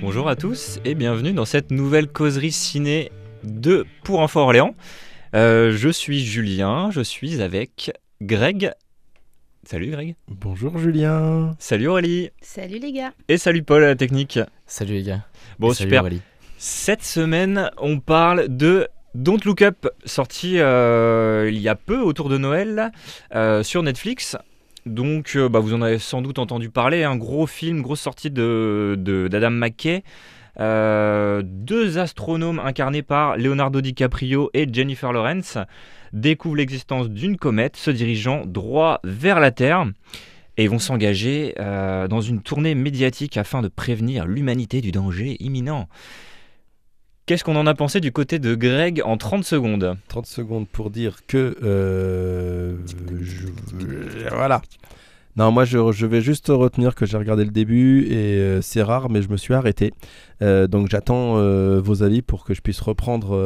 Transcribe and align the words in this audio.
Bonjour 0.00 0.28
à 0.28 0.34
tous 0.34 0.80
et 0.84 0.96
bienvenue 0.96 1.32
dans 1.32 1.44
cette 1.44 1.70
nouvelle 1.70 2.08
causerie 2.08 2.50
ciné 2.50 3.12
de 3.44 3.86
Pour 4.02 4.18
Enfants 4.18 4.40
Orléans. 4.40 4.74
Euh, 5.36 5.70
je 5.76 5.88
suis 5.88 6.18
Julien, 6.24 6.90
je 6.90 7.00
suis 7.00 7.40
avec 7.40 7.92
Greg. 8.20 8.72
Salut 9.62 9.92
Greg. 9.92 10.16
Bonjour 10.26 10.78
Julien. 10.78 11.54
Salut 11.60 11.86
Aurélie. 11.86 12.30
Salut 12.40 12.80
les 12.80 12.92
gars. 12.92 13.12
Et 13.28 13.38
salut 13.38 13.62
Paul 13.62 13.84
à 13.84 13.86
la 13.86 13.94
technique. 13.94 14.40
Salut 14.66 14.94
les 14.94 15.02
gars. 15.04 15.24
Bon, 15.60 15.70
Et 15.70 15.74
salut 15.74 15.90
super. 15.90 16.00
Aurélie. 16.00 16.22
Cette 16.58 17.04
semaine, 17.04 17.70
on 17.78 18.00
parle 18.00 18.48
de 18.48 18.88
Don't 19.16 19.38
Look 19.46 19.62
Up, 19.62 19.88
sorti 20.04 20.58
euh, 20.58 21.48
il 21.50 21.58
y 21.58 21.70
a 21.70 21.74
peu 21.74 22.00
autour 22.00 22.28
de 22.28 22.36
Noël 22.36 22.92
euh, 23.34 23.62
sur 23.62 23.82
Netflix. 23.82 24.36
Donc, 24.84 25.32
euh, 25.36 25.48
bah, 25.48 25.58
vous 25.58 25.72
en 25.72 25.80
avez 25.80 25.98
sans 25.98 26.20
doute 26.20 26.38
entendu 26.38 26.68
parler. 26.68 27.02
Un 27.02 27.16
gros 27.16 27.46
film, 27.46 27.80
grosse 27.80 28.02
sortie 28.02 28.30
de 28.30 28.94
de- 28.98 29.26
d'Adam 29.28 29.50
McKay. 29.52 30.02
Deux 30.58 31.98
astronomes 31.98 32.58
incarnés 32.58 33.02
par 33.02 33.38
Leonardo 33.38 33.80
DiCaprio 33.80 34.50
et 34.52 34.66
Jennifer 34.70 35.12
Lawrence 35.14 35.56
découvrent 36.12 36.56
l'existence 36.56 37.08
d'une 37.08 37.38
comète 37.38 37.76
se 37.76 37.90
dirigeant 37.90 38.42
droit 38.44 39.00
vers 39.02 39.40
la 39.40 39.50
Terre 39.50 39.86
et 40.58 40.68
vont 40.68 40.78
s'engager 40.78 41.54
dans 41.58 42.20
une 42.22 42.40
tournée 42.40 42.74
médiatique 42.74 43.36
afin 43.36 43.60
de 43.60 43.68
prévenir 43.68 44.26
l'humanité 44.26 44.80
du 44.80 44.92
danger 44.92 45.36
imminent. 45.40 45.88
Qu'est-ce 47.26 47.42
qu'on 47.42 47.56
en 47.56 47.66
a 47.66 47.74
pensé 47.74 48.00
du 48.00 48.12
côté 48.12 48.38
de 48.38 48.54
Greg 48.54 49.02
en 49.04 49.16
30 49.16 49.44
secondes? 49.44 49.96
30 50.08 50.26
secondes 50.26 50.68
pour 50.68 50.90
dire 50.90 51.26
que... 51.26 51.56
euh, 51.62 52.76
je- 53.20 54.28
Voilà. 54.32 54.62
Non, 55.36 55.52
moi 55.52 55.64
je, 55.66 55.92
je 55.92 56.06
vais 56.06 56.22
juste 56.22 56.46
retenir 56.48 56.94
que 56.94 57.04
j'ai 57.04 57.18
regardé 57.18 57.44
le 57.44 57.50
début 57.50 58.04
et 58.06 58.14
euh, 58.38 58.62
c'est 58.62 58.82
rare, 58.82 59.10
mais 59.10 59.20
je 59.20 59.28
me 59.28 59.36
suis 59.36 59.52
arrêté. 59.52 59.92
Euh, 60.42 60.66
donc 60.66 60.88
j'attends 60.90 61.36
euh, 61.36 61.78
vos 61.82 62.02
avis 62.02 62.22
pour 62.22 62.44
que 62.44 62.54
je 62.54 62.60
puisse 62.62 62.80
reprendre 62.80 63.36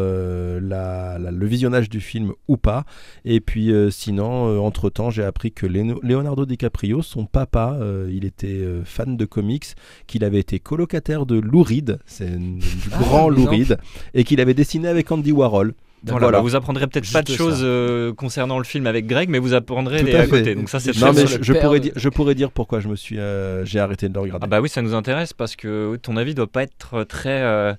la- 0.63 1.19
la- 1.19 1.31
le 1.33 1.47
visionnage 1.47 1.89
du 1.89 2.01
film 2.01 2.33
ou 2.47 2.57
pas. 2.57 2.85
Et 3.25 3.41
puis 3.41 3.73
sinon, 3.91 4.65
entre-temps, 4.65 5.11
j'ai 5.11 5.25
appris 5.25 5.51
que 5.53 5.67
Leonardo 5.67 6.47
DiCaprio, 6.47 7.03
son 7.03 7.27
papa, 7.27 7.79
il 8.09 8.25
était 8.25 8.65
fan 8.85 9.17
de 9.17 9.25
comics, 9.25 9.75
qu'il 10.07 10.23
avait 10.25 10.41
été 10.41 10.61
colocataire 10.61 11.27
de 11.27 11.41
Lou 11.41 11.63
Reed, 11.63 11.99
c'est 12.07 12.39
du 12.39 12.61
Ah, 12.93 12.99
grand 13.01 13.29
Lou. 13.29 13.47
Reed, 13.47 13.79
et 14.15 14.23
qu'il 14.25 14.41
avait 14.41 14.55
dessiné 14.55 14.87
avec 14.89 15.11
Andy 15.11 15.33
Warhol. 15.33 15.75
Voilà, 16.05 16.31
bah, 16.31 16.41
vous 16.41 16.57
apprendrez 16.57 16.87
peut-être 16.87 17.13
pas 17.13 17.23
de 17.23 17.33
choses 17.33 17.61
euh, 17.63 18.13
concernant 18.15 18.59
le 18.59 18.65
film 18.65 18.87
avec 18.87 19.07
Greg, 19.07 19.29
mais 19.29 19.39
vous 19.39 19.53
apprendrez 19.55 20.01
Tout 20.01 20.07
les 20.07 20.15
à 20.15 20.21
à 20.23 20.27
côté. 20.27 20.55
Donc 20.55 20.69
ça 20.71 20.81
c'est 20.81 20.97
Non, 20.99 21.13
mais 21.13 21.27
je, 21.27 21.53
pourrais 21.53 21.79
de- 21.79 21.85
dire, 21.85 21.93
je 21.97 22.09
pourrais 22.09 22.35
dire 22.35 22.51
pourquoi 22.51 22.81
je 22.81 22.89
me 22.89 22.97
suis, 22.97 23.19
euh, 23.19 23.65
j'ai 23.65 23.79
arrêté 23.81 24.09
de 24.09 24.15
le 24.15 24.21
regarder. 24.21 24.45
Ah 24.45 24.49
bah 24.49 24.61
oui, 24.61 24.69
ça 24.69 24.81
nous 24.83 24.95
intéresse 24.95 25.33
parce 25.33 25.57
que 25.57 25.97
ton 25.97 26.17
avis 26.17 26.35
doit 26.35 26.47
pas 26.47 26.63
être 26.63 27.05
très, 27.05 27.43
euh, 27.43 27.75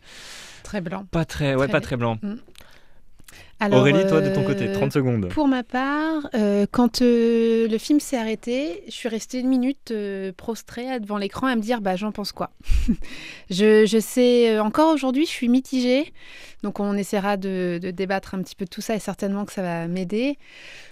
Très 0.64 0.82
blanc. 0.82 1.06
pas 1.12 1.26
très, 1.26 1.56
ouais, 1.56 1.66
Très 1.66 1.72
pas 1.72 1.82
très 1.82 1.98
blanc. 1.98 2.18
Alors, 3.62 3.80
Aurélie, 3.82 4.06
toi 4.08 4.22
de 4.22 4.34
ton 4.34 4.44
côté, 4.44 4.68
euh, 4.68 4.74
30 4.74 4.92
secondes. 4.92 5.30
Pour 5.30 5.48
ma 5.48 5.62
part, 5.64 6.28
euh, 6.34 6.66
quand 6.72 7.02
euh, 7.04 7.68
le 7.68 7.78
film 7.78 8.00
s'est 8.00 8.18
arrêté, 8.18 8.82
je 8.88 8.92
suis 8.92 9.08
restée 9.08 9.40
une 9.40 9.48
minute 9.50 9.92
euh, 9.92 10.32
prostrée 10.36 11.00
devant 11.00 11.18
l'écran 11.18 11.46
à 11.48 11.56
me 11.56 11.62
dire 11.62 11.80
bah, 11.80 11.96
j'en 11.96 12.12
pense 12.12 12.32
quoi. 12.32 12.50
je, 13.52 13.86
je 13.86 14.00
sais, 14.00 14.50
euh, 14.56 14.64
encore 14.64 14.92
aujourd'hui, 14.94 15.26
je 15.26 15.32
suis 15.32 15.48
mitigée. 15.48 16.12
Donc 16.64 16.80
on 16.80 16.98
essaiera 16.98 17.38
de, 17.38 17.80
de 17.82 17.92
débattre 17.92 18.34
un 18.34 18.42
petit 18.42 18.56
peu 18.56 18.66
de 18.66 18.70
tout 18.70 18.82
ça 18.82 18.96
et 18.96 19.00
certainement 19.00 19.46
que 19.46 19.54
ça 19.54 19.62
va 19.62 19.88
m'aider. 19.88 20.38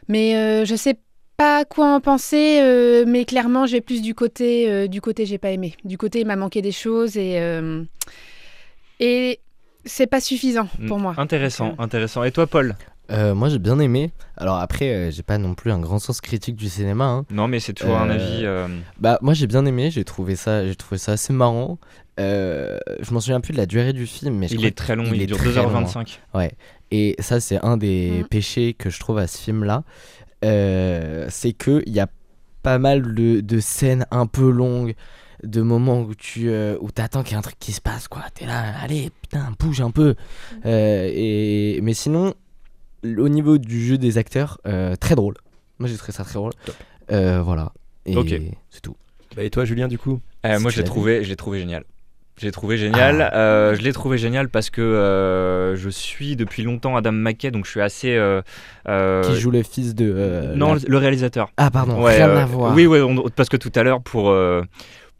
Mais 0.08 0.36
euh, 0.38 0.64
je 0.64 0.76
sais 0.76 0.96
pas 1.38 1.66
quoi 1.66 1.96
en 1.96 2.02
penser, 2.02 2.60
euh, 2.62 3.04
mais 3.08 3.26
clairement, 3.26 3.66
je 3.66 3.72
vais 3.72 3.82
plus 3.82 4.02
du 4.04 4.14
côté, 4.14 4.70
euh, 4.70 4.88
du 4.88 5.02
côté 5.02 5.26
j'ai 5.26 5.38
pas 5.40 5.50
aimé. 5.52 5.74
Du 5.86 5.98
côté, 5.98 6.20
il 6.20 6.28
m'a 6.28 6.36
manqué 6.36 6.62
des 6.62 6.72
choses 6.72 7.18
et. 7.18 7.40
euh, 7.40 7.84
et 9.00 9.40
c'est 9.90 10.08
pas 10.08 10.22
suffisant 10.22 10.68
pour 10.88 11.00
moi. 11.00 11.14
Intéressant, 11.18 11.70
Donc, 11.70 11.80
euh, 11.80 11.84
intéressant. 11.84 12.24
Et 12.24 12.32
toi, 12.32 12.48
Paul 12.48 12.76
Euh, 13.12 13.34
moi 13.34 13.50
j'ai 13.50 13.58
bien 13.58 13.80
aimé. 13.80 14.12
Alors 14.38 14.58
après, 14.60 14.94
euh, 14.94 15.12
j'ai 15.12 15.24
pas 15.24 15.38
non 15.40 15.56
plus 15.56 15.72
un 15.72 15.80
grand 15.80 15.98
sens 15.98 16.22
critique 16.22 16.56
du 16.56 16.70
cinéma. 16.70 17.06
hein. 17.06 17.26
Non, 17.32 17.48
mais 17.48 17.60
c'est 17.60 17.74
toujours 17.74 17.98
un 17.98 18.10
Euh, 18.10 18.14
avis. 18.14 18.46
euh, 18.46 18.68
Bah 19.00 19.18
moi 19.24 19.34
j'ai 19.34 19.48
bien 19.48 19.66
aimé. 19.66 19.90
J'ai 19.90 20.04
trouvé 20.06 20.36
ça, 20.36 20.66
j'ai 20.68 20.76
trouvé 20.76 20.98
ça 21.00 21.14
assez 21.14 21.34
marrant. 21.34 21.80
Euh, 22.20 22.78
je 23.02 23.12
m'en 23.14 23.20
souviens 23.20 23.42
plus 23.42 23.54
de 23.54 23.58
la 23.58 23.66
durée 23.66 23.94
du 23.94 24.06
film, 24.06 24.36
mais 24.36 24.48
je 24.48 24.54
il 24.56 24.66
est 24.66 24.78
très 24.78 24.96
long, 24.96 25.06
il 25.08 25.16
il, 25.16 25.22
est 25.24 25.26
dure 25.26 25.38
très 25.38 25.50
2h25. 25.50 26.20
Ouais. 26.36 26.52
Et 26.92 27.16
ça, 27.20 27.40
c'est 27.40 27.64
un 27.66 27.78
des 27.78 28.20
Mhm. 28.20 28.28
péchés 28.28 28.74
que 28.76 28.90
je 28.92 29.00
trouve 29.00 29.18
à 29.18 29.26
ce 29.28 29.38
film-là. 29.40 29.84
Euh, 30.46 31.26
c'est 31.30 31.54
qu'il 31.54 31.84
y 31.90 32.00
a 32.00 32.08
pas 32.64 32.78
mal 32.78 33.14
de, 33.16 33.40
de 33.42 33.60
scènes 33.60 34.06
un 34.12 34.26
peu 34.26 34.50
longues, 34.52 34.94
de 35.44 35.62
moments 35.62 36.02
où 36.02 36.16
tu 36.16 36.50
euh, 36.50 36.78
où 36.82 36.90
attends 36.98 37.24
qu'il 37.24 37.32
y 37.32 37.36
ait 37.36 37.38
un 37.40 37.42
truc 37.42 37.58
qui 37.60 37.72
se 37.72 37.82
passe, 37.82 38.08
quoi. 38.08 38.24
T'es 38.34 38.46
là, 38.46 38.74
allez, 38.82 39.12
putain, 39.22 39.54
bouge 39.60 39.82
un 39.82 39.92
peu. 39.92 40.16
Euh, 40.66 41.10
et, 41.14 41.80
mais 41.82 41.94
sinon, 41.94 42.34
au 43.06 43.30
niveau 43.30 43.58
du 43.58 43.84
jeu 43.86 43.98
des 43.98 44.18
acteurs, 44.18 44.60
euh, 44.68 44.96
très 44.96 45.16
drôle. 45.16 45.36
Moi, 45.80 45.88
j'ai 45.88 45.96
trouvé 45.98 46.12
ça 46.14 46.24
très 46.24 46.34
drôle. 46.36 46.52
Euh, 47.12 47.42
voilà. 47.42 47.72
Et 48.06 48.16
Ok. 48.18 48.34
c'est 48.70 48.82
tout. 48.82 48.96
Bah, 49.36 49.44
et 49.44 49.50
toi, 49.50 49.64
Julien, 49.66 49.88
du 49.88 49.98
coup? 49.98 50.20
Euh, 50.46 50.56
Si 50.58 50.62
moi, 50.62 50.72
tu 50.72 50.78
je 50.78 50.82
l'ai 50.82 50.88
trouvé, 50.88 51.24
je 51.24 51.30
l'ai 51.30 51.36
trouvé 51.36 51.60
génial. 51.60 51.84
Je 52.38 52.46
l'ai 52.46 52.52
trouvé 52.54 52.78
génial. 52.78 53.22
Ah. 53.22 53.38
Euh, 53.38 53.76
je 53.76 53.82
l'ai 53.82 53.92
trouvé 53.92 54.18
génial 54.18 54.48
parce 54.48 54.70
que 54.70 54.80
euh, 54.82 55.76
je 55.76 55.90
suis 55.90 56.38
depuis 56.38 56.64
longtemps 56.64 56.96
Adam 56.96 57.12
McKay, 57.12 57.52
donc 57.52 57.66
je 57.66 57.72
suis 57.72 57.82
assez. 57.82 58.16
euh, 58.16 58.42
euh, 58.88 59.22
Qui 59.24 59.36
joue 59.40 59.52
le 59.52 59.62
fils 59.62 59.94
de. 59.94 60.10
euh, 60.16 60.56
non, 60.56 60.74
la- 60.76 60.80
le, 60.80 60.86
le 60.88 60.98
réalisateur. 60.98 61.50
Ah, 61.58 61.70
pardon, 61.70 62.02
Ouais, 62.02 62.16
rien 62.16 62.30
euh, 62.30 62.42
à 62.44 62.46
voir. 62.46 62.74
Oui, 62.74 62.88
ouais, 62.88 63.02
on- 63.02 63.28
parce 63.36 63.50
que 63.50 63.58
tout 63.58 63.72
à 63.76 63.84
l'heure, 63.84 64.02
pour, 64.02 64.30
euh, 64.30 64.62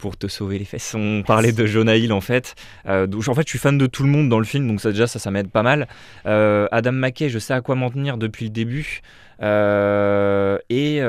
pour 0.00 0.16
te 0.16 0.26
sauver 0.26 0.58
les 0.58 0.64
fesses, 0.64 0.94
on 0.94 1.22
parlait 1.22 1.52
de 1.52 1.66
Jonah 1.66 1.96
Hill 1.96 2.12
en 2.12 2.20
fait. 2.20 2.54
Euh, 2.86 3.06
donc, 3.06 3.28
en 3.28 3.34
fait, 3.34 3.42
je 3.42 3.50
suis 3.50 3.58
fan 3.58 3.78
de 3.78 3.86
tout 3.86 4.02
le 4.02 4.08
monde 4.08 4.28
dans 4.28 4.38
le 4.38 4.44
film, 4.44 4.66
donc 4.66 4.80
ça, 4.80 4.90
déjà, 4.90 5.06
ça, 5.06 5.18
ça 5.18 5.30
m'aide 5.30 5.50
pas 5.50 5.62
mal. 5.62 5.86
Euh, 6.26 6.66
Adam 6.72 6.92
McKay, 6.92 7.28
je 7.28 7.38
sais 7.38 7.52
à 7.52 7.60
quoi 7.60 7.74
m'en 7.74 7.90
tenir 7.90 8.16
depuis 8.16 8.46
le 8.46 8.50
début. 8.50 9.02
Euh, 9.42 10.58
et 10.68 11.00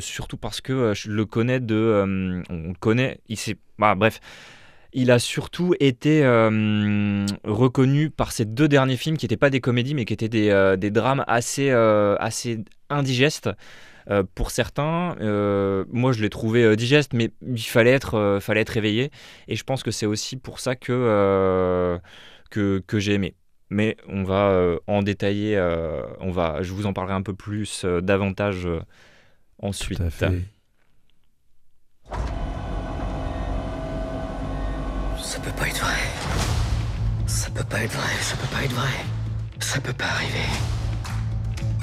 surtout 0.00 0.36
parce 0.36 0.60
que 0.60 0.94
je 0.94 1.10
le 1.10 1.26
connais 1.26 1.60
de. 1.60 2.44
on 2.48 2.68
le 2.68 2.78
connaît, 2.78 3.20
il 3.28 3.36
s'est. 3.36 3.56
bah, 3.78 3.94
bref. 3.94 4.20
Il 4.94 5.10
a 5.10 5.18
surtout 5.18 5.74
été 5.80 6.24
reconnu 7.44 8.08
par 8.08 8.32
ses 8.32 8.46
deux 8.46 8.68
derniers 8.68 8.96
films 8.96 9.18
qui 9.18 9.26
n'étaient 9.26 9.36
pas 9.36 9.50
des 9.50 9.60
comédies 9.60 9.94
mais 9.94 10.06
qui 10.06 10.14
étaient 10.14 10.30
des, 10.30 10.74
des 10.78 10.90
drames 10.90 11.24
assez, 11.28 11.70
assez 11.70 12.64
indigestes 12.88 13.50
euh, 14.10 14.22
pour 14.34 14.50
certains. 14.50 15.16
Euh, 15.20 15.84
moi 15.90 16.12
je 16.12 16.22
l'ai 16.22 16.30
trouvé 16.30 16.64
euh, 16.64 16.76
digeste 16.76 17.12
mais 17.12 17.30
il 17.46 17.58
fallait 17.62 17.92
être, 17.92 18.14
euh, 18.14 18.40
fallait 18.40 18.60
être 18.62 18.70
réveillé 18.70 19.10
et 19.48 19.56
je 19.56 19.64
pense 19.64 19.82
que 19.82 19.90
c'est 19.90 20.06
aussi 20.06 20.36
pour 20.36 20.60
ça 20.60 20.76
que, 20.76 20.92
euh, 20.92 21.98
que, 22.50 22.82
que 22.86 22.98
j'ai 22.98 23.14
aimé. 23.14 23.34
Mais 23.70 23.96
on 24.08 24.24
va 24.24 24.48
euh, 24.48 24.78
en 24.86 25.02
détailler, 25.02 25.56
euh, 25.56 26.02
on 26.20 26.30
va, 26.30 26.62
je 26.62 26.72
vous 26.72 26.86
en 26.86 26.94
parlerai 26.94 27.14
un 27.14 27.22
peu 27.22 27.34
plus 27.34 27.84
euh, 27.84 28.00
davantage 28.00 28.66
euh, 28.66 28.80
ensuite. 29.58 29.98
Tout 29.98 30.04
à 30.04 30.10
fait. 30.10 30.32
Ça 35.18 35.38
peut 35.40 35.52
pas 35.58 35.68
être 35.68 35.80
vrai. 35.80 36.00
Ça 37.26 37.50
peut 37.50 37.64
pas 37.64 37.82
être 37.82 37.92
vrai, 37.92 38.14
ça 38.22 38.36
peut 38.36 38.56
pas 38.56 38.64
être 38.64 38.72
vrai. 38.72 39.04
Ça 39.60 39.80
peut 39.80 39.92
pas 39.92 40.06
arriver. 40.06 40.77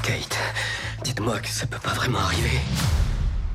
Kate, 0.05 0.38
dites-moi 1.03 1.39
que 1.39 1.47
ça 1.47 1.66
peut 1.66 1.79
pas 1.81 1.93
vraiment 1.93 2.19
arriver. 2.19 2.59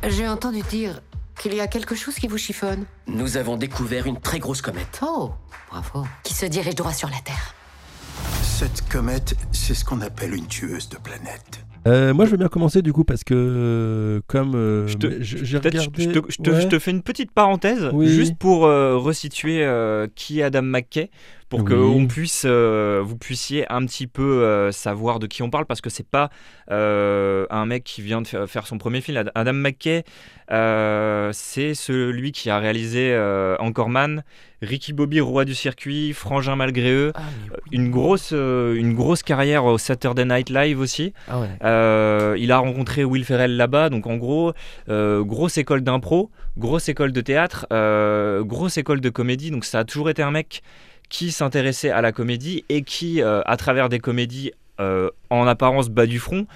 J'ai 0.09 0.27
entendu 0.27 0.63
dire 0.71 1.01
qu'il 1.41 1.55
y 1.55 1.61
a 1.61 1.67
quelque 1.69 1.95
chose 1.95 2.15
qui 2.17 2.27
vous 2.27 2.39
chiffonne. 2.39 2.85
Nous 3.07 3.37
avons 3.37 3.57
découvert 3.57 4.07
une 4.07 4.19
très 4.21 4.39
grosse 4.41 4.61
comète. 4.63 5.01
Oh, 5.03 5.31
bravo. 5.71 6.07
Qui 6.25 6.35
se 6.35 6.47
dirige 6.47 6.75
droit 6.75 6.93
sur 6.93 7.09
la 7.09 7.19
Terre. 7.25 7.55
Cette 8.43 8.89
comète, 8.89 9.35
c'est 9.53 9.75
ce 9.75 9.85
qu'on 9.85 10.01
appelle 10.01 10.35
une 10.35 10.47
tueuse 10.47 10.89
de 10.89 10.97
planètes. 10.97 11.61
Euh, 11.87 12.13
Moi, 12.13 12.27
je 12.27 12.33
veux 12.33 12.37
bien 12.37 12.49
commencer 12.49 12.83
du 12.83 12.93
coup 12.93 13.05
parce 13.05 13.25
que 13.25 13.33
euh, 13.35 14.21
comme 14.27 14.55
euh, 14.55 14.87
Je 14.87 14.97
te- 14.99 15.23
je- 15.23 15.57
regardé. 15.57 15.79
je, 15.81 15.89
te, 16.11 16.21
je 16.29 16.37
te- 16.43 16.51
Ouais. 16.51 16.61
je 16.61 16.67
te 16.69 16.79
fais 16.79 16.91
une 16.91 17.03
petite 17.03 17.31
parenthèse, 17.33 17.89
Oui. 17.95 18.09
juste 18.13 18.37
pour 18.37 18.67
euh, 18.67 18.97
resituer 18.99 19.65
euh, 19.65 20.07
qui 20.15 20.41
est 20.41 20.43
Adam 20.43 20.61
McKay, 20.63 21.11
pour 21.51 21.65
que 21.65 21.75
on 21.75 22.07
puisse, 22.07 22.45
euh, 22.47 23.03
vous 23.05 23.17
puissiez 23.19 23.71
un 23.71 23.85
petit 23.85 24.07
peu 24.07 24.23
euh, 24.45 24.73
savoir 24.73 25.19
de 25.19 25.27
qui 25.27 25.43
on 25.43 25.51
parle, 25.51 25.67
parce 25.67 25.81
que 25.83 25.91
c'est 25.91 26.07
pas 26.09 26.31
euh, 26.71 27.45
un 27.51 27.67
mec 27.67 27.85
qui 27.85 28.01
vient 28.03 28.23
de 28.23 28.27
fa- 28.27 28.47
faire 28.47 28.67
son 28.67 28.79
premier 28.79 29.01
film. 29.03 29.19
Ad- 29.19 29.33
Adam 29.35 29.53
McKay, 29.53 30.05
c'est 31.33 31.75
celui 31.75 32.33
qui 32.33 32.51
a 32.51 32.59
réalisé 32.59 33.13
euh, 33.13 33.57
Anchorman, 33.59 34.23
Ricky 34.63 34.93
Bobby, 34.93 35.21
Roi 35.21 35.45
du 35.45 35.55
circuit, 35.55 36.13
Frangin 36.13 36.57
malgré 36.57 36.91
eux, 36.93 37.13
Ah, 37.15 37.23
oui. 37.53 37.59
une 37.73 37.91
grosse, 37.91 38.31
une 38.33 38.95
grosse 38.95 39.23
carrière 39.23 39.65
au 39.65 39.79
Saturday 39.79 40.25
Night 40.25 40.51
Live 40.51 40.79
aussi. 40.81 41.13
Ah 41.29 41.41
ouais. 41.41 42.39
Il 42.41 42.53
a 42.53 42.59
rencontré 42.59 43.05
Will 43.05 43.25
Ferrell 43.25 43.57
là-bas, 43.57 43.89
donc 43.91 44.07
en 44.07 44.17
gros, 44.17 44.53
grosse 44.89 45.59
école 45.59 45.81
d'impro, 45.83 46.31
grosse 46.59 46.89
école 46.89 47.13
de 47.13 47.21
théâtre, 47.21 47.67
grosse 48.45 48.77
école 48.79 49.01
de 49.01 49.11
comédie. 49.11 49.51
Donc 49.51 49.65
ça 49.65 49.81
a 49.81 49.85
toujours 49.85 50.11
été 50.11 50.23
un 50.23 50.31
mec 50.31 50.63
qui 51.11 51.33
s'intéressait 51.33 51.91
à 51.91 52.01
la 52.01 52.13
comédie 52.13 52.65
et 52.71 52.83
qui, 52.83 53.21
euh, 53.21 53.43
à 53.45 53.59
travers 53.59 53.91
des 53.91 53.99
comédies 53.99 54.53
euh, 54.81 55.11
en 55.29 55.47
apparence 55.47 55.91
bas 55.91 56.07
du 56.07 56.19
front, 56.19 56.47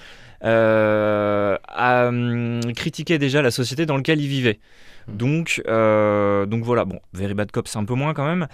euh, 0.43 1.57
a 1.67 2.07
hum, 2.07 2.61
critiqué 2.75 3.19
déjà 3.19 3.43
la 3.43 3.51
société 3.51 3.85
dans 3.85 3.97
laquelle 3.97 4.21
il 4.21 4.27
vivait. 4.27 4.59
Mm. 5.07 5.17
Donc, 5.17 5.61
donc 5.65 6.63
voilà, 6.63 6.85
bon, 6.85 6.99
Very 7.13 7.35
Bad 7.35 7.51
Cop, 7.51 7.67
c'est 7.67 7.77
un 7.77 7.85
peu 7.85 7.93
moins 7.93 8.15
quand 8.15 8.25
même. 8.25 8.47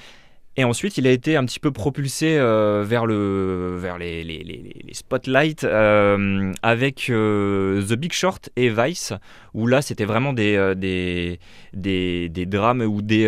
Et 0.58 0.66
ensuite, 0.66 0.98
il 0.98 1.08
a 1.08 1.12
été 1.12 1.38
un 1.38 1.46
petit 1.46 1.62
peu 1.62 1.72
propulsé 1.72 2.38
euh, 2.38 2.84
vers, 2.86 3.06
le, 3.06 3.78
vers 3.78 3.98
les, 3.98 4.22
les, 4.26 4.44
les, 4.44 4.82
les 4.84 4.94
spotlights 4.94 5.64
euh, 5.64 6.52
avec 6.62 7.10
euh, 7.10 7.82
The 7.82 7.94
Big 7.94 8.12
Short 8.12 8.50
et 8.58 8.70
Vice, 8.70 9.14
où 9.54 9.66
là, 9.66 9.82
c'était 9.82 10.04
vraiment 10.04 10.34
des, 10.34 10.74
des, 10.76 11.40
des, 11.74 12.28
des 12.28 12.46
drames 12.46 12.82
ou 12.82 13.02
des. 13.02 13.28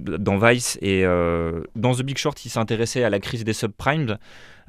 Dans 0.00 0.38
Vice 0.38 0.78
et 0.82 1.04
euh, 1.04 1.62
dans 1.74 1.94
The 1.94 2.02
Big 2.02 2.18
Short, 2.18 2.44
il 2.44 2.50
s'intéressait 2.50 3.04
à 3.04 3.10
la 3.10 3.18
crise 3.18 3.44
des 3.44 3.52
subprimes. 3.52 4.18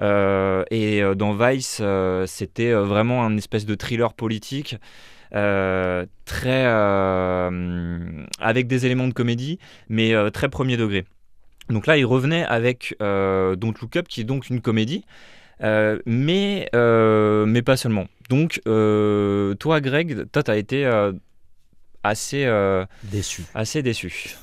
Euh, 0.01 0.63
et 0.69 1.01
euh, 1.01 1.15
dans 1.15 1.33
Vice, 1.33 1.79
euh, 1.81 2.25
c'était 2.27 2.71
vraiment 2.71 3.23
un 3.25 3.35
espèce 3.37 3.65
de 3.65 3.75
thriller 3.75 4.13
politique. 4.13 4.75
très 5.31 6.65
avec 8.39 8.67
des 8.67 8.85
éléments 8.85 9.09
de 9.09 9.13
comédie 9.13 9.59
mais 9.89 10.13
très 10.31 10.47
premier 10.47 10.77
degré 10.77 11.03
donc 11.69 11.85
là, 11.85 11.97
il 11.97 12.05
revenait 12.05 12.45
avec 12.45 12.95
Don't 13.01 13.73
Look 13.81 13.97
Up, 13.97 14.07
qui 14.07 14.21
est 14.21 14.23
donc 14.23 14.49
une 14.49 14.61
comédie, 14.61 15.03
mais, 15.59 16.69
mais 16.73 17.61
pas 17.61 17.75
seulement. 17.75 18.07
Donc, 18.29 18.61
toi, 18.63 19.81
Greg, 19.81 20.31
toi, 20.31 20.43
tu 20.43 20.51
as 20.51 20.55
été 20.55 21.11
assez, 22.03 22.49
Déçu. 23.03 23.43
assez 23.53 23.83
déçu. 23.83 24.37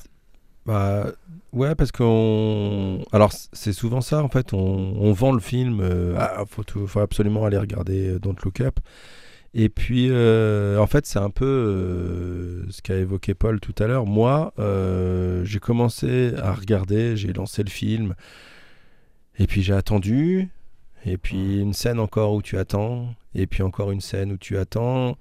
Bah, 0.65 1.11
ouais, 1.53 1.75
parce 1.75 1.91
qu'on. 1.91 3.03
Alors, 3.11 3.31
c'est 3.53 3.73
souvent 3.73 4.01
ça, 4.01 4.23
en 4.23 4.29
fait. 4.29 4.53
On, 4.53 4.57
on 4.99 5.11
vend 5.13 5.31
le 5.31 5.39
film. 5.39 5.79
euh, 5.81 6.15
ah, 6.17 6.43
faut, 6.49 6.63
tout- 6.63 6.87
faut 6.87 6.99
absolument 7.01 7.45
aller 7.45 7.57
regarder 7.57 8.09
euh, 8.09 8.19
Don't 8.19 8.35
Look 8.43 8.61
Up. 8.61 8.79
Et 9.53 9.69
puis, 9.69 10.07
euh, 10.09 10.79
en 10.79 10.87
fait, 10.87 11.05
c'est 11.05 11.19
un 11.19 11.29
peu 11.29 11.45
euh, 11.45 12.63
ce 12.71 12.81
qu'a 12.81 12.95
évoqué 12.97 13.33
Paul 13.33 13.59
tout 13.61 13.75
à 13.79 13.87
l'heure. 13.87 14.05
Moi, 14.05 14.53
j'ai 15.45 15.59
commencé 15.59 16.33
à 16.37 16.53
regarder, 16.53 17.15
j'ai 17.15 17.31
lancé 17.31 17.63
le 17.63 17.69
film. 17.69 18.15
Et 19.39 19.47
puis, 19.47 19.61
j'ai 19.61 19.73
attendu. 19.73 20.49
Et 21.05 21.17
puis, 21.17 21.59
une 21.61 21.73
scène 21.73 21.99
encore 21.99 22.33
où 22.33 22.41
tu 22.41 22.57
attends. 22.57 23.13
Et 23.33 23.47
puis, 23.47 23.63
encore 23.63 23.91
une 23.91 24.01
scène 24.01 24.31
où 24.33 24.37
tu 24.37 24.57
attends. 24.57 25.17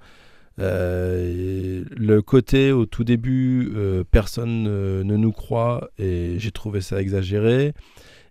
Euh, 0.61 1.85
le 1.97 2.23
côté 2.23 2.73
au 2.73 2.87
tout 2.87 3.05
début, 3.05 3.73
euh, 3.75 4.05
personne 4.09 4.67
euh, 4.69 5.03
ne 5.03 5.17
nous 5.17 5.33
croit 5.33 5.91
et 5.99 6.37
j'ai 6.39 6.51
trouvé 6.53 6.81
ça 6.81 7.01
exagéré. 7.01 7.75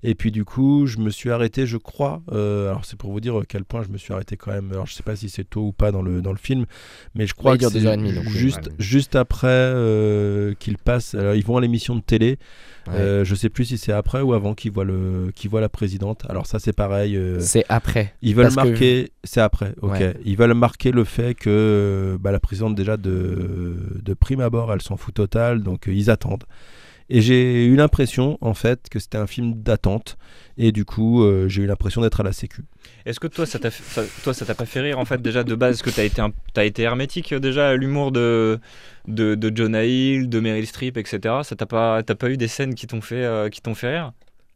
Et 0.06 0.16
puis 0.16 0.32
du 0.32 0.44
coup, 0.44 0.86
je 0.86 0.98
me 0.98 1.10
suis 1.10 1.32
arrêté, 1.32 1.66
je 1.66 1.78
crois. 1.78 2.22
euh, 2.32 2.70
alors 2.70 2.84
c'est 2.86 2.98
pour 2.98 3.12
vous 3.12 3.22
dire 3.22 3.36
à 3.38 3.46
quel 3.48 3.64
point 3.64 3.84
je 3.84 3.90
me 3.90 3.98
suis 3.98 4.14
arrêté 4.14 4.36
quand 4.36 4.52
même. 4.52 4.70
Alors 4.72 4.86
je 4.86 4.94
sais 4.94 5.04
pas 5.04 5.16
si 5.16 5.30
c'est 5.30 5.50
tôt 5.50 5.68
ou 5.68 5.72
pas 5.72 5.92
dans 5.92 6.02
le, 6.02 6.22
dans 6.22 6.32
le 6.32 6.38
film, 6.38 6.66
mais 7.16 7.26
je 7.26 7.34
crois 7.34 7.54
Ouais, 7.54 7.58
que 7.58 7.70
c'est 7.70 7.80
juste, 8.28 8.68
ouais. 8.68 8.74
juste 8.80 9.16
après 9.16 9.48
euh, 9.48 10.54
qu'ils 10.60 10.78
passent. 10.78 11.16
alors, 11.16 11.36
ils 11.36 11.44
vont 11.46 11.58
à 11.58 11.62
l'émission 11.62 11.96
de 11.96 12.02
télé. 12.02 12.38
Ouais. 12.88 12.96
Euh, 12.96 13.24
je 13.24 13.34
sais 13.34 13.48
plus 13.48 13.64
si 13.64 13.78
c'est 13.78 13.94
après 13.94 14.20
ou 14.22 14.34
avant 14.34 14.56
qu'ils 14.56 14.72
voient, 14.74 14.84
le, 14.84 15.32
qu'ils 15.34 15.50
voient 15.50 15.62
la 15.62 15.70
présidente. 15.70 16.24
Alors 16.28 16.48
ça 16.48 16.60
c'est 16.60 16.74
pareil. 16.74 17.16
euh, 17.16 17.40
C'est 17.40 17.64
après. 17.70 18.14
ils 18.22 18.36
veulent 18.36 18.54
Parce 18.54 18.56
que- 18.68 18.72
marquer, 18.72 19.12
c'est 19.24 19.40
après, 19.40 19.74
ok. 19.82 20.04
Ils 20.26 20.36
veulent 20.36 20.54
marquer 20.54 20.92
le 20.92 21.06
fait 21.06 21.34
que 21.34 21.50
euh, 21.50 22.18
bah, 22.20 22.32
la 22.34 22.42
présidente 22.42 22.76
déjà 22.76 22.98
de, 22.98 23.78
de 24.04 24.14
prime 24.14 24.42
abord, 24.42 24.74
elle 24.74 24.82
s'en 24.82 24.98
fout 24.98 25.14
total, 25.14 25.64
donc 25.64 25.88
euh, 25.88 25.94
ils 25.94 26.10
attendent. 26.10 26.44
Et 27.10 27.22
j'ai 27.22 27.66
eu 27.66 27.76
l'impression 27.76 28.38
en 28.42 28.54
fait 28.54 28.88
que 28.90 29.00
c'était 29.00 29.18
un 29.18 29.28
film 29.28 29.54
d'attente, 29.56 30.18
et 30.58 30.72
du 30.72 30.86
coup 30.86 31.24
euh, 31.24 31.48
j'ai 31.48 31.64
eu 31.64 31.66
l'impression 31.68 32.02
d'être 32.02 32.22
à 32.22 32.24
la 32.24 32.32
sécu. 32.34 32.64
Est-ce 33.06 33.20
que 33.20 33.28
toi, 33.28 33.46
ça 33.46 33.60
t'a 33.60 33.70
fait- 33.72 33.84
ça- 33.84 34.08
toi, 34.24 34.34
ça 34.34 34.46
t'a 34.46 34.56
pas 34.56 34.66
fait 34.66 34.80
rire, 34.80 34.98
en 35.00 35.04
fait, 35.06 35.22
déjà, 35.22 35.44
de 35.44 35.56
base, 35.56 35.82
que 35.82 35.90
tu 35.90 36.00
as 36.00 36.04
été, 36.06 36.22
un- 36.22 36.32
t'as 36.54 36.64
été 36.64 36.84
hermétique, 36.84 37.34
euh, 37.34 37.40
déjà, 37.40 37.70
à 37.70 37.76
l'humour 37.76 38.12
de, 38.14 38.60
de, 39.08 39.36
de 39.36 39.56
Jonah 39.56 39.84
Hill, 39.84 40.30
de 40.30 40.40
Meryl 40.40 40.66
Streep, 40.66 40.96
etc. 40.98 41.20
Ça 41.44 41.56
t'a 41.58 41.66
pas, 41.66 42.02
t'as 42.04 42.16
pas 42.16 42.30
eu 42.30 42.38
des 42.38 42.48
scènes 42.48 42.76
qui 42.76 42.88
t'ont 42.88 43.02
fait, 43.02 43.24
euh, 43.24 43.50
qui 43.50 43.62
t'ont 43.62 43.76
fait 43.76 43.96
rire? 43.98 44.14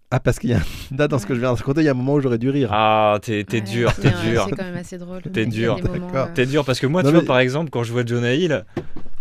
Ah 0.10 0.22
parce 0.22 0.40
qu'il 0.40 0.50
y 0.52 0.54
a 0.54 0.62
là 0.98 1.10
dans 1.10 1.20
ce 1.20 1.26
que 1.26 1.36
je 1.36 1.40
viens 1.42 1.52
de 1.52 1.58
raconter, 1.58 1.82
il 1.82 1.84
y 1.84 1.88
a 1.90 1.92
un 1.92 1.94
moment 1.94 2.14
où 2.14 2.22
j'aurais 2.22 2.38
dû 2.38 2.50
rire. 2.50 2.70
Ah, 2.72 3.20
t'es 3.22 3.44
t'es 3.44 3.58
Ouais, 3.58 3.64
dur, 3.64 3.92
c'est- 3.94 4.02
t'es 4.04 4.12
dur. 4.32 4.46
C'est 4.50 4.56
quand 4.56 4.64
même 4.64 4.78
assez 4.78 4.98
drôle. 4.98 5.22
T'es 5.34 5.46
dur. 5.46 5.76
moments, 5.84 6.08
D'accord. 6.08 6.28
euh, 6.28 6.34
T'es 6.34 6.46
dur 6.46 6.64
parce 6.64 6.80
que 6.80 6.88
moi, 6.88 7.04
Non, 7.04 7.10
tu 7.10 7.16
vois, 7.16 7.26
par 7.26 7.40
exemple, 7.40 7.70
quand 7.70 7.84
je 7.84 7.92
vois 7.92 8.06
Jonah 8.06 8.34
Hill, 8.34 8.64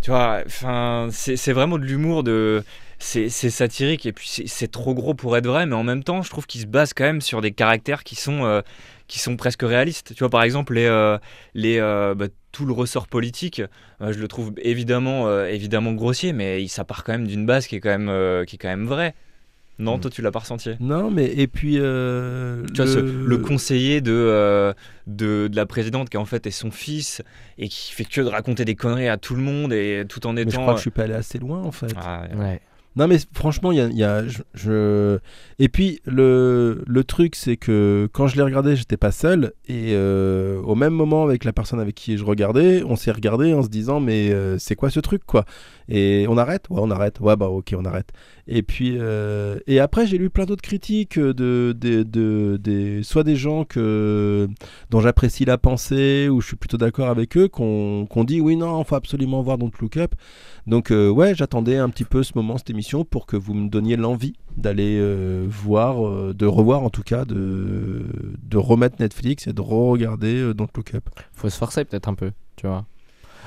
tu 0.01 0.11
vois, 0.13 0.43
enfin, 0.47 1.09
c'est 1.11 1.37
c'est 1.37 1.53
vraiment 1.53 1.79
de 1.79 1.85
l'humour 1.85 2.23
de. 2.23 2.63
C'est 2.99 3.29
satirique 3.29 4.07
et 4.07 4.13
puis 4.13 4.29
c'est- 4.47 4.71
trop 4.71 4.95
gros 4.95 5.15
pour 5.15 5.37
être 5.37 5.47
vrai, 5.47 5.67
mais 5.67 5.75
en 5.77 5.85
même 5.85 6.03
temps, 6.03 6.23
je 6.23 6.31
trouve 6.31 6.47
qu'il 6.47 6.61
se 6.63 6.67
base 6.67 6.93
quand 6.95 7.05
même 7.05 7.21
sur 7.21 7.41
des 7.41 7.53
caractères 7.53 8.05
qui 8.05 8.15
sont, 8.17 8.45
euh, 8.45 8.63
qui 9.07 9.19
sont 9.19 9.37
presque 9.37 9.63
réalistes. 9.63 10.13
Tu 10.15 10.19
vois, 10.21 10.31
par 10.31 10.43
exemple, 10.43 10.75
les, 10.75 10.87
euh, 10.87 11.19
les, 11.55 11.79
euh, 11.79 12.15
bah, 12.15 12.27
tout 12.53 12.65
le 12.67 12.73
ressort 12.73 13.07
politique, 13.07 13.63
je 14.01 14.19
le 14.19 14.29
trouve 14.29 14.53
évidemment, 14.63 15.29
euh, 15.29 15.47
évidemment 15.47 15.93
grossier, 15.93 16.33
mais 16.33 16.63
il- 16.63 16.69
ça 16.69 16.85
part 16.85 17.05
quand 17.05 17.13
même 17.13 17.27
d'une 17.27 17.45
base 17.47 17.67
qui 17.67 17.77
est 17.77 17.81
quand 17.81 17.91
même, 17.91 18.09
euh, 18.09 18.45
qui 18.45 18.57
est 18.57 18.59
quand 18.59 18.69
même 18.69 18.87
vraie. 18.87 19.15
Non, 19.79 19.99
Mm. 19.99 20.01
toi, 20.01 20.11
tu 20.11 20.23
l'as 20.23 20.31
pas 20.31 20.39
ressenti? 20.39 20.71
Non 20.81 21.11
mais 21.11 21.27
et 21.37 21.47
puis 21.47 21.77
euh, 21.79 22.65
tu 22.73 22.77
vois, 22.83 22.87
ce- 22.87 22.99
le 23.27 23.37
conseiller 23.37 24.01
de, 24.01 24.11
euh, 24.11 24.73
de, 25.07 25.49
de 25.49 25.57
la 25.57 25.67
présidente 25.67 26.09
qui 26.09 26.17
en 26.17 26.25
fait 26.25 26.47
est 26.47 26.51
son 26.51 26.71
fils 26.71 27.21
et 27.59 27.69
qui 27.69 27.93
fait 27.93 28.07
que 28.07 28.23
de 28.23 28.29
raconter 28.29 28.65
des 28.65 28.75
conneries 28.75 29.09
à 29.09 29.19
tout 29.19 29.35
le 29.35 29.43
monde 29.43 29.75
et 29.75 30.05
tout 30.09 30.27
en 30.27 30.33
Mais 30.33 30.45
je 30.45 30.49
étant. 30.49 30.63
crois 30.63 30.73
que 30.73 30.79
je 30.79 30.83
suis 30.83 30.91
pas 30.91 31.03
allé 31.03 31.13
assez 31.13 31.39
loin 31.39 31.61
en 31.63 31.73
fait. 31.73 31.93
Ah, 31.95 32.23
ouais. 32.33 32.37
Ouais. 32.39 32.61
Non 32.97 33.09
mais 33.09 33.19
franchement, 33.35 33.73
il 33.73 33.93
y 33.93 34.03
a, 34.05 34.25
je- 34.55 35.19
et 35.59 35.69
puis 35.69 36.01
le, 36.07 36.83
le 36.87 37.05
truc 37.05 37.37
c'est 37.37 37.59
que 37.59 38.09
quand 38.13 38.27
je 38.27 38.37
l'ai 38.37 38.43
regardé, 38.43 38.75
j'étais 38.75 38.97
pas 38.97 39.13
seul 39.13 39.53
et 39.69 39.93
euh, 39.93 40.61
au 40.63 40.75
même 40.75 40.95
moment 40.95 41.23
avec 41.23 41.45
la 41.45 41.53
personne 41.53 41.79
avec 41.79 41.95
qui 41.95 42.17
je 42.17 42.25
regardais, 42.25 42.83
on 42.85 42.97
s'est 42.97 43.13
regardé 43.13 43.53
en 43.53 43.63
se 43.63 43.69
disant 43.69 44.01
mais 44.01 44.31
euh, 44.33 44.57
c'est 44.59 44.77
quoi 44.77 44.89
ce 44.89 45.01
truc 45.01 45.23
quoi? 45.27 45.45
Et 45.89 46.27
on 46.29 46.37
arrête? 46.37 46.69
Ouais, 46.71 46.81
on 46.83 46.91
arrête. 46.91 47.21
Ouais 47.21 47.37
bah 47.37 47.49
ok, 47.49 47.75
on 47.79 47.85
arrête. 47.85 48.11
Et 48.49 48.63
puis 48.63 48.97
euh, 48.99 49.59
et 49.67 49.81
après 49.81 50.07
j'ai 50.07 50.19
lu 50.19 50.31
plein 50.31 50.45
d'autres 50.45 50.63
critiques 50.63 51.19
de, 51.19 51.33
de, 51.79 52.03
de- 52.03 52.59
des 52.61 53.03
soit 53.03 53.25
des 53.25 53.37
gens 53.37 53.65
que 53.65 54.49
dont 54.91 55.01
j'apprécie 55.01 55.45
la 55.45 55.59
pensée 55.59 56.29
ou 56.29 56.41
je 56.41 56.49
suis 56.49 56.57
plutôt 56.57 56.77
d'accord 56.77 57.09
avec 57.09 57.37
eux 57.37 57.49
qu'on 57.49 58.07
qu'on 58.09 58.25
dit 58.25 58.41
oui 58.41 58.57
non, 58.57 58.83
faut 58.85 58.95
absolument 58.97 59.43
voir 59.43 59.59
Don't 59.59 59.71
Look 59.81 59.97
Up. 59.97 60.15
Donc 60.67 60.91
euh, 60.91 61.09
ouais, 61.09 61.35
j'attendais 61.35 61.77
un 61.77 61.89
petit 61.89 62.05
peu 62.05 62.25
ce 62.25 62.33
moment, 62.35 62.59
cette 62.59 62.71
émission, 62.71 63.05
pour 63.05 63.27
que 63.27 63.37
vous 63.37 63.55
me 63.55 63.69
donniez 63.69 63.97
l'envie 63.97 64.35
d'aller 64.57 64.99
euh, 65.01 65.47
voir, 65.49 66.05
euh, 66.05 66.35
de 66.35 66.47
revoir 66.47 66.83
en 66.83 66.91
tout 66.91 67.03
cas, 67.05 67.25
de, 67.25 68.05
de 68.43 68.57
remettre 68.57 68.97
Netflix 68.99 69.47
et 69.47 69.53
de 69.53 69.61
re-regarder 69.61 70.35
euh, 70.41 70.55
Don't 70.55 70.67
Look 70.75 70.95
Up. 70.95 71.09
Faut 71.35 71.49
se 71.49 71.57
forcer 71.57 71.85
peut-être 71.85 72.09
un 72.09 72.15
peu, 72.15 72.33
tu 72.57 72.67
vois. 72.67 72.85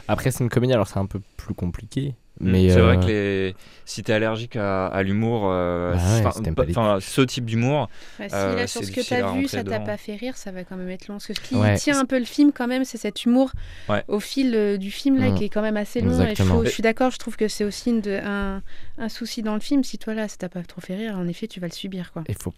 Après, 0.07 0.31
c'est 0.31 0.43
une 0.43 0.49
comédie, 0.49 0.73
alors 0.73 0.87
c'est 0.87 0.97
un 0.99 1.05
peu 1.05 1.19
plus 1.35 1.53
compliqué. 1.53 2.15
Mm. 2.41 2.51
Mais 2.51 2.69
c'est 2.69 2.77
euh, 2.77 2.83
vrai 2.85 2.99
que 2.99 3.05
les... 3.05 3.55
si 3.85 4.01
t'es 4.03 4.13
allergique 4.13 4.55
à, 4.55 4.87
à 4.87 5.03
l'humour, 5.03 5.43
euh, 5.51 5.93
Bah 5.93 6.31
ouais, 6.37 6.53
pas- 6.53 6.63
pas 6.63 6.69
enfin, 6.69 6.97
ce 7.01 7.21
type 7.21 7.45
d'humour, 7.45 7.89
Bah, 8.17 8.29
si, 8.29 8.35
Euh, 8.35 8.67
sur 8.67 8.81
ce 8.81 8.87
que 8.87 8.95
difficile 8.95 9.17
tu 9.17 9.23
à 9.23 9.29
as 9.29 9.33
vu, 9.33 9.47
ça 9.47 9.63
t'a 9.63 9.79
pas 9.79 9.97
fait 9.97 10.15
rire, 10.15 10.37
ça 10.37 10.51
va 10.51 10.63
quand 10.63 10.77
même 10.77 10.89
être 10.89 11.07
long. 11.07 11.15
Parce 11.15 11.27
que 11.27 11.33
ce 11.33 11.41
qui 11.41 11.55
Ouais. 11.55 11.75
tient 11.77 11.99
un 11.99 12.05
peu 12.05 12.17
le 12.17 12.25
film, 12.25 12.51
quand 12.53 12.67
même, 12.67 12.85
c'est 12.85 12.97
cet 12.97 13.25
humour 13.25 13.51
Ouais. 13.89 14.03
au 14.07 14.19
fil 14.19 14.53
euh, 14.55 14.77
du 14.77 14.89
film, 14.91 15.17
là, 15.19 15.29
Mm. 15.31 15.35
qui 15.35 15.43
est 15.45 15.49
quand 15.49 15.61
même 15.61 15.77
assez 15.77 16.01
long. 16.01 16.21
Et 16.21 16.35
je, 16.35 16.69
suis 16.69 16.81
d'accord, 16.83 17.11
je 17.11 17.17
trouve 17.17 17.35
que 17.35 17.47
c'est 17.47 17.63
aussi 17.65 17.89
une 17.89 18.01
de- 18.01 18.19
un, 18.23 18.61
un 18.97 19.09
souci 19.09 19.41
dans 19.43 19.53
le 19.55 19.59
film. 19.59 19.83
Si 19.83 19.97
toi, 19.97 20.13
là, 20.13 20.27
ça 20.27 20.37
t'a 20.37 20.49
pas 20.49 20.63
trop 20.63 20.81
fait 20.81 20.95
rire, 20.95 21.17
en 21.17 21.27
effet, 21.27 21.47
tu 21.47 21.59
vas 21.59 21.67
le 21.67 21.73
subir, 21.73 22.11
quoi. 22.13 22.23
il 22.29 22.35
faut. 22.35 22.53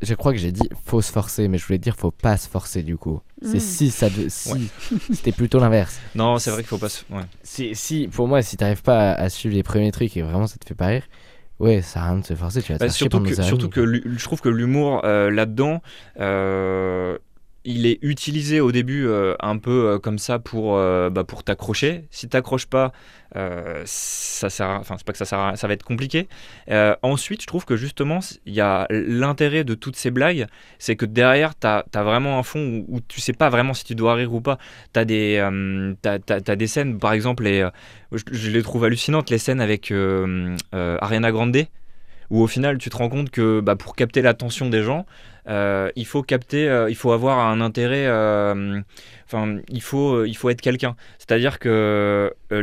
Je 0.00 0.14
crois 0.14 0.32
que 0.32 0.38
j'ai 0.38 0.52
dit 0.52 0.68
faut 0.84 1.02
se 1.02 1.10
forcer, 1.10 1.48
mais 1.48 1.58
je 1.58 1.66
voulais 1.66 1.78
dire 1.78 1.96
faut 1.96 2.10
pas 2.12 2.36
se 2.36 2.48
forcer 2.48 2.82
du 2.82 2.96
coup. 2.96 3.20
C'est 3.42 3.58
si 3.60 3.90
ça. 3.90 4.08
de- 4.10 4.28
Si. 4.28 4.70
C'était 5.12 5.32
plutôt 5.32 5.58
l'inverse. 5.58 5.98
non, 6.14 6.38
c'est 6.38 6.50
vrai 6.50 6.62
qu'il 6.62 6.68
faut 6.68 6.78
pas. 6.78 6.88
se- 6.88 7.04
ouais. 7.10 7.22
Si, 7.42 7.74
si, 7.74 8.08
pour 8.08 8.28
moi, 8.28 8.42
si 8.42 8.56
t'arrives 8.56 8.82
pas 8.82 9.12
à, 9.12 9.22
à 9.22 9.28
suivre 9.28 9.54
les 9.54 9.62
premiers 9.62 9.90
trucs 9.92 10.16
et 10.16 10.22
vraiment 10.22 10.46
ça 10.46 10.56
te 10.56 10.66
fait 10.66 10.74
pas 10.74 10.86
rire, 10.86 11.02
ouais, 11.58 11.82
ça 11.82 12.02
a 12.02 12.10
rien 12.10 12.18
de 12.18 12.24
se 12.26 12.34
forcer, 12.34 12.62
tu 12.62 12.72
vas 12.72 12.78
te 12.78 12.84
Bah, 12.84 12.90
surtout 12.90 13.20
que, 13.20 13.34
surtout 13.42 13.68
que 13.68 14.02
je 14.16 14.24
trouve 14.24 14.40
que 14.40 14.48
l'humour 14.48 15.02
euh, 15.04 15.30
là-dedans, 15.30 15.82
euh, 16.20 17.18
il 17.64 17.86
est 17.86 17.98
utilisé 18.02 18.60
au 18.60 18.72
début 18.72 19.06
euh, 19.06 19.34
un 19.40 19.58
peu 19.58 19.88
euh, 19.88 19.98
comme 19.98 20.18
ça 20.18 20.38
pour, 20.38 20.76
euh, 20.76 21.10
bah, 21.10 21.24
pour 21.24 21.44
t'accrocher. 21.44 22.04
Si 22.10 22.28
t'accroches 22.28 22.66
pas, 22.66 22.92
ça 23.84 24.48
sert, 24.48 24.82
pas 25.04 25.12
que 25.12 25.18
ça 25.18 25.24
sert, 25.24 25.52
ça 25.56 25.66
va 25.66 25.74
être 25.74 25.82
compliqué. 25.82 26.28
Ensuite, 27.02 27.42
je 27.42 27.46
trouve 27.46 27.66
que 27.66 27.76
justement, 27.76 28.20
il 28.46 28.54
y 28.54 28.60
a 28.60 28.86
l'intérêt 28.90 29.64
de 29.64 29.74
toutes 29.74 29.96
ces 29.96 30.10
blagues, 30.10 30.46
c'est 30.78 30.96
que 30.96 31.04
derrière, 31.04 31.54
t'as 31.54 31.84
as 31.94 32.02
vraiment 32.02 32.38
un 32.38 32.42
fond 32.42 32.84
où, 32.88 32.96
où 32.96 33.00
tu 33.00 33.20
sais 33.20 33.34
pas 33.34 33.50
vraiment 33.50 33.74
si 33.74 33.84
tu 33.84 33.94
dois 33.94 34.14
rire 34.14 34.32
ou 34.32 34.40
pas. 34.40 34.58
T'as 34.92 35.04
des, 35.04 35.46
t'as 36.00 36.56
des 36.56 36.66
scènes, 36.66 36.98
par 36.98 37.12
exemple, 37.12 37.44
les, 37.44 37.68
je, 38.12 38.50
les 38.50 38.62
trouve 38.62 38.84
hallucinantes, 38.84 39.28
les 39.30 39.38
scènes 39.38 39.60
avec 39.60 39.92
Ariana 40.72 41.30
Grande 41.30 41.66
où 42.30 42.42
au 42.42 42.46
final 42.46 42.78
tu 42.78 42.90
te 42.90 42.96
rends 42.96 43.08
compte 43.08 43.30
que 43.30 43.60
bah, 43.60 43.76
pour 43.76 43.96
capter 43.96 44.22
l'attention 44.22 44.68
des 44.68 44.82
gens, 44.82 45.06
euh, 45.48 45.90
il 45.96 46.06
faut 46.06 46.22
capter, 46.22 46.68
euh, 46.68 46.90
il 46.90 46.96
faut 46.96 47.12
avoir 47.12 47.38
un 47.38 47.60
intérêt, 47.60 48.06
euh, 48.06 48.80
enfin 49.26 49.58
il 49.70 49.80
faut, 49.82 50.24
il 50.24 50.36
faut 50.36 50.50
être 50.50 50.60
quelqu'un. 50.60 50.94
C'est-à-dire 51.18 51.58
que 51.58 51.68
euh, 52.52 52.60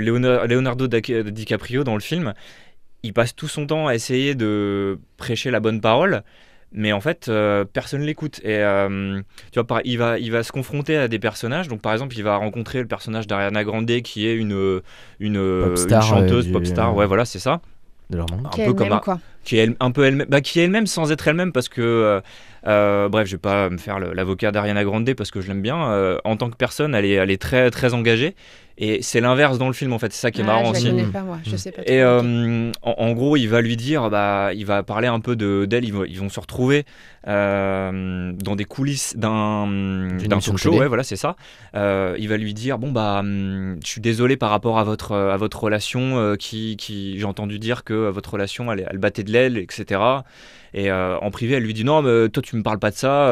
Leonardo, 0.47 0.87
DiCaprio 0.87 1.83
dans 1.83 1.95
le 1.95 2.01
film, 2.01 2.33
il 3.03 3.13
passe 3.13 3.35
tout 3.35 3.47
son 3.47 3.67
temps 3.67 3.87
à 3.87 3.95
essayer 3.95 4.35
de 4.35 4.99
prêcher 5.17 5.51
la 5.51 5.59
bonne 5.59 5.81
parole. 5.81 6.23
mais 6.77 6.91
en 6.91 6.99
fait, 6.99 7.27
euh, 7.29 7.63
personne 7.63 8.01
l'écoute. 8.01 8.41
Et 8.43 8.57
euh, 8.57 9.21
tu 9.51 9.59
vois, 9.59 9.65
par- 9.65 9.81
il 9.85 9.97
va, 9.97 10.19
il 10.19 10.29
va 10.31 10.43
se 10.43 10.51
confronter 10.51 10.97
à 10.97 11.07
des 11.07 11.19
personnages. 11.19 11.69
Donc, 11.69 11.79
par 11.81 11.93
exemple, 11.93 12.15
il 12.17 12.23
va 12.23 12.35
rencontrer 12.35 12.79
le 12.81 12.87
personnage 12.87 13.27
d'Ariana 13.27 13.63
Grande, 13.63 13.85
qui 14.01 14.27
est 14.27 14.35
une, 14.35 14.81
une, 15.19 15.61
Pop 15.63 15.77
star, 15.77 16.01
une 16.03 16.09
chanteuse, 16.09 16.43
euh, 16.45 16.47
du- 16.47 16.51
pop 16.51 16.65
star. 16.65 16.93
Ouais, 16.95 17.05
voilà, 17.05 17.23
c'est 17.23 17.39
ça. 17.39 17.61
De 18.09 18.17
leur 18.17 18.29
monde. 18.29 18.45
Un 18.47 18.49
Qui 18.49 18.61
est 18.61 18.65
peu 18.65 18.73
comme 18.73 18.99
quoi. 18.99 19.19
qui 19.45 19.57
est 19.57 19.63
elle- 19.63 19.75
un 19.79 19.91
peu 19.91 20.03
elle-même, 20.03 20.27
bah, 20.27 20.41
qui 20.41 20.59
est 20.59 20.65
elle-même 20.65 20.85
sans 20.87 21.11
être 21.13 21.25
elle-même 21.29 21.53
parce 21.53 21.69
que, 21.69 22.21
euh, 22.67 23.09
bref, 23.09 23.27
je 23.27 23.35
vais 23.35 23.39
pas 23.39 23.69
me 23.69 23.77
faire 23.77 23.99
l'avocat 23.99 24.51
d'Ariana 24.51 24.83
Grande 24.83 25.13
parce 25.13 25.31
que 25.31 25.41
je 25.41 25.47
l'aime 25.47 25.61
bien. 25.61 25.91
euh, 25.91 26.17
en 26.23 26.37
tant 26.37 26.49
que 26.49 26.55
personne, 26.55 26.95
elle 26.95 27.05
est, 27.05 27.13
elle 27.13 27.31
est 27.31 27.41
très, 27.41 27.69
très 27.71 27.93
engagée. 27.93 28.35
Et 28.77 29.01
c'est 29.01 29.21
l'inverse 29.21 29.57
dans 29.57 29.67
le 29.67 29.73
film 29.73 29.93
en 29.93 29.99
fait. 29.99 30.11
C'est 30.11 30.19
ça 30.19 30.31
qui 30.31 30.41
est 30.41 30.43
Ah, 30.43 30.47
marrant 30.47 30.73
je 30.73 30.87
la 30.89 31.03
pas, 31.05 31.21
moi. 31.21 31.37
Je 31.45 31.55
sais 31.55 31.71
pas. 31.71 31.81
Et 31.85 32.01
euh, 32.03 32.71
en, 32.81 32.91
en 32.97 33.13
gros, 33.13 33.37
il 33.37 33.47
va 33.47 33.61
lui 33.61 33.77
dire, 33.77 34.09
bah, 34.09 34.49
il 34.53 34.65
va 34.65 34.83
parler 34.83 35.07
un 35.07 35.21
peu 35.21 35.35
de 35.37 35.65
d'elle. 35.65 35.85
Ils, 35.85 35.93
vont- 35.93 36.03
ils 36.03 36.19
vont 36.19 36.27
se 36.29 36.39
retrouver 36.41 36.83
euh, 37.27 38.31
dans 38.33 38.55
des 38.55 38.65
coulisses 38.65 39.15
d'un 39.17 39.67
d'un 39.67 40.39
talk 40.39 40.57
show. 40.57 40.77
Ouais, 40.77 40.87
voilà, 40.87 41.03
c'est 41.03 41.15
ça. 41.15 41.35
Euh, 41.75 42.15
il 42.19 42.27
va 42.29 42.37
lui 42.37 42.53
dire, 42.53 42.77
bon 42.77 42.91
bah, 42.91 43.19
hum, 43.19 43.77
je 43.83 43.87
suis 43.87 44.01
désolé 44.01 44.37
par 44.37 44.49
rapport 44.49 44.77
à 44.79 44.83
votre 44.83 45.13
à 45.15 45.37
votre 45.37 45.63
relation, 45.63 46.17
euh, 46.19 46.35
qui, 46.35 46.75
qui 46.77 47.17
j'ai 47.17 47.25
entendu 47.25 47.59
dire 47.59 47.83
que 47.83 48.09
votre 48.09 48.33
relation, 48.33 48.71
elle, 48.71 48.87
elle 48.89 48.97
battait 48.97 49.23
de 49.23 49.31
l'aile, 49.31 49.57
etc. 49.57 50.01
Et 50.73 50.91
euh, 50.91 51.17
en 51.19 51.31
privé, 51.31 51.55
elle 51.55 51.63
lui 51.63 51.73
dit, 51.73 51.85
non, 51.85 52.01
mais 52.01 52.27
toi, 52.29 52.43
tu 52.43 52.55
me 52.57 52.63
parles 52.63 52.79
pas 52.79 52.91
de 52.91 52.95
ça. 52.97 53.29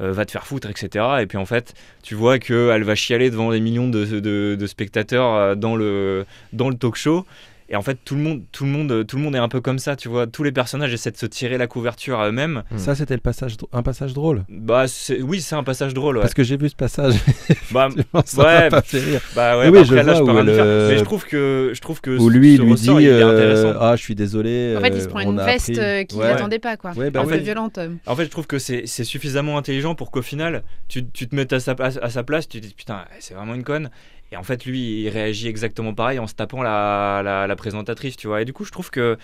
Euh, 0.00 0.12
va 0.12 0.24
te 0.24 0.30
faire 0.32 0.46
foutre, 0.46 0.68
etc. 0.70 1.04
Et 1.20 1.26
puis 1.26 1.38
en 1.38 1.46
fait, 1.46 1.74
tu 2.02 2.14
vois 2.14 2.38
qu'elle 2.38 2.84
va 2.84 2.94
chialer 2.94 3.30
devant 3.30 3.50
des 3.50 3.60
millions 3.60 3.88
de, 3.88 4.04
de- 4.20 4.56
de 4.58 4.66
spectateurs 4.66 5.32
euh, 5.34 5.54
dans 5.54 5.76
le, 5.76 6.26
dans 6.52 6.68
le 6.68 6.76
talk 6.76 6.96
show. 6.96 7.26
Et 7.68 7.74
en 7.76 7.82
fait, 7.82 7.98
tout 8.04 8.14
le 8.14 8.20
monde, 8.20 8.42
tout 8.52 8.64
le 8.64 8.70
monde, 8.70 9.04
tout 9.06 9.16
le 9.16 9.22
monde 9.22 9.34
est 9.34 9.38
un 9.40 9.48
peu 9.48 9.60
comme 9.60 9.78
ça, 9.80 9.96
tu 9.96 10.08
vois. 10.08 10.26
Tous 10.28 10.44
les 10.44 10.52
personnages 10.52 10.92
essaient 10.92 11.10
de 11.10 11.16
se 11.16 11.26
tirer 11.26 11.58
la 11.58 11.66
couverture 11.66 12.20
à 12.20 12.28
eux-mêmes. 12.28 12.62
Mm. 12.70 12.78
Ça, 12.78 12.94
c'était 12.94 13.14
le 13.14 13.20
passage, 13.20 13.56
un 13.72 13.82
passage 13.82 14.12
drôle. 14.14 14.44
Bah, 14.48 14.84
oui, 15.20 15.40
c'est 15.40 15.56
un 15.56 15.64
passage 15.64 15.92
drôle. 15.92 16.16
Ouais. 16.16 16.22
Parce 16.22 16.34
que 16.34 16.44
j'ai 16.44 16.56
vu 16.56 16.68
ce 16.68 16.76
passage. 16.76 17.14
Bah, 17.72 17.88
ça 18.24 18.42
Ouais. 18.44 18.68
pas 18.68 18.80
fait 18.82 19.00
rire. 19.00 19.20
bah 19.34 19.58
ouais, 19.58 19.66
Oui, 19.66 19.72
bah 19.72 19.78
oui, 19.80 19.84
je 19.86 19.94
là, 19.96 20.14
je 20.14 20.22
vois 20.22 20.32
peux 20.32 20.38
y 20.38 20.40
elle, 20.48 20.54
faire. 20.54 20.64
euh, 20.64 20.88
Mais 20.90 20.98
je 20.98 21.04
trouve 21.04 21.24
que, 21.24 21.72
je 21.74 21.80
trouve 21.80 22.00
que 22.00 22.10
Où 22.16 22.30
ce- 22.30 22.36
lui, 22.36 22.52
il 22.52 22.56
ce 22.58 22.62
lui 22.62 22.70
ressort, 22.70 22.98
dit 22.98 23.02
il 23.04 23.08
est 23.08 23.12
euh, 23.22 23.28
intéressant. 23.34 23.78
Ah, 23.80 23.96
je 23.96 24.02
suis 24.02 24.14
désolé. 24.14 24.74
En 24.76 24.80
fait, 24.80 24.88
il 24.88 24.94
euh, 24.94 25.00
se 25.00 25.08
prend 25.08 25.20
une 25.20 25.36
veste 25.40 25.70
appris. 25.70 25.80
euh, 25.80 26.04
qu'il 26.04 26.18
Ouais. 26.20 26.26
n'attendait 26.28 26.60
pas, 26.60 26.76
quoi. 26.76 26.92
Ouais, 26.92 27.10
bah 27.10 27.20
un 27.22 27.24
oui. 27.24 27.32
peu 27.32 27.38
violente. 27.38 27.78
En 28.06 28.14
fait, 28.16 28.24
je 28.26 28.30
trouve 28.30 28.46
que 28.46 28.58
c'est 28.60 28.82
c'est 28.86 29.04
suffisamment 29.04 29.58
intelligent 29.58 29.94
pour 29.96 30.10
qu'au 30.12 30.22
final, 30.22 30.62
tu, 30.88 31.04
tu 31.06 31.28
te 31.28 31.34
mettes 31.34 31.52
à 31.52 31.58
sa, 31.60 31.74
place- 31.74 31.98
à 32.00 32.08
sa 32.08 32.22
place, 32.22 32.48
tu 32.48 32.60
te 32.60 32.66
dis 32.66 32.74
putain, 32.74 33.04
c'est 33.18 33.34
vraiment 33.34 33.54
une 33.54 33.64
conne. 33.64 33.90
Et 34.32 34.36
en 34.36 34.42
fait, 34.42 34.64
lui, 34.66 35.02
il 35.02 35.08
réagit 35.08 35.48
exactement 35.48 35.94
pareil 35.94 36.18
en 36.18 36.26
se 36.26 36.34
tapant 36.34 36.62
la, 36.62 37.22
la, 37.24 37.46
la 37.46 37.56
présentatrice, 37.56 38.16
tu 38.16 38.26
vois. 38.26 38.42
Et 38.42 38.44
du 38.44 38.52
coup, 38.52 38.64
je 38.64 38.72
trouve 38.72 38.90
que 38.90 39.16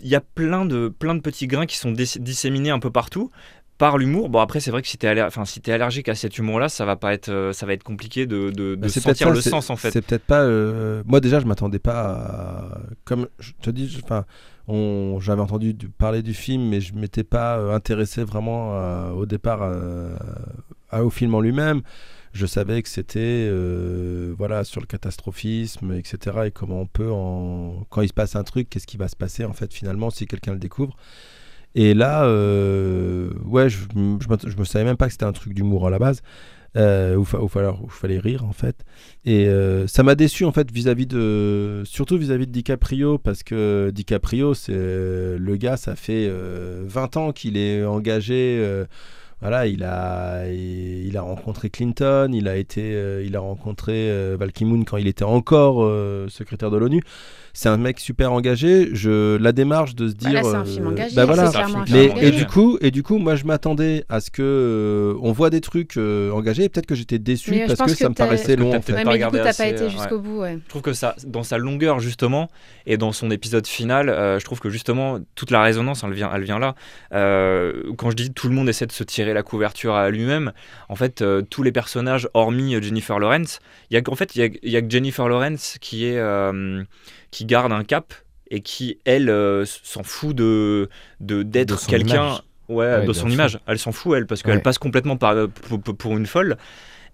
il 0.00 0.08
y 0.08 0.14
a 0.16 0.20
plein 0.20 0.64
de, 0.64 0.88
plein 0.88 1.14
de 1.14 1.20
petits 1.20 1.46
grains 1.46 1.66
qui 1.66 1.76
sont 1.76 1.92
dis- 1.92 2.18
disséminés 2.18 2.70
un 2.70 2.78
peu 2.80 2.90
partout 2.90 3.30
par 3.78 3.98
l'humour. 3.98 4.28
Bon, 4.28 4.40
après, 4.40 4.60
c'est 4.60 4.70
vrai 4.70 4.82
que 4.82 4.88
si 4.88 4.98
enfin, 5.26 5.44
si 5.44 5.60
t'es 5.60 5.72
allergique 5.72 6.08
à 6.08 6.14
cet 6.14 6.38
humour-là, 6.38 6.68
ça 6.68 6.84
va 6.84 6.96
pas 6.96 7.12
être, 7.14 7.30
euh, 7.30 7.52
ça 7.52 7.66
va 7.66 7.72
être 7.72 7.82
compliqué 7.82 8.26
de, 8.26 8.50
de, 8.50 8.74
de 8.74 8.76
Bah, 8.76 8.88
sentir 8.88 9.28
ça, 9.28 9.34
le 9.34 9.40
sens 9.40 9.70
en 9.70 9.76
fait. 9.76 9.90
C'est 9.90 10.02
peut-être 10.02 10.24
pas. 10.24 10.42
euh, 10.42 11.02
Moi 11.06 11.20
déjà, 11.20 11.40
je 11.40 11.46
m'attendais 11.46 11.78
pas. 11.80 12.00
à... 12.00 12.78
Comme 13.04 13.28
je 13.40 13.52
te 13.60 13.70
dis, 13.70 13.98
enfin, 14.04 14.24
j'avais 15.20 15.42
entendu 15.42 15.74
du- 15.74 15.88
parler 15.88 16.22
du 16.22 16.34
film, 16.34 16.68
mais 16.68 16.80
je 16.80 16.94
m'étais 16.94 17.24
pas 17.24 17.58
euh, 17.58 17.74
intéressé 17.74 18.22
vraiment 18.24 18.74
euh, 18.74 19.10
au 19.10 19.26
départ 19.26 19.62
au 20.92 21.10
film 21.10 21.34
en 21.34 21.40
lui-même. 21.40 21.82
Je 22.32 22.46
savais 22.46 22.82
que 22.82 22.88
c'était 22.88 23.20
euh, 23.50 24.34
voilà 24.38 24.64
sur 24.64 24.80
le 24.80 24.86
catastrophisme, 24.86 25.92
etc. 25.92 26.38
Et 26.46 26.50
comment 26.50 26.80
on 26.80 26.86
peut 26.86 27.10
en... 27.10 27.84
quand 27.90 28.00
il 28.00 28.08
se 28.08 28.14
passe 28.14 28.36
un 28.36 28.42
truc, 28.44 28.70
qu'est-ce 28.70 28.86
qui 28.86 28.96
va 28.96 29.08
se 29.08 29.16
passer 29.16 29.44
en 29.44 29.52
fait 29.52 29.72
finalement 29.72 30.08
si 30.10 30.26
quelqu'un 30.26 30.52
le 30.54 30.58
découvre. 30.58 30.96
Et 31.74 31.94
là, 31.94 32.24
euh, 32.24 33.30
ouais, 33.44 33.68
je, 33.70 33.78
je, 33.94 34.56
me, 34.58 34.64
savais 34.64 34.84
même 34.84 34.96
pas 34.96 35.06
que 35.06 35.12
c'était 35.12 35.24
un 35.24 35.32
truc 35.32 35.54
d'humour 35.54 35.86
à 35.86 35.90
la 35.90 35.98
base. 35.98 36.22
Euh, 36.74 37.16
où, 37.16 37.24
fa- 37.26 37.38
où 37.38 37.48
fallait, 37.48 38.18
rire 38.18 38.46
en 38.46 38.54
fait 38.54 38.86
et 39.26 39.46
ça 39.88 40.02
m'a 40.02 40.14
déçu 40.14 40.46
en 40.46 40.52
fait 40.52 40.70
vis-à-vis 40.72 41.06
de 41.06 41.82
surtout 41.84 42.16
vis-à-vis 42.16 42.46
de 42.46 42.50
DiCaprio 42.50 43.18
parce 43.18 43.42
que 43.42 43.90
DiCaprio 43.94 44.54
c'est 44.54 44.72
le 44.72 45.56
gars 45.56 45.76
ça 45.76 45.96
fait 45.96 46.26
euh, 46.30 46.82
20 46.86 47.16
ans 47.18 47.32
qu'il 47.32 47.58
est 47.58 47.84
engagé 47.84 48.84
voilà 49.42 49.66
il 49.66 49.82
a 49.84 51.20
rencontré 51.20 51.68
Clinton 51.68 52.30
il 52.32 52.46
a 52.46 52.56
été 52.56 52.94
euh, 52.94 53.24
il 53.26 53.34
a 53.34 53.40
rencontré 53.40 54.08
euh, 54.08 54.36
Val 54.38 54.52
Ki-moon 54.52 54.84
quand 54.84 54.98
il 54.98 55.08
était 55.08 55.24
encore 55.24 55.82
euh, 55.82 56.28
secrétaire 56.28 56.70
de 56.70 56.76
l'ONU 56.76 57.02
c'est 57.54 57.68
un 57.68 57.76
mec 57.76 58.00
super 58.00 58.32
engagé 58.32 58.88
je 58.92 59.36
la 59.36 59.52
démarche 59.52 59.94
de 59.94 60.08
se 60.08 60.14
Bah, 60.14 60.30
dire 60.30 60.42
là, 60.42 60.42
c'est 60.50 60.56
un 60.56 60.64
film 60.64 60.86
euh, 60.86 60.90
engagé. 60.90 61.14
bah 61.16 61.24
voilà 61.26 61.46
c'est 61.46 61.52
clairement 61.52 61.78
un 61.80 61.86
film 61.86 61.98
mais 61.98 62.10
engagé. 62.10 62.26
et 62.28 62.30
du 62.30 62.46
coup 62.46 62.78
et 62.80 62.90
du 62.90 63.02
coup 63.02 63.18
moi 63.18 63.34
je 63.36 63.44
m'attendais 63.44 64.04
à 64.08 64.20
ce 64.20 64.30
que 64.30 64.42
euh, 64.42 65.18
on 65.22 65.32
voit 65.32 65.50
des 65.50 65.60
trucs 65.60 65.96
euh, 65.96 66.30
engagés 66.32 66.64
et 66.64 66.68
peut-être 66.68 66.86
que 66.86 66.94
j'étais 66.94 67.18
déçu 67.18 67.50
Mais 67.50 67.66
parce 67.66 67.78
que, 67.80 67.84
que 67.90 67.96
ça 67.96 68.08
me 68.08 68.14
paraissait 68.14 68.56
long 68.56 68.70
en 68.70 68.80
fait. 68.80 68.92
peut-être 68.92 68.98
Ouais, 68.98 69.04
pas 69.04 69.10
mais 69.12 69.18
du 69.18 69.24
coup, 69.24 69.30
regardé 69.30 69.40
t'as 69.42 69.54
pas 69.54 69.68
été 69.68 69.90
jusqu'au 69.90 70.18
bout, 70.18 70.40
ouais. 70.40 70.58
Je 70.64 70.68
trouve 70.68 70.82
que 70.82 70.92
ça, 70.92 71.14
dans 71.26 71.42
sa 71.42 71.58
longueur 71.58 72.00
justement, 72.00 72.48
et 72.86 72.96
dans 72.96 73.12
son 73.12 73.30
épisode 73.30 73.66
final, 73.66 74.08
euh, 74.08 74.38
je 74.38 74.44
trouve 74.44 74.60
que 74.60 74.70
justement 74.70 75.18
toute 75.34 75.50
la 75.50 75.62
résonance, 75.62 76.02
elle 76.04 76.12
vient, 76.14 76.30
elle 76.34 76.42
vient 76.44 76.58
là. 76.58 76.74
Euh, 77.12 77.72
quand 77.96 78.10
je 78.10 78.16
dis 78.16 78.32
tout 78.32 78.48
le 78.48 78.54
monde 78.54 78.68
essaie 78.68 78.86
de 78.86 78.92
se 78.92 79.04
tirer 79.04 79.34
la 79.34 79.42
couverture 79.42 79.94
à 79.94 80.10
lui-même, 80.10 80.52
en 80.88 80.96
fait, 80.96 81.22
euh, 81.22 81.42
tous 81.42 81.62
les 81.62 81.72
personnages, 81.72 82.28
hormis 82.34 82.80
Jennifer 82.82 83.18
Lawrence, 83.18 83.60
il 83.90 83.94
y 83.94 83.96
a 83.96 84.02
qu'en 84.02 84.14
fait, 84.14 84.34
il 84.36 84.40
y 84.40 84.44
a, 84.44 84.48
il 84.62 84.70
y 84.70 84.76
a 84.76 84.82
que 84.82 84.90
Jennifer 84.90 85.28
Lawrence 85.28 85.76
qui 85.80 86.06
est 86.06 86.18
euh, 86.18 86.82
qui 87.32 87.44
garde 87.46 87.72
un 87.72 87.82
cap 87.82 88.14
et 88.50 88.60
qui 88.60 88.98
elle 89.04 89.28
euh, 89.30 89.64
s'en 89.64 90.04
fout 90.04 90.36
de 90.36 90.88
d'être 91.20 91.84
quelqu'un. 91.86 92.14
image. 92.26 92.42
Ouais, 92.68 92.76
Ouais, 93.00 93.04
de 93.06 93.12
son 93.12 93.28
image. 93.28 93.58
Elle 93.66 93.78
s'en 93.78 93.90
fout, 93.92 94.14
elle, 94.16 94.26
parce 94.26 94.42
qu'elle 94.42 94.56
Ouais. 94.56 94.60
passe 94.62 94.78
complètement 94.78 95.16
par, 95.16 95.48
pour, 95.48 95.82
pour- 95.82 96.16
une 96.16 96.26
folle. 96.26 96.56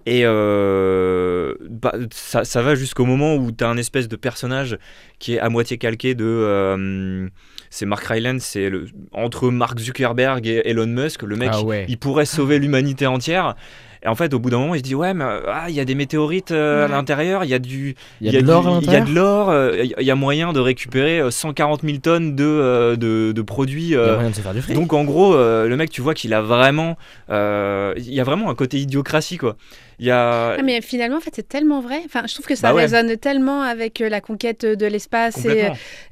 Et 0.07 0.23
euh, 0.25 1.55
bah, 1.69 1.93
ça, 2.13 2.45
ça 2.45 2.63
va 2.63 2.75
jusqu'au 2.75 3.05
moment 3.05 3.35
où 3.37 3.51
tu 3.53 3.65
as 3.65 3.69
un 3.69 3.77
espèce 3.77 4.09
de 4.09 4.17
personnage 4.17 4.79
qui 5.19 5.35
est 5.35 5.39
à 5.41 5.49
moitié 5.49 5.79
calqué 5.79 6.15
de. 6.15 6.25
euh, 6.25 7.29
c'est 7.71 7.87
Mark 7.87 8.05
Rylance, 8.05 8.43
c'est 8.43 8.71
le- 8.71 8.87
entre 9.13 9.51
Mark 9.51 9.79
Zuckerberg 9.79 10.47
et 10.47 10.69
Elon 10.69 10.87
Musk. 10.87 11.23
Le 11.23 11.37
mec, 11.37 11.51
Ah 11.53 11.63
ouais. 11.63 11.87
il 11.89 11.99
pourrait 11.99 12.25
sauver 12.27 12.59
l'humanité 12.59 13.07
entière. 13.07 13.55
Et 14.03 14.09
en 14.09 14.15
fait, 14.15 14.33
au 14.35 14.39
bout 14.39 14.51
d'un 14.51 14.59
moment, 14.59 14.75
il 14.75 14.79
se 14.79 14.83
dit 14.85 14.95
Ouais, 14.95 15.13
mais 15.15 15.25
ah, 15.49 15.67
il 15.69 15.75
y 15.75 15.81
a 15.81 15.85
des 15.85 15.95
météorites 15.95 16.51
euh, 16.53 16.85
à 16.85 16.89
l'intérieur, 16.89 17.45
il 17.45 17.51
y 17.51 17.55
a 17.55 17.59
du. 17.59 17.95
Il 18.21 18.27
y 18.33 18.37
a 18.37 18.41
de 18.43 18.47
l'or 18.47 18.63
Il 18.81 18.93
y 18.93 18.97
a 18.97 19.01
de 19.01 19.15
l'or, 19.15 19.51
euh, 19.51 19.77
il 19.99 20.07
y 20.07 20.11
a- 20.11 20.15
moyen 20.15 20.53
de 20.53 20.61
récupérer 20.61 21.21
euh, 21.21 21.31
140 21.31 21.83
000 21.83 21.99
tonnes 21.99 22.35
de, 22.37 22.45
euh, 22.45 22.97
de, 22.97 23.33
de 23.33 23.43
produits. 23.43 23.89
Y 23.89 23.95
a 23.97 23.99
euh, 23.99 24.15
moyen 24.15 24.31
de 24.31 24.35
se 24.35 24.41
faire 24.41 24.55
du 24.55 24.63
fric. 24.63 24.75
donc 24.77 24.93
en 24.93 25.05
gros, 25.05 25.35
euh, 25.35 25.69
le 25.69 25.77
mec, 25.77 25.91
tu 25.91 26.01
vois 26.01 26.15
qu'il 26.15 26.33
a 26.35 26.43
vraiment, 26.43 26.97
euh, 27.31 27.93
il 27.97 28.13
y 28.15 28.21
a 28.21 28.25
vraiment 28.25 28.51
un 28.51 28.55
côté 28.55 28.79
idiocratie 28.79 29.37
quoi. 29.39 29.57
Il 30.01 30.07
y 30.07 30.11
a, 30.13 30.53
Ah, 30.59 30.63
mais 30.63 30.81
finalement, 30.81 31.17
en 31.17 31.21
fait, 31.21 31.33
c'est 31.35 31.49
tellement 31.49 31.81
vrai. 31.81 32.01
Enfin, 32.05 32.23
je 32.29 32.33
trouve 32.35 32.47
que 32.47 32.55
ça 32.55 32.69
Bah 32.69 32.75
ouais. 32.75 32.83
résonne 32.83 33.17
tellement 33.17 33.63
avec 33.63 34.01
euh, 34.01 34.09
la 34.09 34.21
conquête 34.21 34.65
de 34.65 34.87
l'espace 34.87 35.45
et, 35.45 35.67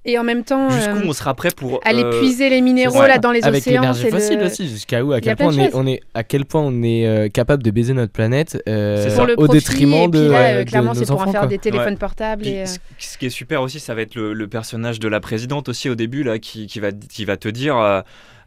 et 0.05 0.19
en 0.19 0.25
même 0.25 0.43
temps 0.43 0.69
Jusqu'où 0.71 0.97
euh, 0.97 1.07
on 1.09 1.13
sera 1.13 1.35
prêt 1.35 1.51
pour 1.57 1.81
aller 1.85 2.03
euh, 2.03 2.19
puiser 2.19 2.51
les 2.51 2.61
minéraux 2.63 3.03
là 3.03 3.19
dans 3.19 3.31
les 3.31 3.45
avec 3.45 3.61
océans. 3.63 3.81
l'énergie 3.83 4.03
c'est 4.03 4.11
fossile 4.11 4.39
le- 4.41 4.47
aussi 4.47 4.69
jusqu'à 4.69 5.05
où 5.05 5.13
à 5.13 5.21
quel 5.21 5.37
point 5.37 5.47
on 5.55 5.59
est, 5.59 5.65
choses. 5.67 5.71
on 5.75 5.87
est 5.87 6.01
à 6.15 6.25
quel 6.25 6.45
point 6.45 6.63
on 6.63 6.83
est 6.83 7.07
euh, 7.07 7.29
capable 7.29 7.63
de 7.63 7.71
baiser 7.71 7.93
notre 7.95 8.13
planète 8.13 8.59
euh, 8.69 9.09
au 9.37 9.45
profit, 9.45 9.53
détriment 9.53 9.93
et 9.95 10.09
de, 10.09 10.19
puis 10.21 10.29
là, 10.31 10.39
euh, 10.49 10.65
clairement, 10.65 10.93
nos 10.93 10.99
c'est 11.01 11.07
pour 11.07 11.19
en 11.21 11.23
enfants, 11.23 11.33
faire 11.33 11.41
quoi. 11.43 11.49
des 11.49 11.59
téléphones 11.59 11.87
Ouais. 11.91 11.97
portables. 11.97 12.45
Euh, 12.47 12.65
ce 12.99 13.19
qui 13.19 13.27
est 13.27 13.31
super 13.31 13.63
aussi, 13.63 13.79
ça 13.79 13.95
va 13.95 14.03
être 14.03 14.17
le, 14.17 14.33
le 14.33 14.49
personnage 14.49 14.99
de 14.99 15.07
la 15.09 15.21
présidente 15.21 15.69
aussi 15.69 15.89
au 15.89 15.95
début 15.95 16.25
là, 16.25 16.39
qui, 16.41 16.67
qui 16.67 16.81
va, 16.81 16.91
qui 16.93 17.25
va 17.25 17.37
te 17.37 17.49
dire 17.49 17.77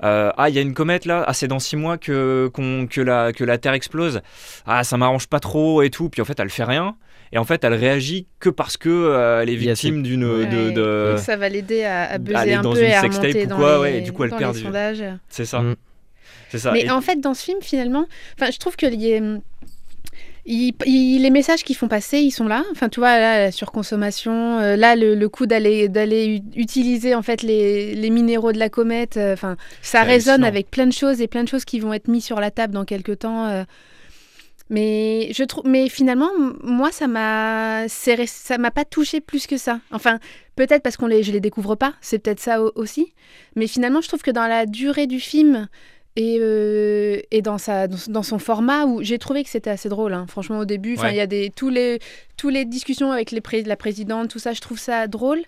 euh, 0.03 0.31
ah 0.37 0.49
il 0.49 0.55
y 0.55 0.57
a 0.59 0.61
une 0.61 0.73
comète 0.73 1.05
là, 1.05 1.23
ah 1.27 1.33
c'est 1.33 1.47
dans 1.47 1.59
six 1.59 1.75
mois 1.75 1.97
que, 1.97 2.49
que, 2.89 3.01
la, 3.01 3.33
que 3.33 3.43
la 3.43 3.57
Terre 3.57 3.73
explose, 3.73 4.21
ah 4.65 4.83
ça 4.83 4.97
m'arrange 4.97 5.27
pas 5.27 5.39
trop 5.39 5.81
et 5.81 5.89
tout, 5.89 6.09
puis 6.09 6.21
en 6.21 6.25
fait 6.25 6.39
elle 6.39 6.49
fait 6.49 6.63
rien. 6.63 6.95
Et 7.31 7.37
en 7.37 7.43
fait, 7.45 7.63
elle 7.63 7.75
réagit 7.75 8.25
que 8.39 8.49
parce 8.49 8.75
que 8.75 8.89
euh, 8.89 9.41
elle 9.43 9.51
est 9.51 9.55
victime 9.55 10.01
d'une 10.01 10.23
ouais, 10.25 10.47
de, 10.47 10.71
de- 10.71 11.11
et 11.11 11.15
que 11.15 11.21
ça 11.21 11.37
va 11.37 11.47
l'aider 11.47 11.83
à, 11.83 12.05
à 12.13 12.17
buzzer 12.17 12.55
un 12.55 12.61
dans 12.63 12.73
peu 12.73 12.79
une 12.79 12.85
et 12.85 12.93
à 12.95 13.01
sextape 13.01 13.25
remonter 13.25 13.45
dans 13.45 13.55
quoi, 13.57 13.73
les, 13.75 13.79
ouais, 13.81 13.97
et 13.99 14.01
du 14.01 14.11
coup, 14.11 14.23
elle 14.23 14.31
dans 14.31 14.37
perd 14.37 14.55
les 14.55 14.63
sondages. 14.63 15.03
c'est 15.29 15.45
ça, 15.45 15.59
Mm. 15.59 15.75
c'est 16.49 16.57
ça. 16.57 16.71
Mais 16.71 16.85
Et- 16.85 16.89
en 16.89 17.01
fait, 17.01 17.17
dans 17.21 17.35
ce 17.35 17.43
film, 17.43 17.59
finalement, 17.61 18.07
enfin, 18.35 18.49
je 18.51 18.57
trouve 18.57 18.75
que 18.75 18.87
y 18.87 19.11
est- 19.11 19.21
il- 20.49 20.73
il- 20.85 21.21
les 21.21 21.29
messages 21.29 21.63
qu'ils 21.63 21.75
font 21.75 21.87
passer, 21.87 22.19
ils 22.19 22.31
sont 22.31 22.47
là. 22.47 22.63
Enfin, 22.71 22.89
tu 22.89 22.99
vois, 22.99 23.19
là, 23.19 23.39
la 23.45 23.51
surconsommation, 23.51 24.59
euh, 24.59 24.75
là, 24.75 24.95
le, 24.95 25.15
le 25.15 25.29
coup 25.29 25.45
d'aller 25.45 25.87
d'aller 25.89 26.41
utiliser 26.55 27.13
en 27.15 27.21
fait 27.21 27.41
les, 27.43 27.93
les 27.95 28.09
minéraux 28.09 28.51
de 28.51 28.57
la 28.59 28.69
comète. 28.69 29.17
euh, 29.17 29.33
Enfin, 29.33 29.55
ça 29.81 30.03
résonne 30.03 30.43
avec 30.43 30.69
plein 30.71 30.87
de 30.87 30.93
choses 30.93 31.21
et 31.21 31.27
plein 31.27 31.43
de 31.43 31.47
choses 31.49 31.65
qui 31.65 31.79
vont 31.79 31.93
être 31.93 32.07
mises 32.07 32.25
sur 32.25 32.39
la 32.39 32.51
table 32.51 32.73
dans 32.73 32.85
quelques 32.85 33.19
temps. 33.19 33.45
euh. 33.45 33.63
Mais 34.71 35.29
je 35.33 35.43
trouve, 35.43 35.63
mais 35.65 35.89
finalement, 35.89 36.29
moi, 36.63 36.91
ça 36.91 37.07
m'a, 37.07 37.85
ça 37.87 38.57
m'a 38.59 38.69
pas 38.71 38.85
touché 38.85 39.19
plus 39.19 39.47
que 39.47 39.57
ça. 39.57 39.79
Enfin, 39.91 40.19
peut-être 40.55 40.83
parce 40.83 40.95
qu'on 40.95 41.07
les, 41.07 41.23
je 41.23 41.31
les 41.31 41.39
découvre 41.39 41.73
pas. 41.75 41.93
C'est 42.01 42.19
peut-être 42.19 42.39
ça 42.39 42.61
au- 42.61 42.71
aussi. 42.75 43.13
Mais 43.55 43.65
finalement, 43.65 44.01
je 44.01 44.07
trouve 44.07 44.21
que 44.21 44.29
dans 44.29 44.45
la 44.45 44.67
durée 44.67 45.07
du 45.07 45.19
film 45.19 45.67
et, 46.19 46.37
euh, 46.41 47.19
et 47.31 47.41
dans, 47.41 47.57
sa, 47.57 47.87
dans, 47.87 47.97
dans 48.09 48.23
son 48.23 48.39
format, 48.39 48.85
où 48.85 49.01
j'ai 49.01 49.17
trouvé 49.19 49.43
que 49.43 49.49
c'était 49.49 49.69
assez 49.69 49.87
drôle. 49.89 50.13
hein. 50.13 50.25
Franchement, 50.27 50.59
au 50.59 50.65
début, 50.65 50.95
Ouais. 50.97 51.11
il 51.13 51.15
y 51.15 51.21
a 51.21 51.27
des 51.27 51.49
tous 51.55 51.69
les 51.69 51.99
tous 52.35 52.49
les 52.49 52.65
discussions 52.65 53.11
avec 53.11 53.31
les 53.31 53.41
pré- 53.41 53.63
la 53.63 53.75
présidente, 53.75 54.29
tout 54.29 54.39
ça, 54.39 54.51
je 54.53 54.61
trouve 54.61 54.79
ça 54.79 55.07
drôle. 55.07 55.41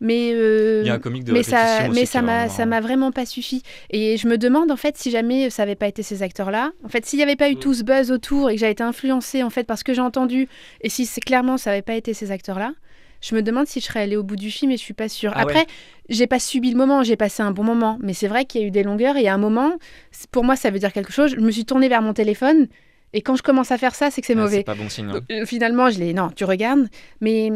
Mais, 0.00 0.32
euh, 0.34 0.80
Il 0.84 0.88
y 0.88 0.90
a 0.90 0.94
un 0.94 0.98
comique 0.98 1.22
de 1.24 1.32
mais 1.32 1.44
ça, 1.44 1.88
mais 1.94 2.06
ça 2.06 2.22
m'a, 2.22 2.32
vraiment 2.46 2.48
ça 2.56 2.66
m'a 2.66 2.80
vraiment 2.80 3.12
pas 3.12 3.24
suffi. 3.26 3.62
Et 3.90 4.16
je 4.16 4.26
me 4.26 4.36
demande 4.36 4.70
en 4.72 4.76
fait 4.76 4.96
si 4.96 5.10
jamais 5.12 5.48
ça 5.50 5.62
avait 5.62 5.76
pas 5.76 5.86
été 5.86 6.02
ces 6.02 6.22
acteurs-là, 6.24 6.72
en 6.84 6.88
fait 6.88 7.06
s'il 7.06 7.18
n'y 7.18 7.22
avait 7.22 7.36
pas 7.36 7.50
eu 7.50 7.56
tout 7.56 7.72
ce 7.74 7.84
buzz 7.84 8.10
autour 8.10 8.50
et 8.50 8.54
que 8.54 8.60
j'avais 8.60 8.72
été 8.72 8.82
influencée 8.82 9.42
en 9.44 9.50
fait 9.50 9.64
par 9.64 9.78
ce 9.78 9.84
que 9.84 9.92
j'ai 9.94 10.00
entendu, 10.00 10.48
et 10.80 10.88
si 10.88 11.06
c'est 11.06 11.20
clairement 11.20 11.56
ça 11.56 11.70
avait 11.70 11.82
pas 11.82 11.94
été 11.94 12.14
ces 12.14 12.32
acteurs-là, 12.32 12.72
je 13.22 13.34
me 13.34 13.42
demande 13.42 13.66
si 13.66 13.80
je 13.80 13.86
serais 13.86 14.00
allée 14.02 14.16
au 14.16 14.22
bout 14.22 14.36
du 14.36 14.50
film 14.50 14.70
et 14.72 14.76
je 14.76 14.82
suis 14.82 14.94
pas 14.94 15.08
sûre. 15.08 15.32
Ah 15.34 15.46
ouais. 15.46 15.52
Après, 15.52 15.66
j'ai 16.10 16.26
pas 16.26 16.38
subi 16.38 16.70
le 16.70 16.76
moment, 16.76 17.02
j'ai 17.02 17.16
passé 17.16 17.42
un 17.42 17.52
bon 17.52 17.64
moment, 17.64 17.98
mais 18.02 18.12
c'est 18.12 18.28
vrai 18.28 18.44
qu'il 18.44 18.60
y 18.60 18.64
a 18.64 18.66
eu 18.66 18.70
des 18.70 18.82
longueurs 18.82 19.16
et 19.16 19.28
à 19.28 19.34
un 19.34 19.38
moment, 19.38 19.72
pour 20.30 20.44
moi 20.44 20.56
ça 20.56 20.70
veut 20.70 20.78
dire 20.78 20.92
quelque 20.92 21.12
chose. 21.12 21.30
Je 21.36 21.40
me 21.40 21.50
suis 21.50 21.64
tournée 21.64 21.88
vers 21.88 22.02
mon 22.02 22.12
téléphone. 22.12 22.66
Et 23.14 23.20
quand 23.22 23.36
je 23.36 23.42
commence 23.42 23.70
à 23.70 23.78
faire 23.78 23.94
ça, 23.94 24.10
c'est 24.10 24.20
que 24.22 24.26
c'est 24.26 24.32
Ah, 24.34 24.42
mauvais. 24.42 24.56
C'est 24.56 24.64
pas 24.64 24.74
bon 24.74 24.88
signe. 24.88 25.08
hein. 25.10 25.12
Donc, 25.14 25.24
euh, 25.30 25.44
finalement, 25.46 25.90
je 25.90 25.98
l'ai. 25.98 26.14
Non, 26.14 26.30
tu 26.30 26.44
regardes, 26.44 26.88
mais 27.20 27.50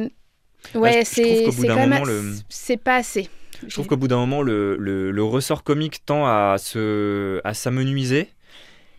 ouais, 0.74 1.02
je 1.02 1.10
c'est 1.14 1.22
c'est 2.48 2.76
pas 2.76 2.96
assez. 2.96 3.28
Je 3.66 3.72
trouve 3.72 3.86
qu'au 3.86 3.96
bout 3.96 4.08
d'un 4.08 4.18
moment, 4.18 4.42
le, 4.42 4.76
le- 4.76 5.10
le 5.10 5.22
ressort 5.24 5.64
comique 5.64 6.04
tend 6.04 6.26
à 6.26 6.56
se 6.58 7.40
à 7.44 7.54
s'amenuiser. 7.54 8.28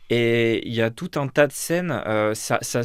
Et 0.09 0.67
il 0.67 0.73
y 0.73 0.81
a 0.81 0.89
tout 0.89 1.11
un 1.15 1.27
tas 1.27 1.47
de 1.47 1.51
scènes. 1.53 1.91
euh, 2.07 2.33
ça, 2.33 2.59
ça, 2.61 2.81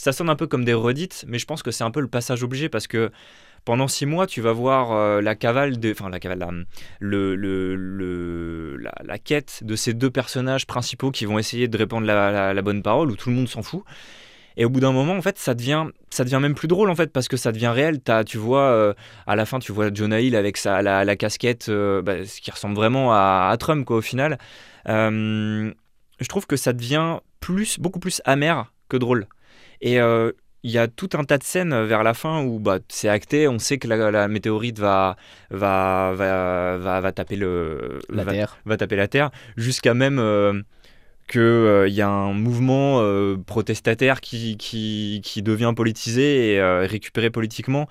ça 0.00 0.12
sonne 0.12 0.30
un 0.30 0.36
peu 0.36 0.46
comme 0.46 0.64
des 0.64 0.72
redites, 0.72 1.24
mais 1.28 1.38
je 1.38 1.44
pense 1.44 1.62
que 1.62 1.70
c'est 1.70 1.84
un 1.84 1.90
peu 1.90 2.00
le 2.00 2.08
passage 2.08 2.42
obligé 2.42 2.70
parce 2.70 2.86
que 2.86 3.10
pendant 3.66 3.86
six 3.86 4.06
mois, 4.06 4.26
tu 4.26 4.40
vas 4.40 4.52
voir 4.52 4.92
euh, 4.92 5.20
la 5.20 5.34
cavale, 5.34 5.74
enfin 5.90 6.08
la 6.08 6.18
cavale, 6.18 6.66
la, 7.02 8.92
la, 9.04 9.18
quête 9.18 9.60
de 9.62 9.76
ces 9.76 9.92
deux 9.92 10.10
personnages 10.10 10.66
principaux 10.66 11.10
qui 11.10 11.26
vont 11.26 11.38
essayer 11.38 11.68
de 11.68 11.76
répandre 11.76 12.06
la, 12.06 12.62
bonne 12.62 12.82
parole, 12.82 13.10
où 13.10 13.16
tout 13.16 13.28
le 13.28 13.34
monde 13.36 13.48
s'en 13.48 13.62
fout. 13.62 13.82
Et 14.56 14.64
au 14.64 14.70
bout 14.70 14.80
d'un 14.80 14.92
moment, 14.92 15.14
en 15.14 15.22
fait, 15.22 15.38
ça 15.38 15.54
devient, 15.54 15.86
ça 16.08 16.24
devient 16.24 16.38
même 16.40 16.54
plus 16.54 16.68
drôle, 16.68 16.88
en 16.88 16.94
fait, 16.94 17.12
parce 17.12 17.28
que 17.28 17.36
ça 17.36 17.52
devient 17.52 17.68
réel. 17.74 18.00
T'as- 18.00 18.24
tu 18.24 18.38
vois, 18.38 18.62
euh, 18.62 18.94
à 19.26 19.36
la 19.36 19.44
fin, 19.44 19.58
tu 19.58 19.72
vois 19.72 19.92
Jonah 19.92 20.20
Hill 20.20 20.34
avec 20.34 20.56
sa, 20.56 20.80
la, 20.80 21.16
casquette, 21.16 21.68
euh, 21.68 22.00
bah, 22.00 22.24
ce 22.24 22.40
qui 22.40 22.50
ressemble 22.50 22.74
vraiment 22.74 23.12
à, 23.12 23.50
à 23.52 23.56
Trump, 23.58 23.84
quoi, 23.84 23.98
au 23.98 24.02
final. 24.02 24.38
Je 24.86 26.28
trouve 26.28 26.46
que 26.46 26.56
ça 26.56 26.72
devient 26.72 27.18
plus, 27.40 27.78
beaucoup 27.78 28.00
plus 28.00 28.22
amer 28.24 28.72
que 28.88 28.96
drôle. 28.96 29.26
Et 29.80 30.00
euh, 30.00 30.32
il 30.62 30.70
y 30.70 30.78
a 30.78 30.88
tout 30.88 31.10
un 31.14 31.24
tas 31.24 31.38
de 31.38 31.42
scènes 31.42 31.72
euh, 31.72 31.86
vers 31.86 32.02
la 32.02 32.14
fin 32.14 32.42
où 32.44 32.58
bah, 32.58 32.78
c'est 32.88 33.08
acté, 33.08 33.48
on 33.48 33.58
sait 33.58 33.78
que 33.78 33.88
la, 33.88 34.10
la 34.10 34.28
météorite 34.28 34.78
va, 34.78 35.16
va, 35.50 36.12
va, 36.14 36.76
va, 36.76 37.00
va 37.00 37.12
taper 37.12 37.36
le, 37.36 38.00
La 38.10 38.24
va, 38.24 38.32
Terre. 38.32 38.58
va 38.64 38.76
taper 38.76 38.96
la 38.96 39.08
Terre, 39.08 39.30
jusqu'à 39.56 39.94
même 39.94 40.18
euh, 40.18 40.60
qu'il 41.28 41.94
y 41.94 42.02
a 42.02 42.08
un 42.08 42.32
mouvement 42.32 43.00
euh, 43.00 43.36
protestataire 43.38 44.20
qui, 44.20 44.56
qui, 44.56 45.20
qui 45.24 45.42
devient 45.42 45.72
politisé 45.74 46.54
et 46.54 46.62
récupéré 46.86 47.30
politiquement, 47.30 47.88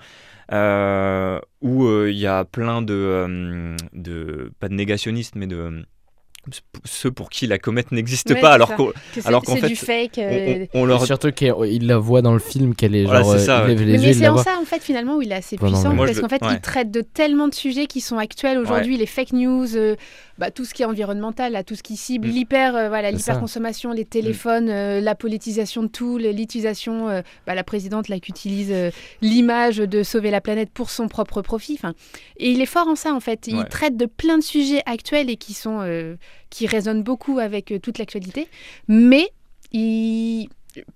où 0.52 2.06
il 2.06 2.16
y 2.18 2.26
a 2.26 2.44
plein 2.44 2.82
de, 2.82 3.74
de, 3.92 4.52
pas 4.60 4.68
de 4.68 4.74
négationnistes, 4.74 5.34
mais 5.36 5.46
de 5.46 5.84
ceux 6.84 7.10
pour 7.10 7.28
qui 7.30 7.46
la 7.46 7.58
comète 7.58 7.92
n'existe 7.92 8.30
Ouais, 8.30 8.40
pas, 8.40 8.52
alors 8.52 8.74
qu'on 8.74 8.86
Que 8.88 8.94
c'est 9.14 9.26
alors 9.26 9.42
qu'en 9.42 9.54
c'est 9.54 9.60
fait, 9.60 9.68
du 9.68 9.76
fake. 9.76 10.12
on, 10.18 10.20
euh, 10.22 10.66
on- 10.74 10.80
on 10.80 10.84
leur 10.86 11.04
surtout 11.06 11.32
qu'il 11.32 11.86
la 11.86 11.98
voit 11.98 12.22
dans 12.22 12.32
le 12.32 12.38
film, 12.38 12.74
qu'elle 12.74 12.94
est 12.94 13.04
Voilà, 13.04 13.22
genre. 13.22 13.32
c'est 13.34 13.38
ça, 13.46 13.60
euh, 13.60 13.66
ouais. 13.66 13.74
lève 13.74 14.00
Mais, 14.00 14.06
les 14.08 14.14
c'est 14.14 14.28
en 14.28 14.38
ça 14.38 14.56
en 14.60 14.64
fait 14.64 14.82
finalement 14.82 15.16
où 15.16 15.22
il 15.22 15.30
est 15.30 15.34
assez 15.36 15.56
puissant 15.56 15.92
Moi, 15.94 16.06
parce 16.06 16.16
je- 16.16 16.22
qu'en 16.22 16.28
fait 16.28 16.42
ouais. 16.42 16.54
il 16.54 16.60
traite 16.60 16.90
de 16.90 17.02
tellement 17.02 17.46
de 17.48 17.54
sujets 17.54 17.86
qui 17.86 18.00
sont 18.00 18.16
actuels 18.18 18.58
aujourd'hui, 18.58 18.96
les 18.96 19.06
fake 19.06 19.32
news, 19.32 19.76
euh, 19.76 19.96
bah, 20.40 20.50
tout 20.50 20.64
ce 20.64 20.74
qui 20.74 20.82
est 20.82 20.86
environnemental, 20.86 21.52
là, 21.52 21.62
tout 21.62 21.74
ce 21.76 21.82
qui 21.82 21.96
cible 21.96 22.26
Mm. 22.26 22.30
l'hyper, 22.32 22.74
euh, 22.76 22.88
voilà, 22.88 23.10
l'hyperconsommation, 23.12 23.92
les 23.92 24.04
téléphones, 24.04 24.68
euh, 24.68 25.00
la 25.00 25.14
politisation 25.14 25.82
de 25.84 25.88
tout, 25.88 26.18
l'utilisation, 26.18 27.08
euh, 27.10 27.22
bah, 27.46 27.54
la 27.54 27.62
présidente 27.62 28.08
là 28.08 28.18
qui 28.18 28.30
utilise 28.30 28.70
euh, 28.72 28.90
l'image 29.20 29.76
de 29.76 30.02
sauver 30.02 30.30
la 30.30 30.40
planète 30.40 30.70
pour 30.70 30.90
son 30.90 31.06
propre 31.08 31.42
profit. 31.42 31.78
Et 32.38 32.50
il 32.50 32.60
est 32.60 32.66
fort 32.66 32.88
en 32.88 32.96
ça 32.96 33.12
en 33.14 33.20
fait. 33.20 33.46
Il 33.46 33.56
Ouais. 33.58 33.64
traite 33.68 33.96
de 33.96 34.06
plein 34.06 34.38
de 34.38 34.42
sujets 34.42 34.82
actuels 34.86 35.30
et 35.30 35.36
qui 35.36 35.54
sont 35.54 35.78
qui 36.50 36.66
résonnent 36.66 37.02
beaucoup 37.04 37.38
avec 37.38 37.72
toute 37.82 37.98
l'actualité, 37.98 38.48
mais 38.88 39.28
il 39.72 40.48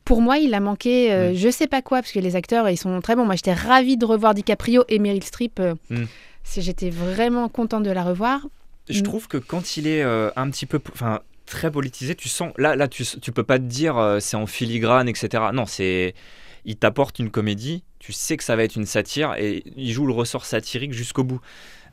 pour 0.05 0.21
moi, 0.21 0.39
il 0.39 0.55
a 0.55 0.61
manqué, 0.61 1.13
euh, 1.13 1.33
Mm. 1.33 1.35
je 1.35 1.49
sais 1.51 1.67
pas 1.67 1.83
quoi, 1.83 1.99
parce 2.01 2.13
que 2.13 2.21
les 2.21 2.37
acteurs, 2.37 2.69
ils 2.71 2.77
sont 2.77 3.01
très 3.01 3.17
bons. 3.17 3.25
Moi, 3.25 3.35
j'étais 3.35 3.53
ravie 3.53 3.97
de 3.97 4.05
revoir 4.05 4.33
DiCaprio 4.33 4.85
et 4.89 4.99
Meryl 5.01 5.25
Streep. 5.25 5.59
euh, 5.59 5.75
Mm. 5.91 6.05
J'étais 6.59 6.91
vraiment 6.91 7.49
contente 7.49 7.83
de 7.83 7.91
la 7.91 8.05
revoir. 8.05 8.47
Je 8.89 9.01
Mm. 9.01 9.03
trouve 9.03 9.29
que 9.29 9.37
quand 9.39 9.77
il 9.77 9.87
est 9.87 10.03
euh, 10.03 10.31
un 10.37 10.51
petit 10.51 10.67
peu, 10.67 10.81
enfin 10.93 11.21
très 11.47 11.71
politisé, 11.71 12.15
tu 12.15 12.29
sens, 12.29 12.53
là, 12.59 12.77
là, 12.77 12.89
tu, 12.89 13.05
tu 13.05 13.33
peux 13.33 13.43
pas 13.45 13.59
te 13.59 13.65
dire 13.65 13.99
euh, 13.99 14.21
c'est 14.21 14.37
en 14.37 14.47
filigrane, 14.47 15.09
etc. 15.09 15.53
Non, 15.53 15.67
c'est, 15.67 16.15
il 16.65 16.77
t'apporte 16.77 17.19
une 17.19 17.31
comédie, 17.31 17.85
tu 17.99 18.13
sais 18.13 18.37
que 18.37 18.45
ça 18.45 18.57
va 18.57 18.65
être 18.65 18.77
une 18.77 18.87
satire 18.87 19.35
et 19.35 19.63
il 19.77 19.93
joue 19.93 20.07
le 20.07 20.13
ressort 20.15 20.45
satirique 20.47 20.93
jusqu'au 20.93 21.25
bout. 21.25 21.41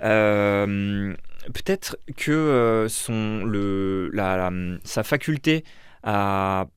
Euh, 0.04 1.14
Peut-être 1.54 1.98
que 2.18 2.86
son, 2.88 3.44
le, 3.46 4.10
la, 4.14 4.38
la- 4.38 4.78
sa 4.84 5.02
faculté 5.04 5.64
à 6.04 6.68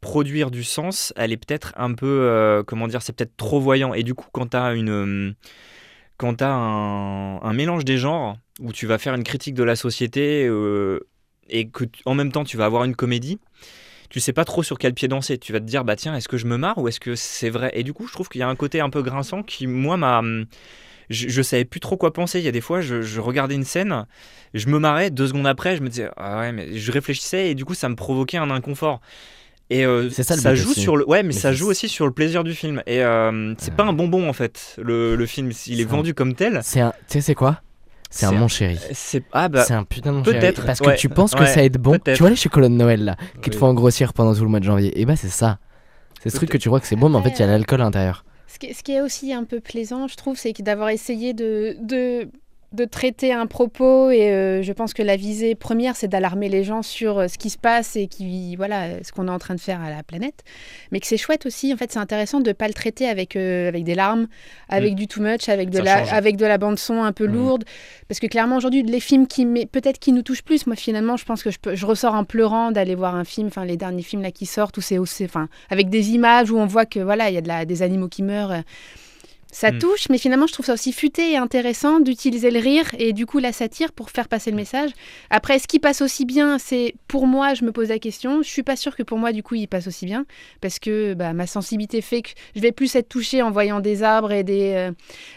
produire 0.00 0.52
du 0.52 0.62
sens, 0.62 1.12
elle 1.16 1.32
est 1.32 1.36
peut-être 1.36 1.72
un 1.76 1.92
peu, 1.94 2.06
euh, 2.06 2.62
comment 2.62 2.86
dire, 2.86 3.02
c'est 3.02 3.12
peut-être 3.12 3.36
trop 3.36 3.60
voyant. 3.60 3.94
Et 3.94 4.04
du 4.04 4.14
coup, 4.14 4.26
quand 4.32 4.50
tu 4.50 4.56
as 4.56 4.74
une, 4.74 5.34
quand 6.18 6.34
t'as 6.36 6.50
un, 6.52 7.42
un 7.42 7.52
mélange 7.52 7.84
des 7.84 7.98
genres 7.98 8.36
où 8.60 8.72
tu 8.72 8.86
vas 8.86 8.98
faire 8.98 9.14
une 9.14 9.24
critique 9.24 9.54
de 9.54 9.64
la 9.64 9.76
société 9.76 10.46
euh, 10.46 11.00
et 11.48 11.68
que 11.68 11.84
en 12.04 12.14
même 12.14 12.32
temps 12.32 12.44
tu 12.44 12.56
vas 12.56 12.64
avoir 12.66 12.84
une 12.84 12.94
comédie, 12.96 13.38
tu 14.10 14.20
sais 14.20 14.32
pas 14.32 14.44
trop 14.44 14.62
sur 14.62 14.78
quel 14.78 14.94
pied 14.94 15.08
danser. 15.08 15.38
Tu 15.38 15.52
vas 15.52 15.60
te 15.60 15.64
dire 15.64 15.84
bah 15.84 15.96
tiens 15.96 16.14
est-ce 16.14 16.28
que 16.28 16.36
je 16.36 16.46
me 16.46 16.56
marre 16.56 16.78
ou 16.78 16.88
est-ce 16.88 17.00
que 17.00 17.14
c'est 17.14 17.50
vrai? 17.50 17.70
Et 17.74 17.82
du 17.82 17.92
coup 17.92 18.06
je 18.06 18.12
trouve 18.12 18.28
qu'il 18.28 18.40
y 18.40 18.44
a 18.44 18.48
un 18.48 18.56
côté 18.56 18.80
un 18.80 18.90
peu 18.90 19.02
grinçant 19.02 19.42
qui 19.42 19.66
moi 19.66 19.96
m'a 19.96 20.22
je, 21.10 21.28
je 21.28 21.42
savais 21.42 21.64
plus 21.64 21.80
trop 21.80 21.96
quoi 21.96 22.12
penser. 22.12 22.38
Il 22.38 22.44
y 22.44 22.48
a 22.48 22.52
des 22.52 22.60
fois, 22.60 22.80
je, 22.80 23.02
je 23.02 23.20
regardais 23.20 23.54
une 23.54 23.64
scène, 23.64 24.06
je 24.54 24.68
me 24.68 24.78
marrais, 24.78 25.10
deux 25.10 25.26
secondes 25.26 25.46
après, 25.46 25.76
je 25.76 25.82
me 25.82 25.88
disais, 25.88 26.08
ah 26.16 26.38
ouais, 26.38 26.52
mais 26.52 26.78
je 26.78 26.92
réfléchissais 26.92 27.50
et 27.50 27.54
du 27.54 27.64
coup, 27.64 27.74
ça 27.74 27.88
me 27.88 27.96
provoquait 27.96 28.38
un 28.38 28.50
inconfort. 28.50 29.00
Et 29.70 29.84
euh, 29.84 30.10
C'est 30.10 30.22
ça, 30.22 30.54
joue 30.54 30.70
aussi. 30.70 30.80
sur 30.80 30.96
le, 30.96 31.06
ouais, 31.08 31.22
mais, 31.22 31.28
Mais 31.28 31.40
ça 31.40 31.52
joue 31.52 31.68
aussi 31.68 31.88
sur 31.88 32.06
le 32.06 32.12
plaisir 32.12 32.44
du 32.44 32.54
film. 32.54 32.82
Et 32.86 33.02
euh, 33.02 33.54
c'est 33.58 33.74
pas 33.74 33.84
un 33.84 33.92
bonbon 33.92 34.28
en 34.28 34.32
fait, 34.32 34.76
le, 34.82 35.16
le 35.16 35.26
film. 35.26 35.50
Il 35.66 35.80
est 35.80 35.84
un- 35.84 35.88
vendu 35.88 36.14
comme 36.14 36.34
tel. 36.34 36.60
C'est 36.62 36.80
un. 36.80 36.92
Tu 37.08 37.14
sais, 37.14 37.20
c'est 37.20 37.34
quoi? 37.34 37.60
C'est 38.12 38.26
un 38.26 38.30
un- 38.30 38.32
mon 38.32 38.48
chéri. 38.48 38.78
C'est 38.92 39.22
ah 39.32 39.48
bah 39.48 39.64
c'est 39.64 39.74
un 39.74 39.84
putain 39.84 40.12
de 40.12 40.18
mon 40.18 40.24
chéri. 40.24 40.38
peut-être, 40.38 40.64
Parce 40.64 40.80
que 40.80 40.86
ouais, 40.86 40.96
tu 40.96 41.08
penses 41.08 41.32
que 41.34 41.40
ouais, 41.40 41.46
ça 41.46 41.56
va 41.56 41.64
être 41.64 41.78
bon? 41.78 41.98
Tu 42.04 42.18
vois 42.18 42.30
les 42.30 42.36
chocolats 42.36 42.68
de 42.68 42.74
Noël 42.74 43.04
là, 43.04 43.16
qui 43.42 43.50
te 43.50 43.56
font 43.56 43.66
engrossir 43.66 44.12
pendant 44.12 44.34
tout 44.34 44.42
le 44.42 44.48
mois 44.48 44.60
de 44.60 44.64
janvier? 44.64 45.00
Et 45.00 45.04
bah, 45.04 45.16
c'est 45.16 45.28
ça. 45.28 45.58
C'est 46.22 46.30
ce 46.30 46.36
truc 46.36 46.50
que 46.50 46.58
tu 46.58 46.68
crois 46.68 46.78
que 46.80 46.86
c'est 46.86 46.94
bon, 46.96 47.08
mais 47.08 47.16
en 47.16 47.22
fait, 47.22 47.30
il 47.30 47.40
y 47.40 47.42
a 47.42 47.46
l'alcool 47.46 47.80
à 47.80 47.84
l'intérieur. 47.84 48.24
Ce 48.46 48.58
qui, 48.58 48.74
ce 48.74 48.82
qui 48.82 48.92
est 48.92 49.00
aussi 49.00 49.32
un 49.32 49.44
peu 49.44 49.60
plaisant, 49.60 50.06
je 50.08 50.16
trouve, 50.16 50.36
c'est 50.36 50.52
d'avoir 50.62 50.90
essayé 50.90 51.32
de, 51.32 51.74
de, 51.80 52.28
de 52.72 52.84
traiter 52.84 53.32
un 53.32 53.46
propos 53.46 54.10
et 54.10 54.30
euh, 54.30 54.62
je 54.62 54.72
pense 54.72 54.94
que 54.94 55.02
la 55.02 55.16
visée 55.16 55.54
première, 55.54 55.94
c'est 55.96 56.08
d'alarmer 56.08 56.48
les 56.48 56.64
gens 56.64 56.82
sur 56.82 57.18
euh, 57.18 57.28
ce 57.28 57.36
qui 57.38 57.50
se 57.50 57.58
passe 57.58 57.96
et 57.96 58.06
qui, 58.06 58.56
voilà, 58.56 59.02
ce 59.02 59.12
qu'on 59.12 59.28
est 59.28 59.30
en 59.30 59.38
train 59.38 59.54
de 59.54 59.60
faire 59.60 59.80
à 59.82 59.90
la 59.90 60.02
planète. 60.02 60.42
Mais 60.90 61.00
que 61.00 61.06
c'est 61.06 61.16
chouette 61.16 61.44
aussi, 61.46 61.72
en 61.72 61.76
fait, 61.76 61.92
c'est 61.92 61.98
intéressant 61.98 62.40
de 62.40 62.48
ne 62.48 62.52
pas 62.54 62.68
le 62.68 62.74
traiter 62.74 63.06
avec, 63.08 63.36
euh, 63.36 63.68
avec 63.68 63.84
des 63.84 63.94
larmes, 63.94 64.26
avec 64.68 64.94
du 64.94 65.06
too 65.06 65.20
much, 65.22 65.48
avec 65.48 65.68
de, 65.70 65.76
Ça 65.78 65.82
la, 65.82 65.98
change. 66.04 66.12
avec 66.12 66.36
de 66.36 66.46
la 66.46 66.58
bande-son 66.58 67.02
un 67.02 67.12
peu 67.12 67.26
Mm. 67.26 67.32
lourde. 67.32 67.64
Parce 68.08 68.20
que 68.20 68.26
clairement, 68.26 68.56
aujourd'hui, 68.56 68.82
les 68.82 69.00
films 69.00 69.26
qui, 69.26 69.44
peut-être 69.66 69.98
qui 69.98 70.12
nous 70.12 70.22
touchent 70.22 70.42
plus, 70.44 70.66
moi, 70.66 70.76
finalement, 70.76 71.16
je 71.16 71.24
pense 71.24 71.42
que 71.42 71.50
je, 71.50 71.58
peux- 71.58 71.74
je 71.74 71.84
ressors 71.86 72.14
en 72.14 72.24
pleurant 72.24 72.70
d'aller 72.72 72.94
voir 72.94 73.14
un 73.14 73.24
film, 73.24 73.48
enfin, 73.48 73.64
les 73.64 73.76
derniers 73.76 74.02
films 74.02 74.22
là 74.22 74.30
qui 74.30 74.46
sortent, 74.46 74.76
où 74.78 74.80
c'est 74.80 74.98
enfin, 75.24 75.48
avec 75.70 75.90
des 75.90 76.10
images 76.12 76.50
où 76.50 76.58
on 76.58 76.66
voit 76.66 76.86
que, 76.86 77.00
voilà, 77.00 77.28
il 77.28 77.34
y 77.34 77.38
a 77.38 77.42
de 77.42 77.48
la, 77.48 77.64
des 77.64 77.82
animaux 77.82 78.08
qui 78.08 78.22
meurent. 78.22 78.62
Ça 79.54 79.70
Mm. 79.70 79.78
touche, 79.80 80.08
mais 80.08 80.16
finalement, 80.16 80.46
je 80.46 80.54
trouve 80.54 80.64
ça 80.64 80.72
aussi 80.72 80.92
futé 80.92 81.32
et 81.32 81.36
intéressant 81.36 82.00
d'utiliser 82.00 82.50
le 82.50 82.58
rire 82.58 82.86
et 82.98 83.12
du 83.12 83.26
coup 83.26 83.38
la 83.38 83.52
satire 83.52 83.92
pour 83.92 84.08
faire 84.08 84.26
passer 84.28 84.50
le 84.50 84.56
message. 84.56 84.88
Après, 85.28 85.58
ce 85.58 85.66
qui 85.68 85.78
passe 85.78 86.00
aussi 86.00 86.24
bien, 86.24 86.58
c'est 86.58 86.94
pour 87.06 87.26
moi, 87.26 87.52
je 87.52 87.64
me 87.66 87.70
pose 87.70 87.90
la 87.90 87.98
question. 87.98 88.40
Je 88.42 88.48
suis 88.48 88.62
pas 88.62 88.76
sûre 88.76 88.96
que 88.96 89.02
pour 89.02 89.18
moi, 89.18 89.30
du 89.32 89.42
coup, 89.42 89.54
il 89.54 89.68
passe 89.68 89.86
aussi 89.86 90.06
bien 90.06 90.24
parce 90.62 90.78
que 90.78 91.12
bah, 91.12 91.34
ma 91.34 91.46
sensibilité 91.46 92.00
fait 92.00 92.22
que 92.22 92.30
je 92.56 92.60
vais 92.62 92.72
plus 92.72 92.96
être 92.96 93.10
touchée 93.10 93.42
en 93.42 93.50
voyant 93.50 93.80
des 93.80 94.02
arbres 94.02 94.32
et 94.32 94.42
des, 94.42 94.72
euh, 94.74 94.90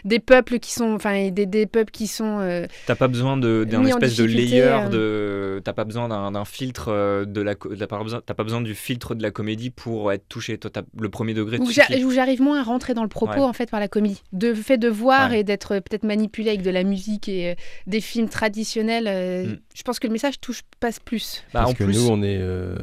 des 0.06 0.18
peuples 0.18 0.60
qui 0.60 0.72
sont, 0.72 0.94
enfin, 0.94 1.28
des, 1.28 1.44
des 1.44 1.66
peuples 1.66 1.90
qui 1.90 2.06
sont. 2.06 2.38
euh, 2.40 2.66
T'as 2.86 2.94
pas 2.94 3.08
besoin 3.08 3.36
d'un 3.36 3.84
espèce 3.84 4.16
de 4.16 4.24
layer, 4.24 4.62
euh. 4.62 4.88
de 4.88 5.60
t'as 5.62 5.74
pas 5.74 5.84
besoin 5.84 6.08
d'un 6.08 6.44
filtre 6.46 6.86
euh, 6.88 7.26
de 7.26 7.42
la, 7.42 7.54
t'as 7.54 7.86
pas 7.86 8.02
besoin, 8.02 8.22
t'as 8.24 8.32
pas 8.34 8.44
besoin 8.44 8.62
du 8.62 8.74
filtre 8.74 9.14
de 9.14 9.22
la 9.22 9.30
comédie 9.30 9.68
pour 9.68 10.10
être 10.10 10.26
touché. 10.26 10.56
Toi, 10.56 10.70
t'as 10.72 10.82
le 10.98 11.10
premier 11.10 11.34
degré. 11.34 11.58
où 11.58 12.10
j'arrive 12.10 12.40
moins 12.40 12.60
à 12.60 12.62
rentrer 12.62 12.94
dans 12.94 13.02
le 13.02 13.08
propos 13.10 13.26
Ouais. 13.26 13.40
en 13.42 13.52
fait 13.52 13.70
par 13.70 13.78
la 13.80 13.88
comédie. 13.88 14.05
De 14.32 14.54
fait 14.54 14.78
de 14.78 14.88
voir 14.88 15.30
Ouais. 15.30 15.40
et 15.40 15.44
d'être 15.44 15.78
peut-être 15.78 16.04
manipulé 16.04 16.50
avec 16.50 16.62
de 16.62 16.70
la 16.70 16.84
musique 16.84 17.28
et 17.28 17.50
euh, 17.50 17.54
des 17.86 18.00
films 18.00 18.28
traditionnels, 18.28 19.06
euh, 19.08 19.46
Mm. 19.46 19.58
je 19.74 19.82
pense 19.82 19.98
que 19.98 20.06
le 20.06 20.12
message 20.12 20.40
touche 20.40 20.62
passe 20.80 20.98
plus. 21.00 21.42
Bah, 21.52 21.60
Parce 21.60 21.70
en 21.70 21.74
que 21.74 21.84
plus, 21.84 21.94
nous, 21.96 22.08
on 22.08 22.22
est, 22.22 22.38
euh, 22.40 22.76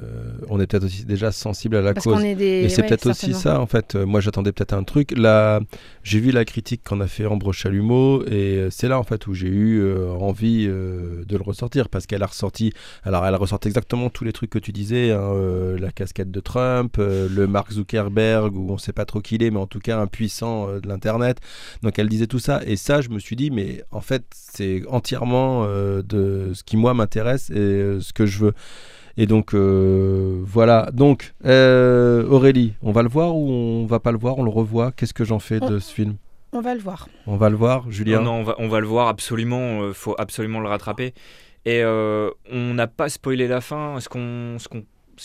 on 0.50 0.60
est 0.60 0.68
peut-être 0.68 0.86
aussi 0.86 1.06
déjà 1.06 1.32
sensible 1.32 1.76
à 1.76 1.82
la 1.82 1.94
Parce 1.94 2.06
cause. 2.06 2.16
qu'on 2.18 2.24
est 2.24 2.36
des. 2.36 2.64
Et 2.64 2.70
c'est 2.70 2.82
ouais, 2.82 2.88
peut-être 2.88 3.10
aussi 3.10 3.34
ça, 3.34 3.60
en 3.60 3.66
fait. 3.68 3.96
Moi, 3.96 4.20
j'attendais 4.22 4.52
peut-être 4.52 4.74
un 4.74 4.84
truc. 4.84 5.12
Là, 5.18 5.60
j'ai 6.04 6.20
vu 6.20 6.32
la 6.32 6.46
critique 6.46 6.82
qu'en 6.84 7.00
a 7.02 7.08
fait 7.08 7.26
Ambre 7.26 7.54
Chalumeau, 7.54 8.26
et 8.28 8.68
c'est 8.72 8.88
là, 8.88 9.00
en 9.00 9.04
fait, 9.04 9.28
où 9.28 9.34
j'ai 9.34 9.48
eu 9.48 9.82
euh, 9.82 10.10
envie 10.12 10.66
euh, 10.68 11.24
de 11.28 11.38
le 11.38 11.44
ressortir, 11.44 11.90
parce 11.90 12.06
qu'elle 12.06 12.24
a 12.24 12.28
ressorti. 12.28 12.74
Alors, 13.04 13.26
elle 13.26 13.36
ressort 13.36 13.60
exactement 13.66 14.10
tous 14.10 14.24
les 14.24 14.34
trucs 14.34 14.50
que 14.50 14.60
tu 14.60 14.72
disais, 14.72 15.12
hein, 15.12 15.20
euh, 15.34 15.78
la 15.80 15.92
casquette 15.92 16.32
de 16.32 16.40
Trump, 16.40 16.96
euh, 17.00 17.28
le 17.30 17.48
Mark 17.48 17.72
Zuckerberg, 17.72 18.56
où 18.56 18.72
on 18.72 18.78
sait 18.78 18.94
pas 18.94 19.06
trop 19.06 19.22
qui 19.22 19.36
il 19.36 19.44
est, 19.44 19.52
mais 19.52 19.60
en 19.60 19.68
tout 19.68 19.80
cas 19.80 19.98
un 20.00 20.08
puissant 20.08 20.68
euh, 20.70 20.80
de 20.80 20.88
l'internet. 20.88 21.13
Internet. 21.14 21.38
Donc 21.82 22.00
elle 22.00 22.10
disait 22.10 22.28
tout 22.28 22.40
ça. 22.40 22.62
Et 22.66 22.76
ça, 22.76 23.02
je 23.02 23.10
me 23.10 23.20
suis 23.20 23.36
dit, 23.36 23.52
mais 23.52 23.84
en 23.92 24.02
fait, 24.02 24.24
c'est 24.34 24.82
entièrement 24.88 25.64
euh, 25.66 26.02
de 26.02 26.52
ce 26.54 26.64
qui, 26.64 26.78
moi, 26.78 26.94
m'intéresse 26.94 27.50
et 27.50 27.58
euh, 27.58 28.02
ce 28.02 28.14
que 28.14 28.26
je 28.26 28.40
veux. 28.40 28.54
Et 29.16 29.28
donc, 29.28 29.54
euh, 29.54 30.40
voilà. 30.44 30.90
Donc, 30.92 31.34
euh, 31.46 32.26
Aurélie, 32.28 32.74
on 32.82 32.92
va 32.92 33.04
le 33.04 33.10
voir 33.10 33.36
ou 33.36 33.48
on 33.50 33.86
va 33.86 34.00
pas 34.00 34.12
le 34.12 34.18
voir? 34.18 34.40
On 34.40 34.44
le 34.44 34.50
revoit? 34.50 34.92
Qu'est-ce 34.92 35.14
que 35.14 35.24
j'en 35.24 35.40
fais 35.40 35.60
de 35.60 35.78
ce 35.78 35.94
film? 35.94 36.16
On 36.52 36.62
va 36.62 36.74
le 36.74 36.82
voir. 36.82 37.08
On 37.28 37.38
va 37.38 37.50
le 37.50 37.56
voir, 37.56 37.92
Julien? 37.92 38.22
Non, 38.22 38.26
non, 38.26 38.40
on 38.40 38.44
va, 38.44 38.56
on 38.58 38.68
va 38.68 38.80
le 38.80 38.88
voir 38.88 39.08
absolument. 39.08 39.88
Il 39.88 39.94
faut 39.94 40.16
absolument 40.18 40.62
le 40.62 40.68
rattraper. 40.68 41.14
Et 41.66 41.82
euh, 41.84 42.30
on 42.52 42.74
n'a 42.74 42.88
pas 42.88 43.08
spoilé 43.08 43.48
la 43.48 43.62
fin. 43.62 43.98
Est-ce 43.98 44.10
qu'on, 44.10 44.58
ce 44.60 44.68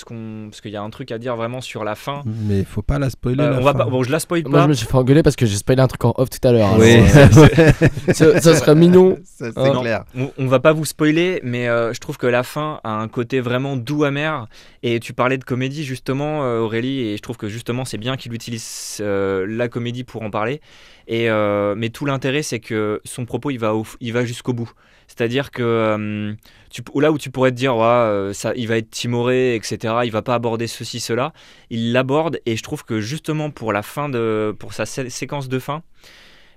qu'on, 0.04 0.48
parce 0.50 0.60
qu'il 0.60 0.70
y 0.70 0.76
a 0.76 0.82
un 0.82 0.90
truc 0.90 1.10
à 1.12 1.18
dire 1.18 1.34
vraiment 1.36 1.60
sur 1.60 1.82
la 1.84 1.94
fin. 1.94 2.22
Mais 2.26 2.64
faut 2.64 2.82
pas 2.82 2.98
la 2.98 3.10
spoiler. 3.10 3.42
Euh, 3.42 3.50
la 3.52 3.58
on 3.58 3.62
va 3.62 3.72
fin. 3.72 3.78
pas, 3.78 3.84
bon, 3.86 4.02
je 4.02 4.10
la 4.10 4.18
spoil 4.20 4.42
Moi, 4.46 4.52
pas. 4.58 4.64
je 4.64 4.68
me 4.68 4.74
suis 4.74 4.86
fait 4.86 4.94
engueuler 4.94 5.22
parce 5.22 5.36
que 5.36 5.46
j'ai 5.46 5.56
spoilé 5.56 5.80
un 5.82 5.86
truc 5.88 6.04
en 6.04 6.12
off 6.16 6.28
tout 6.30 6.46
à 6.46 6.52
l'heure. 6.52 6.76
Oui, 6.78 6.96
euh, 6.98 7.72
ça, 8.12 8.40
ça 8.40 8.54
serait 8.56 8.74
mignon. 8.74 9.18
Ça, 9.24 9.46
c'est 9.52 9.58
Hein. 9.58 9.80
clair. 9.80 10.04
On, 10.16 10.30
on 10.38 10.46
va 10.46 10.60
pas 10.60 10.72
vous 10.72 10.84
spoiler, 10.84 11.40
mais 11.42 11.68
euh, 11.68 11.92
je 11.92 12.00
trouve 12.00 12.16
que 12.18 12.26
la 12.26 12.42
fin 12.42 12.80
a 12.84 12.90
un 12.92 13.08
côté 13.08 13.40
vraiment 13.40 13.76
doux 13.76 14.04
amer. 14.04 14.46
Et 14.82 15.00
tu 15.00 15.12
parlais 15.12 15.38
de 15.38 15.44
comédie 15.44 15.84
justement, 15.84 16.44
euh, 16.44 16.60
Aurélie, 16.60 17.00
et 17.00 17.16
je 17.16 17.22
trouve 17.22 17.36
que 17.36 17.48
justement 17.48 17.84
c'est 17.84 17.98
bien 17.98 18.16
qu'il 18.16 18.32
utilise 18.34 18.98
euh, 19.00 19.46
la 19.48 19.68
comédie 19.68 20.04
pour 20.04 20.22
en 20.22 20.30
parler. 20.30 20.60
Et 21.06 21.30
euh, 21.30 21.74
mais 21.76 21.88
tout 21.88 22.04
l'intérêt, 22.04 22.42
c'est 22.42 22.60
que 22.60 23.00
son 23.04 23.24
propos, 23.24 23.50
il 23.50 23.56
va, 23.58 23.74
au- 23.74 23.86
il 24.00 24.12
va 24.12 24.24
jusqu'au 24.24 24.52
bout. 24.52 24.70
C'est-à-dire 25.08 25.50
que 25.50 25.62
euh, 25.62 26.34
tu, 26.70 26.82
là 26.94 27.10
où 27.10 27.18
tu 27.18 27.30
pourrais 27.30 27.50
te 27.50 27.56
dire, 27.56 27.76
ouais, 27.76 27.82
euh, 27.82 28.32
ça, 28.34 28.52
il 28.54 28.68
va 28.68 28.76
être 28.76 28.90
timoré, 28.90 29.56
etc. 29.56 29.94
Il 30.04 30.12
va 30.12 30.22
pas 30.22 30.34
aborder 30.34 30.66
ceci, 30.66 31.00
cela. 31.00 31.32
Il 31.70 31.92
l'aborde, 31.92 32.40
et 32.46 32.56
je 32.56 32.62
trouve 32.62 32.84
que 32.84 33.00
justement 33.00 33.50
pour 33.50 33.72
la 33.72 33.82
fin 33.82 34.08
de, 34.10 34.54
pour 34.58 34.74
sa 34.74 34.84
sé- 34.86 35.08
séquence 35.10 35.48
de 35.48 35.58
fin, 35.58 35.82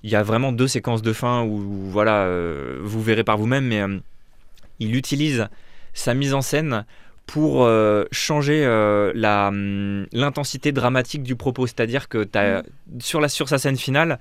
il 0.03 0.09
y 0.11 0.15
a 0.15 0.21
vraiment 0.21 0.51
deux 0.51 0.67
séquences 0.67 1.01
de 1.01 1.13
fin 1.13 1.43
où, 1.43 1.59
où, 1.59 1.89
voilà, 1.89 2.23
euh, 2.25 2.79
vous 2.83 3.01
verrez 3.01 3.23
par 3.23 3.37
vous-même, 3.37 3.65
mais 3.65 3.81
euh, 3.81 3.97
il 4.79 4.95
utilise 4.95 5.47
sa 5.93 6.13
mise 6.13 6.33
en 6.33 6.41
scène 6.41 6.85
pour 7.27 7.63
euh, 7.63 8.03
changer 8.11 8.67
hum, 8.67 10.07
l'intensité 10.11 10.73
dramatique 10.73 11.23
du 11.23 11.37
propos. 11.37 11.67
C'est-à-dire 11.67 12.09
que 12.09 12.25
t'as, 12.25 12.63
sur, 12.99 13.21
la, 13.21 13.29
sur 13.29 13.47
sa 13.47 13.57
scène 13.57 13.77
finale, 13.77 14.19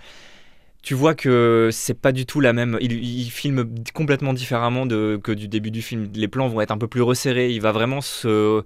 tu 0.82 0.94
vois 0.94 1.14
que 1.14 1.68
c'est 1.72 1.94
pas 2.00 2.12
du 2.12 2.24
tout 2.26 2.40
la 2.40 2.52
même. 2.52 2.78
Il, 2.80 2.92
il 2.92 3.30
filme 3.30 3.66
complètement 3.92 4.32
différemment 4.32 4.86
de, 4.86 5.20
que 5.22 5.32
du 5.32 5.46
début 5.48 5.70
du 5.70 5.82
film. 5.82 6.08
Les 6.14 6.28
plans 6.28 6.48
vont 6.48 6.60
être 6.60 6.70
un 6.70 6.78
peu 6.78 6.88
plus 6.88 7.02
resserrés. 7.02 7.50
Il 7.50 7.60
va 7.60 7.72
vraiment 7.72 8.00
se, 8.00 8.62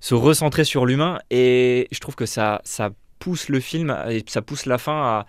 se 0.00 0.14
recentrer 0.14 0.64
sur 0.64 0.84
l'humain. 0.86 1.18
Et 1.30 1.86
je 1.92 2.00
trouve 2.00 2.16
que 2.16 2.26
ça, 2.26 2.60
ça 2.64 2.90
pousse 3.20 3.48
le 3.48 3.60
film 3.60 3.96
et 4.10 4.24
ça 4.26 4.42
pousse 4.42 4.66
la 4.66 4.78
fin 4.78 4.92
à. 5.02 5.26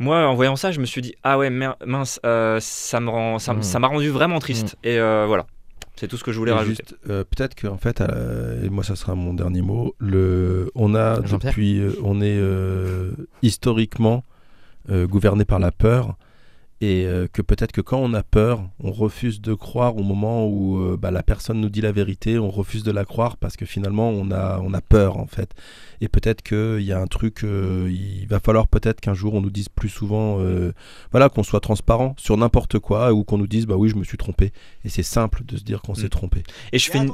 Moi, 0.00 0.18
en 0.26 0.34
voyant 0.34 0.54
ça, 0.54 0.70
je 0.70 0.78
me 0.80 0.86
suis 0.86 1.00
dit 1.02 1.14
ah 1.24 1.38
ouais 1.38 1.50
mince, 1.50 2.20
euh, 2.24 2.58
ça 2.60 3.00
me 3.00 3.10
rend, 3.10 3.38
ça, 3.40 3.54
m'a 3.54 3.88
rendu 3.88 4.10
vraiment 4.10 4.38
triste. 4.38 4.76
Et 4.84 4.96
euh, 4.98 5.24
voilà, 5.26 5.44
c'est 5.96 6.06
tout 6.06 6.16
ce 6.16 6.22
que 6.22 6.30
je 6.30 6.38
voulais 6.38 6.52
Et 6.52 6.54
rajouter. 6.54 6.84
juste, 6.88 6.96
euh, 7.10 7.24
peut-être 7.24 7.60
qu'en 7.60 7.78
fait, 7.78 8.00
euh, 8.00 8.64
et 8.64 8.68
moi 8.68 8.84
ça 8.84 8.94
sera 8.94 9.16
mon 9.16 9.34
dernier 9.34 9.60
mot, 9.60 9.96
le, 9.98 10.70
on 10.76 10.94
a 10.94 11.18
depuis, 11.20 11.80
euh, 11.80 11.92
on 12.04 12.20
est 12.20 12.38
euh, 12.38 13.10
historiquement 13.42 14.22
gouverné 14.90 15.44
par 15.44 15.58
la 15.58 15.70
peur 15.72 16.16
et 16.80 17.06
euh, 17.06 17.26
que 17.32 17.42
peut-être 17.42 17.72
que 17.72 17.80
quand 17.80 17.98
on 17.98 18.14
a 18.14 18.22
peur, 18.22 18.62
on 18.78 18.92
refuse 18.92 19.40
de 19.40 19.52
croire 19.52 19.96
au 19.96 20.04
moment 20.04 20.46
où 20.46 20.78
euh, 20.78 20.96
bah, 20.96 21.10
la 21.10 21.24
personne 21.24 21.60
nous 21.60 21.70
dit 21.70 21.80
la 21.80 21.90
vérité, 21.90 22.38
on 22.38 22.50
refuse 22.50 22.84
de 22.84 22.92
la 22.92 23.04
croire 23.04 23.36
parce 23.36 23.56
que 23.56 23.66
finalement 23.66 24.10
on 24.10 24.30
a, 24.30 24.60
on 24.62 24.72
a 24.72 24.80
peur 24.80 25.16
en 25.16 25.26
fait. 25.26 25.50
Et 26.00 26.06
peut-être 26.06 26.40
qu'il 26.42 26.84
y 26.84 26.92
a 26.92 27.00
un 27.00 27.08
truc, 27.08 27.42
euh, 27.42 27.90
il 27.90 28.28
va 28.28 28.38
falloir 28.38 28.68
peut-être 28.68 29.00
qu'un 29.00 29.14
jour 29.14 29.34
on 29.34 29.40
nous 29.40 29.50
dise 29.50 29.68
plus 29.68 29.88
souvent, 29.88 30.38
euh, 30.38 30.72
voilà, 31.10 31.28
qu'on 31.28 31.42
soit 31.42 31.58
transparent 31.58 32.14
sur 32.16 32.36
n'importe 32.36 32.78
quoi 32.78 33.12
ou 33.12 33.24
qu'on 33.24 33.38
nous 33.38 33.48
dise, 33.48 33.66
bah 33.66 33.74
oui, 33.76 33.88
je 33.88 33.96
me 33.96 34.04
suis 34.04 34.16
trompé. 34.16 34.52
Et 34.84 34.88
c'est 34.88 35.02
simple 35.02 35.42
de 35.44 35.56
se 35.56 35.64
dire 35.64 35.82
qu'on 35.82 35.94
Mm. 35.94 35.96
s'est 35.96 36.08
trompé. 36.10 36.44
Et 36.72 36.78
je 36.78 36.88
fais 36.92 36.98
une 36.98 37.10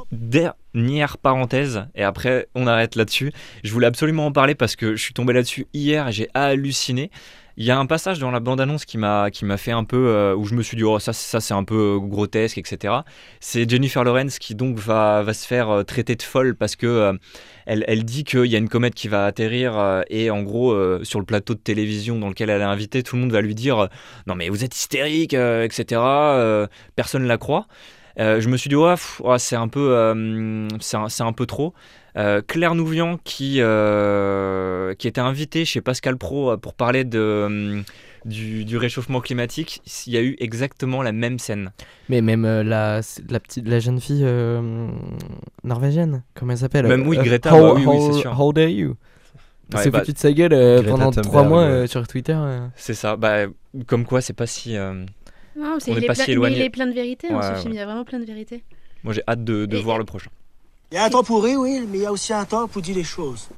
dernière 0.75 1.17
parenthèse, 1.17 1.85
et 1.95 2.03
après 2.03 2.47
on 2.53 2.67
arrête 2.67 2.95
là-dessus. 2.95 3.31
Je 3.63 3.71
voulais 3.71 3.87
absolument 3.87 4.27
en 4.27 4.31
parler 4.31 4.55
parce 4.55 4.75
que 4.75 4.95
je 4.95 5.01
suis 5.01 5.13
tombé 5.13 5.33
là-dessus 5.33 5.67
hier 5.73 6.09
et 6.09 6.11
j'ai 6.11 6.29
halluciné. 6.33 7.11
Il 7.57 7.63
y 7.63 7.71
a 7.71 7.79
un 7.79 7.85
passage 7.85 8.19
dans 8.19 8.31
la 8.31 8.41
bande-annonce 8.41 8.83
qui 8.83 8.97
m'a 8.97 9.31
qui 9.31 9.45
m'a 9.45 9.55
fait 9.55 9.71
un 9.71 9.85
peu 9.85 10.09
euh, 10.09 10.35
où 10.35 10.45
je 10.45 10.55
me 10.55 10.61
suis 10.61 10.75
dit 10.75 10.83
oh 10.83 10.99
ça 10.99 11.13
ça 11.13 11.39
c'est 11.39 11.53
un 11.53 11.63
peu 11.63 11.95
euh, 11.95 11.99
grotesque 11.99 12.57
etc. 12.57 12.93
C'est 13.39 13.69
Jennifer 13.69 14.03
Lawrence 14.03 14.39
qui 14.39 14.55
donc 14.55 14.77
va 14.77 15.23
va 15.23 15.33
se 15.33 15.47
faire 15.47 15.69
euh, 15.69 15.83
traiter 15.83 16.15
de 16.15 16.21
folle 16.21 16.55
parce 16.57 16.75
que 16.75 17.17
elle, 17.65 17.85
elle 17.87 18.03
dit 18.03 18.25
qu'il 18.25 18.47
y 18.47 18.55
a 18.55 18.57
une 18.57 18.67
comète 18.67 18.93
qui 18.93 19.07
va 19.07 19.25
atterrir 19.25 20.03
et 20.09 20.29
en 20.29 20.43
gros 20.43 20.75
sur 21.03 21.19
le 21.19 21.25
plateau 21.25 21.53
de 21.53 21.59
télévision 21.59 22.19
dans 22.19 22.27
lequel 22.27 22.49
elle 22.49 22.61
est 22.61 22.65
invitée 22.65 23.03
tout 23.03 23.15
le 23.15 23.21
monde 23.21 23.31
va 23.31 23.41
lui 23.41 23.55
dire 23.55 23.87
non 24.27 24.35
mais 24.35 24.49
vous 24.49 24.65
êtes 24.65 24.75
hystérique 24.75 25.33
etc. 25.33 26.01
Personne 26.95 27.23
la 27.23 27.37
croit. 27.37 27.67
Euh, 28.19 28.39
je 28.39 28.47
me 28.49 28.57
suis 28.57 28.69
dit, 28.69 28.75
ouais, 28.75 28.95
c'est 29.37 29.55
un, 29.55 29.67
peu, 29.67 29.95
euh, 29.95 30.67
c'est 30.79 31.23
un, 31.23 31.33
peu 31.33 31.45
trop. 31.45 31.73
Euh, 32.17 32.41
Claire 32.45 32.75
Nouvian, 32.75 33.17
qui, 33.23 33.57
euh, 33.59 34.93
qui 34.95 35.07
était 35.07 35.21
invitée 35.21 35.65
chez 35.65 35.81
Pascal 35.81 36.17
Pro 36.17 36.55
pour 36.57 36.73
parler 36.73 37.03
de, 37.03 37.83
du, 38.23 38.63
du 38.63 38.77
réchauffement 38.77 39.19
climatique, 39.19 39.81
il 40.07 40.13
y 40.13 40.17
a 40.17 40.21
eu 40.21 40.35
exactement 40.39 41.01
la 41.03 41.11
même 41.11 41.39
scène. 41.39 41.71
Mais 42.07 42.21
même 42.21 42.45
euh, 42.45 42.63
la, 42.63 43.01
la, 43.29 43.39
petite, 43.39 43.67
la 43.67 43.79
jeune 43.79 43.99
fille 43.99 44.23
euh, 44.23 44.87
norvégienne, 45.63 46.23
comment 46.35 46.53
elle 46.53 46.57
s'appelle? 46.59 46.87
Même 46.87 47.07
oui, 47.07 47.17
Euh, 47.17 47.23
Greta, 47.23 47.53
how, 47.53 47.75
bah 47.75 47.81
oui, 47.85 47.97
c'est 48.13 48.19
sûr. 48.21 48.39
How 48.39 48.53
dare 48.53 48.69
you? 48.69 48.95
Elle 49.73 49.79
s'est 49.79 49.89
bah, 49.89 49.99
foutue 49.99 50.13
de 50.13 50.17
sa 50.19 50.31
gueule 50.31 50.53
euh, 50.53 50.83
pendant 50.83 51.09
trois 51.11 51.43
mois 51.43 51.63
ouais. 51.63 51.69
euh, 51.71 51.87
sur 51.87 52.07
Twitter. 52.07 52.35
euh. 52.37 52.67
C'est 52.75 52.93
ça. 52.93 53.15
Bah, 53.15 53.47
comme 53.87 54.05
quoi, 54.05 54.21
c'est 54.21 54.33
pas 54.33 54.45
si. 54.47 54.77
Non, 55.55 55.77
On 55.87 55.95
est 55.95 56.03
est 56.03 56.07
pas 56.07 56.13
plein, 56.13 56.23
si 56.25 56.29
mais 56.29 56.33
éloigné. 56.33 56.55
il 56.57 56.61
est 56.63 56.69
plein 56.69 56.87
de 56.87 56.91
vérité 56.93 57.27
hein, 57.29 57.37
Ouais, 57.37 57.43
ce 57.43 57.51
ouais. 57.53 57.59
film, 57.61 57.73
il 57.73 57.77
y 57.77 57.79
a 57.79 57.85
vraiment 57.85 58.03
plein 58.03 58.19
de 58.19 58.25
vérité. 58.25 58.63
Moi, 59.03 59.13
j'ai 59.13 59.21
hâte 59.27 59.43
de, 59.43 59.65
de 59.65 59.77
Et- 59.77 59.81
voir 59.81 59.97
le 59.97 60.03
prochain. 60.05 60.29
Il 60.91 60.95
y 60.95 60.97
a 60.97 61.05
un 61.05 61.09
temps 61.09 61.23
pour 61.23 61.43
rire, 61.43 61.59
oui, 61.59 61.81
mais 61.89 61.97
il 61.99 62.03
y 62.03 62.05
a 62.05 62.11
aussi 62.11 62.33
un 62.33 62.45
temps 62.45 62.67
pour 62.67 62.81
dire 62.81 62.95
les 62.95 63.03
choses. 63.03 63.49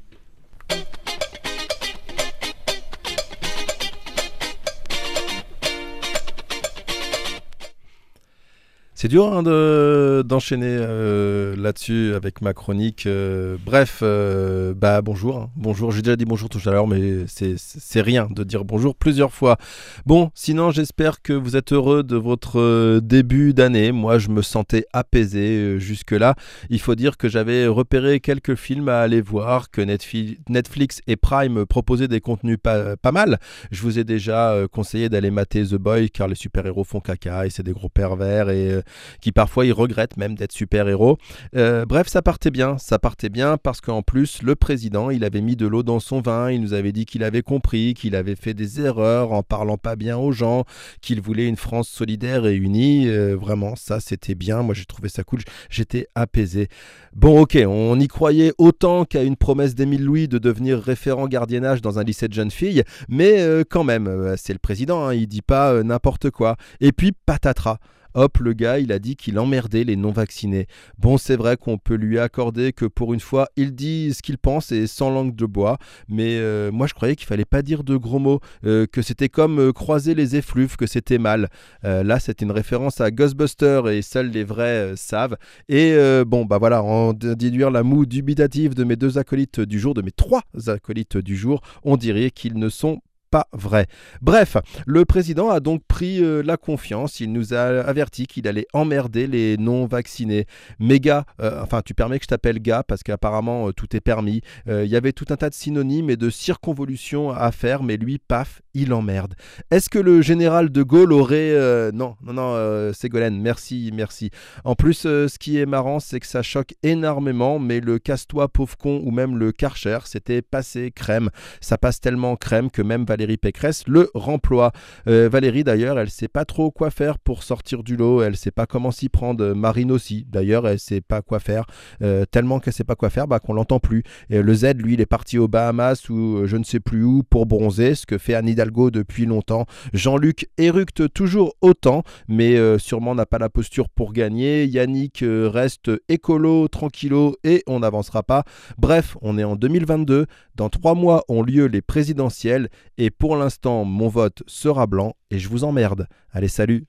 C'est 9.00 9.06
dur 9.06 9.32
hein, 9.32 9.44
de- 9.44 10.24
d'enchaîner 10.26 10.66
euh, 10.76 11.54
là-dessus 11.54 12.14
avec 12.16 12.42
ma 12.42 12.52
chronique. 12.52 13.06
euh, 13.06 13.56
bref, 13.64 14.00
euh, 14.02 14.74
bah 14.74 15.02
bonjour. 15.02 15.36
hein. 15.38 15.50
Bonjour, 15.54 15.92
j'ai 15.92 16.02
déjà 16.02 16.16
dit 16.16 16.24
bonjour 16.24 16.48
tout 16.48 16.58
à 16.66 16.72
l'heure, 16.72 16.88
mais 16.88 17.18
c'est- 17.28 18.00
rien 18.00 18.26
de 18.28 18.42
dire 18.42 18.64
bonjour 18.64 18.96
plusieurs 18.96 19.32
fois. 19.32 19.56
Bon, 20.04 20.32
sinon 20.34 20.72
j'espère 20.72 21.22
que 21.22 21.32
vous 21.32 21.54
êtes 21.54 21.72
heureux 21.72 22.02
de 22.02 22.16
votre 22.16 22.98
début 22.98 23.54
d'année. 23.54 23.92
Moi, 23.92 24.18
je 24.18 24.30
me 24.30 24.42
sentais 24.42 24.84
apaisé 24.92 25.78
jusque-là. 25.78 26.34
Il 26.68 26.80
faut 26.80 26.96
dire 26.96 27.16
que 27.18 27.28
j'avais 27.28 27.68
repéré 27.68 28.18
quelques 28.18 28.56
films 28.56 28.88
à 28.88 28.98
aller 28.98 29.20
voir, 29.20 29.70
que 29.70 29.80
Netflix 29.80 31.02
et 31.06 31.14
Prime 31.14 31.66
proposaient 31.66 32.08
des 32.08 32.20
contenus 32.20 32.58
pas, 32.60 32.96
pas 32.96 33.12
mal. 33.12 33.38
Je 33.70 33.80
vous 33.82 34.00
ai 34.00 34.02
déjà 34.02 34.56
conseillé 34.72 35.08
d'aller 35.08 35.30
mater 35.30 35.64
The 35.64 35.76
Boy 35.76 36.10
car 36.10 36.26
les 36.26 36.34
super-héros 36.34 36.82
font 36.82 36.98
caca 36.98 37.46
et 37.46 37.50
c'est 37.50 37.62
des 37.62 37.70
gros 37.72 37.88
pervers 37.88 38.50
et 38.50 38.82
qui 39.20 39.32
parfois 39.32 39.66
ils 39.66 39.72
regrettent 39.72 40.16
même 40.16 40.34
d'être 40.34 40.52
super-héros. 40.52 41.18
Euh, 41.56 41.84
bref, 41.86 42.08
ça 42.08 42.22
partait 42.22 42.50
bien, 42.50 42.78
ça 42.78 42.98
partait 42.98 43.28
bien 43.28 43.56
parce 43.56 43.80
qu'en 43.80 44.02
plus 44.02 44.42
le 44.42 44.54
président, 44.54 45.10
il 45.10 45.24
avait 45.24 45.40
mis 45.40 45.56
de 45.56 45.66
l'eau 45.66 45.82
dans 45.82 46.00
son 46.00 46.20
vin, 46.20 46.50
il 46.50 46.60
nous 46.60 46.72
avait 46.72 46.92
dit 46.92 47.06
qu'il 47.06 47.24
avait 47.24 47.42
compris, 47.42 47.94
qu'il 47.94 48.14
avait 48.16 48.36
fait 48.36 48.54
des 48.54 48.80
erreurs 48.80 49.32
en 49.32 49.42
parlant 49.42 49.78
pas 49.78 49.96
bien 49.96 50.16
aux 50.16 50.32
gens, 50.32 50.64
qu'il 51.00 51.20
voulait 51.20 51.46
une 51.46 51.56
France 51.56 51.88
solidaire 51.88 52.46
et 52.46 52.54
unie. 52.54 53.08
Euh, 53.08 53.36
vraiment, 53.36 53.76
ça 53.76 54.00
c'était 54.00 54.34
bien. 54.34 54.62
Moi 54.62 54.74
j'ai 54.74 54.84
trouvé 54.84 55.08
ça 55.08 55.24
cool, 55.24 55.40
j'étais 55.70 56.06
apaisé. 56.14 56.68
Bon, 57.14 57.40
ok, 57.40 57.58
on 57.66 57.98
y 57.98 58.08
croyait 58.08 58.52
autant 58.58 59.04
qu'à 59.04 59.22
une 59.22 59.36
promesse 59.36 59.74
d'Émile 59.74 60.04
Louis 60.04 60.28
de 60.28 60.38
devenir 60.38 60.78
référent 60.78 61.26
gardiennage 61.26 61.82
dans 61.82 61.98
un 61.98 62.04
lycée 62.04 62.28
de 62.28 62.34
jeunes 62.34 62.50
filles, 62.50 62.84
mais 63.08 63.40
euh, 63.40 63.64
quand 63.68 63.84
même, 63.84 64.34
c'est 64.36 64.52
le 64.52 64.58
président, 64.58 65.06
hein, 65.06 65.14
il 65.14 65.26
dit 65.26 65.42
pas 65.42 65.82
n'importe 65.82 66.30
quoi. 66.30 66.56
Et 66.80 66.92
puis 66.92 67.12
patatras. 67.26 67.78
Hop, 68.14 68.38
le 68.38 68.52
gars, 68.52 68.78
il 68.78 68.92
a 68.92 68.98
dit 68.98 69.16
qu'il 69.16 69.38
emmerdait 69.38 69.84
les 69.84 69.96
non-vaccinés. 69.96 70.66
Bon, 70.98 71.18
c'est 71.18 71.36
vrai 71.36 71.56
qu'on 71.56 71.78
peut 71.78 71.94
lui 71.94 72.18
accorder 72.18 72.72
que 72.72 72.86
pour 72.86 73.14
une 73.14 73.20
fois, 73.20 73.48
il 73.56 73.74
dit 73.74 74.14
ce 74.14 74.22
qu'il 74.22 74.38
pense 74.38 74.72
et 74.72 74.86
sans 74.86 75.10
langue 75.10 75.36
de 75.36 75.46
bois. 75.46 75.78
Mais 76.08 76.38
euh, 76.38 76.72
moi, 76.72 76.86
je 76.86 76.94
croyais 76.94 77.16
qu'il 77.16 77.26
fallait 77.26 77.44
pas 77.44 77.62
dire 77.62 77.84
de 77.84 77.96
gros 77.96 78.18
mots, 78.18 78.40
euh, 78.64 78.86
que 78.86 79.02
c'était 79.02 79.28
comme 79.28 79.58
euh, 79.60 79.72
croiser 79.72 80.14
les 80.14 80.36
effluves, 80.36 80.76
que 80.76 80.86
c'était 80.86 81.18
mal. 81.18 81.48
Là, 81.82 82.18
c'était 82.18 82.44
une 82.44 82.52
référence 82.52 83.00
à 83.00 83.10
Ghostbusters 83.10 83.88
et 83.88 84.02
seuls 84.02 84.30
les 84.30 84.44
vrais 84.44 84.92
savent. 84.96 85.36
Et 85.68 85.96
bon, 86.26 86.44
bah 86.44 86.58
voilà, 86.58 86.82
en 86.82 87.12
déduire 87.12 87.70
la 87.70 87.82
moue 87.82 88.06
dubitative 88.06 88.74
de 88.74 88.84
mes 88.84 88.96
deux 88.96 89.18
acolytes 89.18 89.60
du 89.60 89.78
jour, 89.78 89.94
de 89.94 90.02
mes 90.02 90.10
trois 90.10 90.42
acolytes 90.66 91.16
du 91.16 91.36
jour, 91.36 91.60
on 91.84 91.96
dirait 91.96 92.30
qu'ils 92.30 92.58
ne 92.58 92.68
sont 92.68 93.00
pas 93.30 93.46
vrai. 93.52 93.86
Bref, 94.22 94.56
le 94.86 95.04
président 95.04 95.50
a 95.50 95.60
donc 95.60 95.82
pris 95.86 96.22
euh, 96.22 96.42
la 96.42 96.56
confiance. 96.56 97.20
Il 97.20 97.32
nous 97.32 97.54
a 97.54 97.60
averti 97.60 98.26
qu'il 98.26 98.48
allait 98.48 98.66
emmerder 98.72 99.26
les 99.26 99.56
non-vaccinés. 99.56 100.46
Mais 100.78 101.00
gars, 101.00 101.24
euh, 101.40 101.62
enfin, 101.62 101.82
tu 101.84 101.94
permets 101.94 102.18
que 102.18 102.24
je 102.24 102.28
t'appelle 102.28 102.60
gars 102.60 102.82
parce 102.82 103.02
qu'apparemment 103.02 103.68
euh, 103.68 103.72
tout 103.72 103.94
est 103.96 104.00
permis. 104.00 104.40
Il 104.66 104.86
y 104.86 104.96
avait 104.96 105.12
tout 105.12 105.24
un 105.30 105.36
tas 105.36 105.48
de 105.48 105.54
synonymes 105.54 106.10
et 106.10 106.16
de 106.16 106.30
circonvolutions 106.30 107.30
à 107.30 107.52
faire, 107.52 107.82
mais 107.82 107.96
lui, 107.96 108.18
paf, 108.18 108.62
il 108.74 108.92
emmerde. 108.92 109.34
Est-ce 109.70 109.88
que 109.88 109.98
le 109.98 110.22
général 110.22 110.70
de 110.70 110.82
Gaulle 110.82 111.12
aurait. 111.12 111.54
non, 111.92 112.16
non, 112.22 112.32
non, 112.32 112.92
Ségolène, 112.92 113.40
merci, 113.40 113.90
merci. 113.94 114.30
En 114.64 114.74
plus, 114.74 114.98
ce 115.02 115.38
qui 115.38 115.58
est 115.58 115.66
marrant, 115.66 116.00
c'est 116.00 116.20
que 116.20 116.26
ça 116.26 116.42
choque 116.42 116.74
énormément, 116.82 117.58
mais 117.58 117.80
le 117.80 117.98
casse-toi 117.98 118.48
pauvre 118.48 118.76
con 118.76 119.00
ou 119.04 119.10
même 119.10 119.36
le 119.36 119.52
Karcher, 119.52 119.98
c'était 120.04 120.42
passé 120.42 120.90
crème. 120.90 121.30
Ça 121.60 121.78
passe 121.78 122.00
tellement 122.00 122.36
crème 122.36 122.70
que 122.70 122.82
même 122.82 123.04
Pécresse 123.36 123.84
le 123.86 124.10
remploie. 124.14 124.72
Euh, 125.06 125.28
Valérie, 125.30 125.64
d'ailleurs, 125.64 125.98
elle 125.98 126.10
sait 126.10 126.28
pas 126.28 126.44
trop 126.44 126.70
quoi 126.70 126.90
faire 126.90 127.18
pour 127.18 127.42
sortir 127.42 127.82
du 127.82 127.96
lot. 127.96 128.22
Elle 128.22 128.36
sait 128.36 128.50
pas 128.50 128.66
comment 128.66 128.90
s'y 128.90 129.08
prendre. 129.08 129.54
Marine 129.54 129.90
aussi, 129.90 130.26
d'ailleurs, 130.28 130.66
elle 130.66 130.78
sait 130.78 131.00
pas 131.00 131.22
quoi 131.22 131.38
faire. 131.38 131.64
Euh, 132.02 132.24
tellement 132.24 132.60
qu'elle 132.60 132.72
sait 132.72 132.84
pas 132.84 132.94
quoi 132.94 133.10
faire, 133.10 133.26
bah, 133.26 133.40
qu'on 133.40 133.54
l'entend 133.54 133.80
plus. 133.80 134.02
Le 134.30 134.54
Z, 134.54 134.74
lui, 134.76 134.94
il 134.94 135.00
est 135.00 135.06
parti 135.06 135.38
aux 135.38 135.48
Bahamas 135.48 136.08
ou 136.08 136.38
euh, 136.38 136.46
je 136.46 136.56
ne 136.56 136.64
sais 136.64 136.80
plus 136.80 137.02
où 137.04 137.22
pour 137.22 137.46
bronzer, 137.46 137.94
ce 137.94 138.06
que 138.06 138.18
fait 138.18 138.34
Anne 138.34 138.48
Hidalgo 138.48 138.90
depuis 138.90 139.26
longtemps. 139.26 139.66
Jean-Luc 139.92 140.48
éructe 140.58 141.12
toujours 141.12 141.54
autant, 141.60 142.02
mais 142.28 142.78
sûrement 142.78 143.14
n'a 143.14 143.26
pas 143.26 143.38
la 143.38 143.48
posture 143.48 143.88
pour 143.88 144.12
gagner. 144.12 144.66
Yannick 144.66 145.24
reste 145.24 145.90
écolo, 146.08 146.68
tranquillo 146.68 147.36
et 147.44 147.62
on 147.66 147.80
n'avancera 147.80 148.22
pas. 148.22 148.44
Bref, 148.78 149.16
on 149.22 149.38
est 149.38 149.44
en 149.44 149.56
2022. 149.56 150.26
Dans 150.54 150.68
trois 150.68 150.94
mois 150.94 151.24
ont 151.28 151.42
lieu 151.42 151.66
les 151.66 151.82
présidentielles 151.82 152.68
pour 153.10 153.36
l'instant, 153.36 153.84
mon 153.84 154.08
vote 154.08 154.42
sera 154.46 154.86
blanc 154.86 155.14
et 155.30 155.38
je 155.38 155.48
vous 155.48 155.64
emmerde. 155.64 156.06
Allez, 156.32 156.48
salut. 156.48 156.84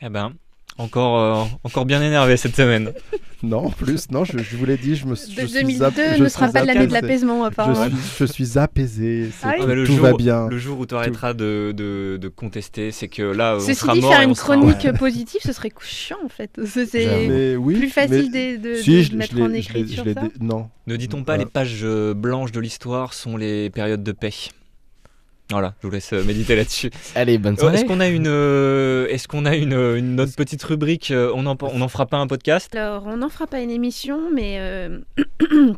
Eh 0.00 0.08
ben, 0.08 0.32
encore, 0.78 1.18
euh, 1.18 1.44
encore 1.64 1.84
bien 1.84 2.02
énervé 2.02 2.36
cette 2.36 2.56
semaine. 2.56 2.92
Non, 3.44 3.66
en 3.66 3.70
plus, 3.70 4.08
non, 4.12 4.24
je, 4.24 4.38
je 4.38 4.56
vous 4.56 4.64
l'ai 4.64 4.76
dit, 4.76 4.94
je 4.94 5.04
me 5.04 5.16
je 5.16 5.20
suis 5.46 5.52
2002 5.52 5.84
ap- 5.84 5.94
je 6.16 6.22
ne 6.22 6.28
sera 6.28 6.46
pas 6.48 6.64
l'année 6.64 6.86
de 6.86 6.92
l'apaisement, 6.92 7.42
Je 7.42 7.48
apparemment. 7.48 7.86
suis, 7.96 7.96
je 8.20 8.24
suis 8.32 8.56
apaisé, 8.56 9.30
c'est- 9.32 9.44
Ah 9.44 9.54
oui 9.56 9.60
Ah 9.62 9.66
bah, 9.66 9.74
le 9.74 9.84
tout 9.84 9.94
jour, 9.94 10.02
va 10.02 10.12
bien. 10.12 10.46
Le 10.46 10.58
jour 10.58 10.78
où 10.78 10.86
tu 10.86 10.94
arrêteras 10.94 11.34
de, 11.34 11.74
de, 11.76 12.18
de 12.22 12.28
contester, 12.28 12.92
c'est 12.92 13.08
que 13.08 13.22
là, 13.22 13.56
on 13.56 13.60
Ceci 13.60 13.74
sera 13.80 13.94
dit, 13.94 14.00
mort 14.00 14.12
faire 14.12 14.20
on 14.20 14.28
une 14.28 14.36
chronique 14.36 14.84
ouais. 14.84 14.92
positive, 14.92 15.40
ce 15.42 15.52
serait 15.52 15.72
chiant 15.80 16.18
en 16.24 16.28
fait. 16.28 16.52
C'est 16.64 17.26
Mais 17.28 17.56
oui, 17.56 17.74
plus 17.74 17.88
facile 17.90 18.30
mais- 18.32 18.58
de, 18.58 18.74
de- 18.74 18.74
Si, 18.76 18.90
de 18.98 19.02
je- 19.02 19.10
je 19.10 19.16
mettre 19.16 19.34
en 19.40 19.48
je 19.48 19.54
écriture 19.56 20.04
je 20.06 20.12
ça. 20.14 20.22
Non. 20.40 20.68
Ne 20.86 20.94
dit-on 20.94 21.24
pas 21.24 21.34
Euh, 21.34 21.38
les 21.38 21.46
pages 21.46 21.80
euh, 21.82 22.14
blanches 22.14 22.52
de 22.52 22.60
l'histoire 22.60 23.12
sont 23.12 23.36
les 23.36 23.70
périodes 23.70 24.04
de 24.04 24.12
paix? 24.12 24.30
Voilà, 25.52 25.74
je 25.82 25.86
vous 25.86 25.92
laisse 25.92 26.12
euh, 26.12 26.24
méditer 26.24 26.56
là-dessus. 26.56 26.90
Allez, 27.14 27.38
bonne 27.38 27.54
Euh, 27.54 27.56
soirée. 27.58 27.76
Est-ce 27.76 27.84
qu'on 27.84 28.00
a 28.00 28.08
une, 28.08 28.26
euh, 28.26 29.06
est-ce 29.08 29.28
qu'on 29.28 29.44
a 29.44 29.54
une, 29.54 29.72
une 29.72 30.20
autre 30.20 30.34
petite 30.36 30.62
rubrique 30.64 31.10
euh, 31.10 31.30
On 31.34 31.46
en, 31.46 31.56
on 31.60 31.80
en 31.80 31.88
fera 31.88 32.06
pas 32.06 32.16
un 32.18 32.26
podcast? 32.26 32.74
Alors, 32.74 33.04
on 33.06 33.18
n'en 33.18 33.28
fera 33.28 33.46
pas 33.46 33.60
une 33.60 33.70
émission, 33.70 34.18
mais 34.34 34.56
euh, 34.58 34.98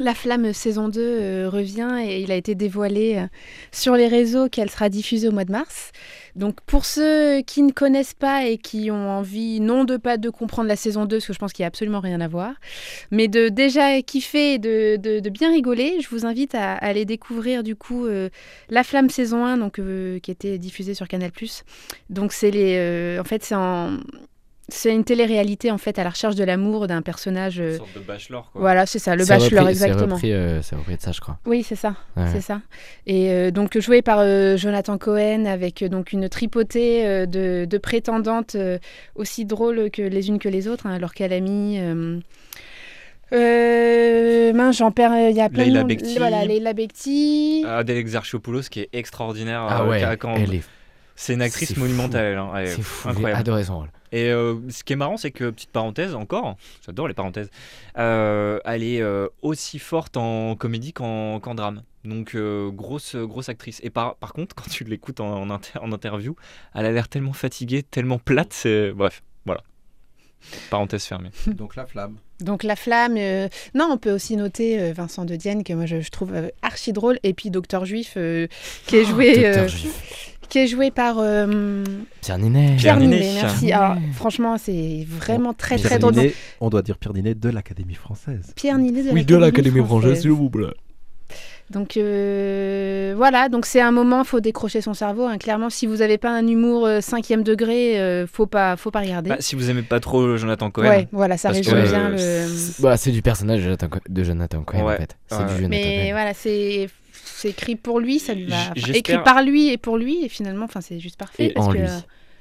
La 0.00 0.14
Flamme 0.14 0.52
saison 0.52 0.88
2 0.88 1.00
euh, 1.00 1.50
revient 1.50 1.98
et 2.04 2.20
il 2.20 2.30
a 2.30 2.36
été 2.36 2.54
dévoilé 2.54 3.16
euh, 3.16 3.26
sur 3.72 3.94
les 3.94 4.06
réseaux 4.06 4.48
qu'elle 4.48 4.70
sera 4.70 4.88
diffusée 4.88 5.26
au 5.26 5.32
mois 5.32 5.44
de 5.44 5.50
mars. 5.50 5.90
Donc 6.36 6.60
pour 6.60 6.84
ceux 6.84 7.40
qui 7.40 7.62
ne 7.62 7.72
connaissent 7.72 8.14
pas 8.14 8.44
et 8.44 8.58
qui 8.58 8.92
ont 8.92 9.10
envie, 9.10 9.58
non 9.58 9.82
de 9.82 9.96
pas 9.96 10.16
de 10.16 10.30
comprendre 10.30 10.68
la 10.68 10.76
saison 10.76 11.04
2, 11.04 11.16
parce 11.16 11.26
que 11.26 11.32
je 11.32 11.38
pense 11.40 11.52
qu'il 11.52 11.64
n'y 11.64 11.66
a 11.66 11.68
absolument 11.68 11.98
rien 11.98 12.20
à 12.20 12.28
voir, 12.28 12.54
mais 13.10 13.26
de 13.26 13.48
déjà 13.48 14.00
kiffer 14.02 14.54
et 14.54 14.58
de, 14.58 15.28
bien 15.30 15.50
rigoler, 15.50 16.00
je 16.00 16.08
vous 16.10 16.26
invite 16.26 16.54
à, 16.54 16.74
aller 16.74 17.04
découvrir 17.04 17.64
du 17.64 17.74
coup 17.74 18.06
euh, 18.06 18.28
La 18.70 18.84
Flamme 18.84 19.10
saison 19.10 19.44
1, 19.44 19.56
donc, 19.58 19.80
qui 20.22 20.30
était 20.30 20.58
diffusée 20.58 20.94
sur 20.94 21.08
Canal+. 21.08 21.32
Donc 22.08 22.32
c'est 22.32 22.52
les... 22.52 23.18
en 23.18 23.24
fait 23.24 23.42
c'est 23.42 23.56
en... 23.56 23.98
C'est 24.70 24.94
une 24.94 25.02
télé-réalité 25.02 25.70
en 25.70 25.78
fait 25.78 25.98
à 25.98 26.04
la 26.04 26.10
recherche 26.10 26.34
de 26.34 26.44
l'amour 26.44 26.86
d'un 26.88 27.00
personnage. 27.00 27.58
euh, 27.58 27.72
Une 27.72 27.76
sorte 27.78 27.94
de 27.94 28.00
bachelor 28.00 28.50
quoi. 28.52 28.60
Voilà, 28.60 28.84
c'est 28.84 28.98
ça, 28.98 29.16
le 29.16 29.24
bachelor 29.24 29.64
repris- 29.64 29.74
c'est 29.76 29.84
exactement. 29.86 30.14
repris, 30.16 30.32
euh, 30.32 30.60
C'est 30.60 30.76
repris 30.76 30.96
de 30.96 31.00
ça, 31.00 31.12
je 31.12 31.20
crois. 31.20 31.38
Oui, 31.46 31.62
c'est 31.62 31.74
ça, 31.74 31.94
Ouais. 32.18 32.24
c'est 32.30 32.42
ça. 32.42 32.60
Et 33.06 33.30
euh, 33.30 33.50
donc 33.50 33.78
joué 33.78 34.02
par 34.02 34.18
euh, 34.20 34.58
Jonathan 34.58 34.98
Cohen 34.98 35.46
avec 35.46 35.82
euh, 35.82 35.88
donc 35.88 36.12
une 36.12 36.28
tripotée 36.28 37.06
euh, 37.06 37.24
de, 37.24 37.64
de 37.64 37.78
prétendantes 37.78 38.56
euh, 38.56 38.78
aussi 39.14 39.46
drôles 39.46 39.90
que 39.90 40.02
les 40.02 40.28
unes 40.28 40.38
que 40.38 40.50
les 40.50 40.68
autres. 40.68 40.86
Hein, 40.86 40.98
Laure 40.98 41.14
Calamy. 41.14 41.78
Euh, 41.80 42.18
euh, 43.32 44.52
mince, 44.52 44.78
j'en 44.78 44.90
perds. 44.90 45.30
Il 45.30 45.36
y 45.36 45.40
a 45.40 45.48
plein 45.48 45.64
Leila 45.64 45.82
de. 45.82 45.88
Bekti. 45.88 46.18
Voilà, 46.18 46.44
Leila 46.44 46.72
Bekti. 46.72 47.64
Adèle 47.66 47.96
Exarchopoulos 47.98 48.62
qui 48.70 48.80
est 48.80 48.88
extraordinaire. 48.92 49.66
Ah 49.68 49.82
euh, 49.82 49.88
ouais, 49.88 50.16
quand- 50.18 50.34
elle 50.36 50.54
est. 50.54 50.62
C'est 51.16 51.34
une 51.34 51.42
actrice 51.42 51.76
monumentale, 51.76 52.24
elle, 52.24 52.38
hein. 52.38 52.52
C'est 52.66 52.80
fou, 52.80 53.08
j'ai 53.08 53.10
incroyable. 53.16 53.40
adoré 53.40 53.64
son 53.64 53.78
rôle. 53.78 53.88
Et 54.12 54.30
euh, 54.30 54.56
ce 54.70 54.84
qui 54.84 54.92
est 54.92 54.96
marrant, 54.96 55.16
c'est 55.16 55.30
que, 55.30 55.50
petite 55.50 55.70
parenthèse 55.70 56.14
encore, 56.14 56.56
j'adore 56.86 57.08
les 57.08 57.14
parenthèses, 57.14 57.50
euh, 57.98 58.58
elle 58.64 58.82
est 58.82 59.00
euh, 59.02 59.28
aussi 59.42 59.78
forte 59.78 60.16
en 60.16 60.54
comédie 60.56 60.92
qu'en 60.92 61.40
drame. 61.54 61.82
Donc, 62.04 62.34
euh, 62.34 62.70
grosse, 62.70 63.16
grosse 63.16 63.48
actrice. 63.48 63.80
Et 63.82 63.90
par, 63.90 64.14
par 64.16 64.32
contre, 64.32 64.54
quand 64.56 64.70
tu 64.70 64.84
l'écoutes 64.84 65.20
en, 65.20 65.42
en, 65.42 65.50
inter- 65.50 65.78
en 65.80 65.92
interview, 65.92 66.36
elle 66.74 66.86
a 66.86 66.92
l'air 66.92 67.08
tellement 67.08 67.32
fatiguée, 67.34 67.82
tellement 67.82 68.18
plate. 68.18 68.52
c'est 68.52 68.92
Bref, 68.92 69.22
voilà. 69.44 69.62
Parenthèse 70.70 71.04
fermée. 71.04 71.30
Donc 71.48 71.74
la 71.76 71.84
flamme. 71.86 72.16
Donc 72.40 72.62
la 72.62 72.76
flamme. 72.76 73.16
euh, 73.18 73.48
Non, 73.74 73.88
on 73.90 73.98
peut 73.98 74.12
aussi 74.12 74.36
noter 74.36 74.80
euh, 74.80 74.92
Vincent 74.92 75.24
de 75.24 75.34
Dienne 75.34 75.64
que 75.64 75.72
moi 75.72 75.86
je, 75.86 76.00
je 76.00 76.10
trouve 76.10 76.32
euh, 76.32 76.48
archi 76.62 76.92
drôle 76.92 77.18
et 77.24 77.34
puis 77.34 77.50
Docteur 77.50 77.84
Juif 77.84 78.14
euh, 78.16 78.46
qui 78.86 78.96
est 78.98 79.04
joué. 79.04 79.34
Docteur 79.34 79.64
euh, 79.64 79.68
Juif. 79.68 80.37
Qui 80.48 80.58
est 80.58 80.66
joué 80.66 80.90
par 80.90 81.16
euh, 81.18 81.84
Pierre 82.22 82.38
Ninet. 82.38 82.66
Pierre 82.76 82.76
Pierre 82.78 82.96
Ninet. 82.98 83.20
Ninet. 83.20 83.40
Merci. 83.42 83.72
Alors, 83.72 83.94
Ninet. 83.96 84.12
franchement, 84.14 84.56
c'est 84.58 85.06
vraiment 85.08 85.52
très 85.54 85.76
Pierre 85.76 85.90
très 85.90 85.98
drôle. 85.98 86.14
Ninet, 86.14 86.34
on 86.60 86.68
doit 86.70 86.82
dire 86.82 86.96
Pierre 86.98 87.14
Ninet 87.14 87.34
de 87.34 87.48
l'Académie 87.50 87.94
française. 87.94 88.52
Pierre 88.56 88.78
Ninet 88.78 89.02
de 89.04 89.10
Oui, 89.10 89.24
de 89.24 89.36
l'Académie 89.36 89.84
française, 89.84 90.20
s'il 90.22 90.30
vous 90.30 90.50
plaît. 90.50 90.66
Donc 91.70 91.98
euh, 91.98 93.12
voilà, 93.14 93.50
donc 93.50 93.66
c'est 93.66 93.82
un 93.82 93.90
moment, 93.90 94.24
faut 94.24 94.40
décrocher 94.40 94.80
son 94.80 94.94
cerveau. 94.94 95.24
hein. 95.26 95.36
Clairement, 95.36 95.68
si 95.68 95.86
vous 95.86 95.96
n'avez 95.96 96.16
pas 96.16 96.30
un 96.30 96.46
humour 96.46 96.86
euh, 96.86 97.02
cinquième 97.02 97.42
degré, 97.42 98.00
euh, 98.00 98.26
faut 98.26 98.46
pas, 98.46 98.76
faut 98.78 98.90
pas 98.90 99.00
regarder. 99.00 99.28
Bah, 99.28 99.36
si 99.40 99.54
vous 99.54 99.68
aimez 99.68 99.82
pas 99.82 100.00
trop 100.00 100.38
Jonathan 100.38 100.70
Cohen, 100.70 100.88
ouais, 100.88 101.08
voilà, 101.12 101.36
ça 101.36 101.50
résume 101.50 101.74
bien 101.82 102.06
euh, 102.12 102.46
le. 102.46 102.48
C'est 102.48 102.82
bah, 102.82 102.96
c'est 102.96 103.10
du 103.10 103.20
personnage 103.20 103.58
de 103.58 103.64
Jonathan, 103.64 103.88
Co- 103.88 103.98
de 104.08 104.24
Jonathan 104.24 104.62
Cohen, 104.62 104.82
Ouais. 104.86 104.94
en 104.94 104.96
fait. 104.96 105.16
C'est 105.26 105.36
Ouais. 105.36 105.42
du 105.44 105.48
Jonathan 105.50 105.68
Mais 105.68 105.82
Cohen. 106.06 106.12
voilà, 106.12 106.32
c'est 106.32 106.88
c'est 107.24 107.50
écrit 107.50 107.76
pour 107.76 108.00
lui, 108.00 108.18
ça 108.18 108.34
lui 108.34 108.46
va. 108.46 108.72
Enfin, 108.76 108.92
écrit 108.92 109.18
par 109.22 109.42
lui 109.42 109.68
et 109.68 109.78
pour 109.78 109.96
lui, 109.96 110.24
et 110.24 110.28
finalement, 110.28 110.64
enfin, 110.64 110.80
c'est 110.80 110.98
juste 111.00 111.18
parfait. 111.18 111.46
Et 111.46 111.52
parce 111.52 111.68
en 111.68 111.72
que. 111.72 111.78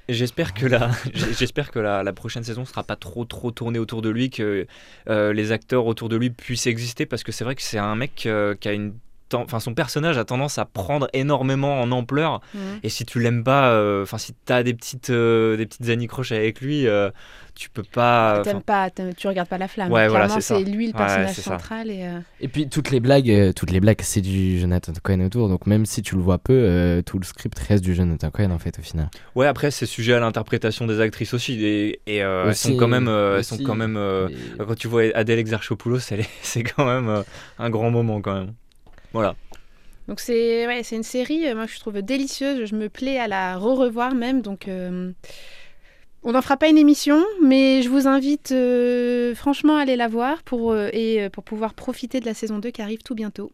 J'espère 0.10 0.54
que 0.54 0.66
la, 0.66 0.92
j'espère 1.38 1.70
que 1.70 1.80
la, 1.80 2.02
la 2.02 2.13
prochaine 2.13 2.44
saison 2.44 2.63
sera 2.63 2.84
pas 2.84 2.96
trop 2.96 3.26
trop 3.26 3.52
tournée 3.52 3.78
autour 3.78 4.02
de 4.02 4.10
lui, 4.10 4.30
que 4.30 4.66
euh, 5.10 5.34
les 5.34 5.52
acteurs 5.52 5.86
autour 5.86 6.08
de 6.08 6.16
lui 6.16 6.30
puissent 6.30 6.68
exister, 6.68 7.06
parce 7.06 7.24
que 7.24 7.32
c'est 7.32 7.44
vrai 7.44 7.56
que 7.56 7.62
c'est 7.62 7.78
un 7.78 7.96
mec 7.96 8.26
euh, 8.26 8.56
qui 8.56 8.70
a 8.70 8.74
une, 8.74 8.94
enfin 9.34 9.60
son 9.60 9.74
personnage 9.74 10.18
a 10.18 10.26
tendance 10.26 10.58
à 10.58 10.66
prendre 10.66 11.08
énormément 11.13 11.82
en 11.82 11.92
ampleur. 11.92 12.42
Mhm. 12.54 12.62
Et 12.84 12.90
si 12.90 13.06
tu 13.06 13.20
l'aimes 13.20 13.44
pas, 13.44 13.70
euh, 13.72 14.04
enfin 14.04 14.18
si 14.18 14.34
t'as 14.46 14.63
des 14.63 14.74
petites 14.74 15.10
euh, 15.10 15.58
des 15.58 15.66
petites 15.66 15.90
anicroches 15.90 16.32
avec 16.32 16.62
lui, 16.62 16.88
euh, 16.88 17.10
tu 17.56 17.70
peux 17.72 17.84
pas. 17.84 18.42
T'aimes 18.44 18.62
pas, 18.62 18.90
tu 19.18 19.28
regardes 19.28 19.50
pas 19.50 19.58
la 19.58 19.68
flamme. 19.68 19.92
Ouais, 19.92 20.08
voilà, 20.08 20.28
c'est 20.40 20.63
lui 20.63 20.88
le 20.88 20.94
personnage 20.94 21.34
central. 21.36 21.90
Et, 21.90 22.04
euh, 22.06 22.20
Et 22.40 22.48
puis 22.48 22.70
toutes 22.70 22.92
les 22.92 23.00
blagues, 23.00 23.54
toutes 23.56 23.72
les 23.72 23.80
blagues, 23.80 24.02
c'est 24.02 24.22
du 24.22 24.60
Jonathan 24.60 24.94
Cohen 25.02 25.22
autour. 25.22 25.50
Donc 25.50 25.66
même 25.66 25.86
si 25.86 26.02
tu 26.04 26.16
le 26.16 26.22
vois 26.22 26.38
peu, 26.38 26.54
euh, 26.54 27.02
tout 27.02 27.18
le 27.18 27.26
script 27.26 27.58
reste 27.58 27.84
du 27.84 27.96
Jonathan 27.96 28.30
Cohen 28.30 28.52
en 28.52 28.60
fait 28.60 28.78
au 28.78 28.82
final. 28.84 29.10
Ouais, 29.36 29.48
après 29.48 29.72
c'est 29.72 29.86
sujet 29.88 30.13
à 30.13 30.20
l'interprétation 30.20 30.86
des 30.86 31.00
actrices 31.02 31.34
aussi, 31.34 31.54
et, 31.66 32.00
et, 32.06 32.22
euh, 32.24 32.46
elles 32.50 32.56
sont 32.56 32.76
quand 32.78 32.88
même, 32.88 33.08
elles 33.08 33.44
sont 33.44 33.58
quand 33.58 33.76
même. 33.76 33.98
euh, 33.98 34.28
Mais- 34.60 34.66
quand 34.66 34.76
tu 34.76 34.88
vois 34.88 35.04
Adèle 35.16 35.40
Exarchopoulos, 35.40 36.00
c'est 36.42 36.63
quand 36.63 36.86
même 36.86 37.10
euh, 37.10 37.24
un 37.60 37.70
grand 37.70 37.90
moment 37.90 38.22
quand 38.22 38.34
même. 38.36 38.54
Voilà. 39.13 39.36
Donc 40.08 40.20
c'est 40.20 40.65
ouais, 40.67 40.84
c'est 40.84 40.96
une 40.96 41.04
série, 41.04 41.48
euh, 41.48 41.56
moi 41.56 41.65
que 41.65 41.72
je 41.74 41.80
trouve 41.80 42.02
délicieuse. 42.02 42.65
Je 42.65 42.76
me 42.76 42.88
plais 42.89 43.20
à 43.20 43.28
la 43.28 43.58
re-revoir 43.58 44.15
même. 44.15 44.41
Donc 44.41 44.67
euh, 44.67 45.12
on 46.24 46.32
n'en 46.32 46.41
fera 46.41 46.58
pas 46.58 46.67
une 46.70 46.78
émission, 46.78 47.24
mais 47.43 47.82
je 47.82 47.89
vous 47.89 48.08
invite 48.08 48.52
euh, 48.52 49.36
franchement 49.36 49.76
à 49.78 49.82
aller 49.82 49.96
la 49.96 50.08
voir 50.08 50.43
pour, 50.43 50.72
euh, 50.72 50.89
et 50.93 51.30
pour 51.30 51.43
pouvoir 51.43 51.74
profiter 51.74 52.20
de 52.20 52.26
la 52.26 52.34
saison 52.34 52.60
2 52.60 52.72
qui 52.72 52.82
arrive 52.82 53.00
tout 53.04 53.15
bientôt. 53.15 53.52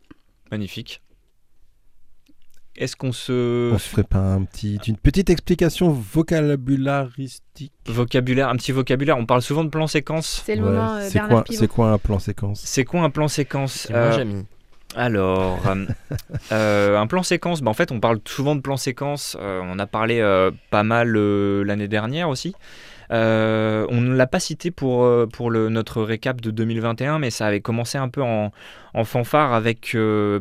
Magnifique. 0.52 1.02
Est-ce 2.76 2.96
qu'on 2.96 3.12
se 3.12 3.72
On 3.72 3.78
se 3.78 3.88
ferait 3.90 4.04
pas 4.04 4.18
un 4.34 4.44
petit, 4.46 4.80
une 4.88 4.98
petite 4.98 5.30
explication 5.30 5.92
vocabularistique 5.92 7.72
vocabulaire, 7.88 8.50
un 8.50 8.56
petit 8.56 8.72
vocabulaire 8.72 9.18
On 9.18 9.26
parle 9.28 9.44
souvent 9.44 9.64
de 9.64 9.70
plan 9.70 9.86
séquence. 9.86 10.42
C'est 10.46 10.56
le 10.56 10.64
Ouais, 10.64 10.70
moment 10.72 10.96
euh, 10.96 11.08
C'est 11.10 11.20
quoi, 11.20 11.44
Pivot. 11.44 11.60
c'est 11.60 11.68
quoi 11.68 11.92
un 11.92 11.98
plan 12.00 12.18
séquence? 12.20 12.62
C'est 12.66 12.84
quoi 12.84 13.02
un 13.02 13.10
plan 13.12 13.28
séquence? 13.28 13.74
C'est 13.74 13.94
moi, 13.94 14.12
Jamy. 14.12 14.46
Alors, 14.96 15.60
euh, 15.68 15.86
euh, 16.52 16.98
un 16.98 17.08
plan 17.08 17.24
séquence, 17.24 17.62
bah, 17.62 17.72
en 17.72 17.74
fait, 17.74 17.92
on 17.92 18.00
parle 18.00 18.20
souvent 18.26 18.56
de 18.56 18.62
plan 18.62 18.78
séquence. 18.78 19.36
euh, 19.40 19.62
on 19.64 19.80
a 19.80 19.88
parlé 19.88 20.20
euh, 20.20 20.52
pas 20.70 20.84
mal 20.84 21.12
l'année 21.64 21.88
dernière 21.88 22.30
aussi. 22.30 22.54
On 23.10 23.16
ne 24.02 24.16
l'a 24.16 24.28
pas 24.28 24.40
cité 24.40 24.72
pour, 24.72 25.08
pour 25.30 25.52
le, 25.52 25.70
notre 25.70 26.02
récap 26.02 26.42
de 26.42 26.50
2021, 26.52 27.20
mais 27.20 27.30
ça 27.30 27.46
avait 27.48 27.62
commencé 27.62 27.98
un 27.98 28.10
peu 28.10 28.22
en, 28.24 28.52
en 28.94 29.04
fanfare 29.04 29.54
avec 29.54 29.96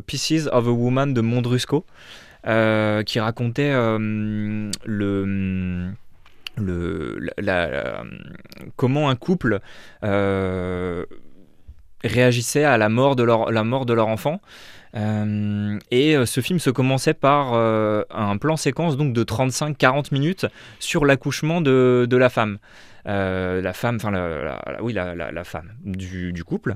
Pieces 0.07 0.47
of 0.51 0.67
a 0.67 0.71
Woman 0.71 1.13
de 1.13 1.21
Mondrusco. 1.21 1.85
qui 2.43 3.19
racontait 3.19 3.73
le, 3.73 4.71
le, 6.57 7.19
la- 7.19 7.33
la- 7.37 7.69
la- 7.69 8.03
comment 8.75 9.09
un 9.09 9.15
couple 9.15 9.59
euh, 10.03 11.05
réagissait 12.03 12.63
à 12.63 12.77
la 12.77 12.89
mort 12.89 13.15
de 13.15 13.23
leur, 13.23 14.07
enfant. 14.07 14.41
Euh, 14.95 15.79
et 15.89 16.15
euh, 16.15 16.25
ce 16.27 16.39
film 16.41 16.59
se 16.59 16.69
commençait 16.69 17.15
par 17.15 17.53
euh, 17.53 18.03
un 18.11 18.37
plan 18.37 18.57
séquence 18.57 18.95
donc 18.95 19.11
de 19.11 19.23
35-40 19.23 20.13
minutes 20.13 20.45
sur 20.79 21.05
l'accouchement 21.05 21.61
de, 21.61 22.07
la 22.11 22.29
femme. 22.29 22.59
La 23.05 23.73
femme, 23.73 23.95
enfin 23.95 24.13
oui 24.81 24.93
la, 24.93 25.43
femme 25.43 25.73
du, 25.83 26.43
couple. 26.43 26.75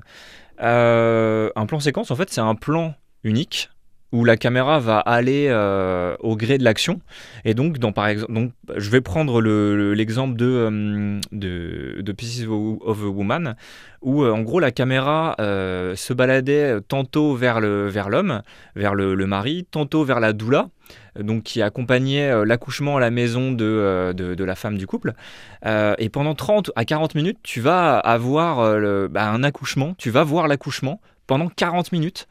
Un 0.59 1.65
plan 1.67 1.79
séquence 1.79 2.11
en 2.11 2.15
fait 2.15 2.29
c'est 2.29 2.41
un 2.41 2.55
plan 2.55 2.95
unique 3.23 3.69
où 4.13 4.23
la 4.23 4.37
caméra 4.37 4.79
va 4.79 4.99
aller 4.99 5.47
euh, 5.49 6.15
au 6.21 6.37
gré 6.37 6.57
de 6.57 6.63
l'action. 6.63 7.01
Et 7.43 7.53
donc 7.53 7.77
dans 7.77 7.91
par 7.91 8.07
donc 8.29 8.51
je 8.75 8.89
vais 8.89 9.01
prendre 9.01 9.41
le- 9.41 9.75
le- 9.75 9.93
l'exemple 9.93 10.35
de, 10.37 10.45
euh, 10.45 11.19
de 11.31 12.01
de 12.01 12.11
Pieces 12.13 12.45
of 12.47 13.01
a 13.03 13.05
Woman 13.07 13.55
où 14.01 14.23
euh, 14.23 14.31
en 14.31 14.41
gros 14.41 14.59
la 14.59 14.71
caméra 14.71 15.35
euh, 15.41 15.95
se 15.95 16.13
baladait 16.13 16.79
tantôt 16.87 17.35
vers 17.35 17.59
le 17.59 17.87
vers 17.89 18.09
l'homme 18.09 18.41
vers 18.75 18.95
le, 18.95 19.13
le 19.13 19.25
mari 19.27 19.67
tantôt 19.69 20.03
vers 20.05 20.19
la 20.21 20.31
doula 20.33 20.69
donc 21.19 21.43
qui 21.43 21.61
accompagnait 21.61 22.29
euh, 22.29 22.45
l'accouchement 22.45 22.95
à 22.97 22.99
la 23.01 23.09
maison 23.11 23.51
de, 23.51 23.65
euh, 23.65 24.13
de, 24.13 24.35
de 24.35 24.43
la 24.45 24.55
femme 24.55 24.77
du 24.77 24.85
couple. 24.87 25.13
Euh, 25.65 25.95
et 25.97 26.09
pendant 26.09 26.33
30 26.35 26.71
à 26.77 26.85
40 26.85 27.15
minutes 27.15 27.39
tu 27.43 27.59
vas 27.59 27.97
avoir 27.97 28.77
le- 28.79 29.09
bah, 29.09 29.29
un 29.29 29.43
accouchement 29.43 29.95
tu 29.97 30.11
vas 30.11 30.23
voir 30.23 30.47
l'accouchement 30.47 31.01
pendant 31.25 31.49
40 31.49 31.91
minutes 31.91 32.27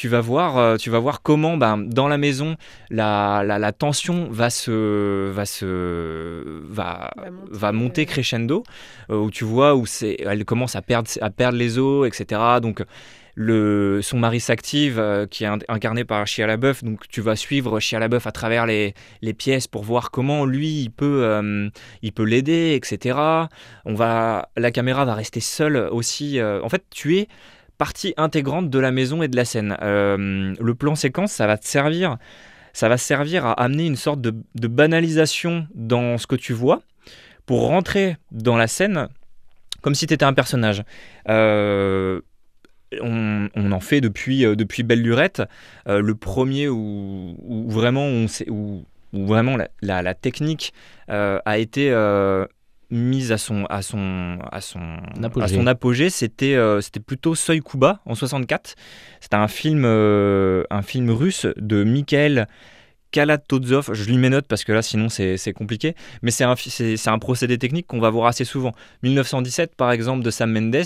tu 0.00 0.08
vas 0.08 0.22
voir, 0.22 0.56
euh, 0.56 0.76
tu 0.78 0.88
vas 0.88 0.98
voir 0.98 1.20
comment 1.20 1.58
ben, 1.58 1.76
dans 1.76 2.08
la 2.08 2.16
maison 2.16 2.56
la, 2.88 3.42
la, 3.44 3.58
la 3.58 3.72
tension 3.72 4.28
va 4.30 4.48
se 4.48 5.28
va 5.30 5.44
se 5.44 6.64
va, 6.66 7.10
Va 7.16 7.30
monter, 7.30 7.50
va 7.50 7.72
monter 7.72 8.06
crescendo 8.06 8.62
euh, 9.10 9.18
où 9.18 9.30
tu 9.30 9.44
vois 9.44 9.74
où 9.74 9.84
c'est 9.84 10.16
elle 10.20 10.46
commence 10.46 10.74
à 10.74 10.80
perdre 10.80 11.10
à 11.20 11.28
perdre 11.28 11.58
les 11.58 11.76
os 11.78 12.08
etc 12.08 12.40
donc 12.62 12.82
le, 13.34 14.00
son 14.02 14.18
mari 14.18 14.40
s'active 14.40 14.98
euh, 14.98 15.26
qui 15.26 15.44
est 15.44 15.46
in- 15.46 15.58
incarné 15.68 16.04
par 16.04 16.26
Shia 16.26 16.46
LaBeouf. 16.46 16.82
Donc 16.82 17.06
tu 17.08 17.20
vas 17.20 17.36
suivre 17.36 17.78
Shia 17.78 17.98
LaBeouf 17.98 18.26
à 18.26 18.32
travers 18.32 18.66
les, 18.66 18.94
les 19.22 19.34
pièces 19.34 19.68
pour 19.68 19.82
voir 19.82 20.10
comment 20.10 20.44
lui 20.46 20.82
il 20.82 20.90
peut 20.90 21.20
euh, 21.24 21.68
il 22.02 22.12
peut 22.12 22.24
l'aider 22.24 22.74
etc 22.74 23.18
on 23.84 23.94
va 23.94 24.48
la 24.56 24.70
caméra 24.70 25.04
va 25.04 25.14
rester 25.14 25.40
seule 25.40 25.76
aussi 25.90 26.38
euh, 26.38 26.60
en 26.62 26.68
fait 26.70 26.84
tu 26.90 27.18
es 27.18 27.28
partie 27.80 28.12
intégrante 28.18 28.68
de 28.68 28.78
la 28.78 28.90
maison 28.90 29.22
et 29.22 29.28
de 29.28 29.36
la 29.36 29.46
scène. 29.46 29.74
Euh, 29.80 30.54
le 30.60 30.74
plan 30.74 30.94
séquence, 30.94 31.32
ça 31.32 31.46
va 31.46 31.56
te 31.56 31.66
servir, 31.66 32.18
ça 32.74 32.90
va 32.90 32.98
servir 32.98 33.46
à 33.46 33.52
amener 33.52 33.86
une 33.86 33.96
sorte 33.96 34.20
de, 34.20 34.34
banalisation 34.68 35.66
dans 35.74 36.18
ce 36.18 36.26
que 36.26 36.36
tu 36.36 36.52
vois 36.52 36.82
pour 37.46 37.68
rentrer 37.68 38.18
dans 38.32 38.58
la 38.58 38.66
scène 38.66 39.08
comme 39.80 39.94
si 39.94 40.06
tu 40.06 40.12
étais 40.12 40.26
un 40.26 40.34
personnage. 40.34 40.82
Euh, 41.30 42.20
on, 43.00 43.48
en 43.54 43.80
fait 43.80 44.02
depuis, 44.02 44.44
euh, 44.44 44.56
depuis 44.56 44.82
Belle 44.82 45.00
Lurette, 45.00 45.42
le 45.86 46.12
premier 46.12 46.68
où, 46.68 47.34
vraiment, 47.66 48.10
où, 48.48 48.84
vraiment 49.14 49.56
la, 49.80 50.14
technique 50.14 50.74
a 51.08 51.56
été 51.56 51.90
mise 52.90 53.32
à 53.32 53.38
son, 53.38 53.64
à 53.66 53.82
son, 53.82 54.38
à 54.50 54.60
son, 54.60 54.80
Apogée. 55.22 55.44
à 55.44 55.48
son 55.48 55.66
apogée, 55.66 56.10
c'était 56.10 56.54
euh, 56.54 56.80
c'était 56.80 57.00
plutôt 57.00 57.34
Seuil 57.34 57.60
Kuba 57.60 58.00
en 58.06 58.14
64. 58.14 58.74
C'était 59.20 59.36
un 59.36 59.48
film, 59.48 59.84
euh, 59.84 60.64
un 60.70 60.82
film 60.82 61.10
russe 61.10 61.46
de 61.56 61.84
Mikhail 61.84 62.46
Kalatozov. 63.12 63.90
Je 63.92 64.04
lui 64.08 64.16
mets 64.18 64.30
note 64.30 64.46
parce 64.46 64.64
que 64.64 64.72
là, 64.72 64.82
sinon, 64.82 65.08
c'est 65.08 65.36
c'est 65.36 65.52
compliqué. 65.52 65.94
Mais 66.22 66.30
c'est 66.30 66.44
un, 66.44 66.54
c'est 66.56 67.08
un 67.08 67.18
procédé 67.18 67.58
technique 67.58 67.86
qu'on 67.86 68.00
va 68.00 68.10
voir 68.10 68.26
assez 68.28 68.44
souvent. 68.44 68.72
1917, 69.02 69.74
par 69.76 69.90
exemple, 69.92 70.22
de 70.24 70.30
Sam 70.30 70.52
Mendes, 70.52 70.84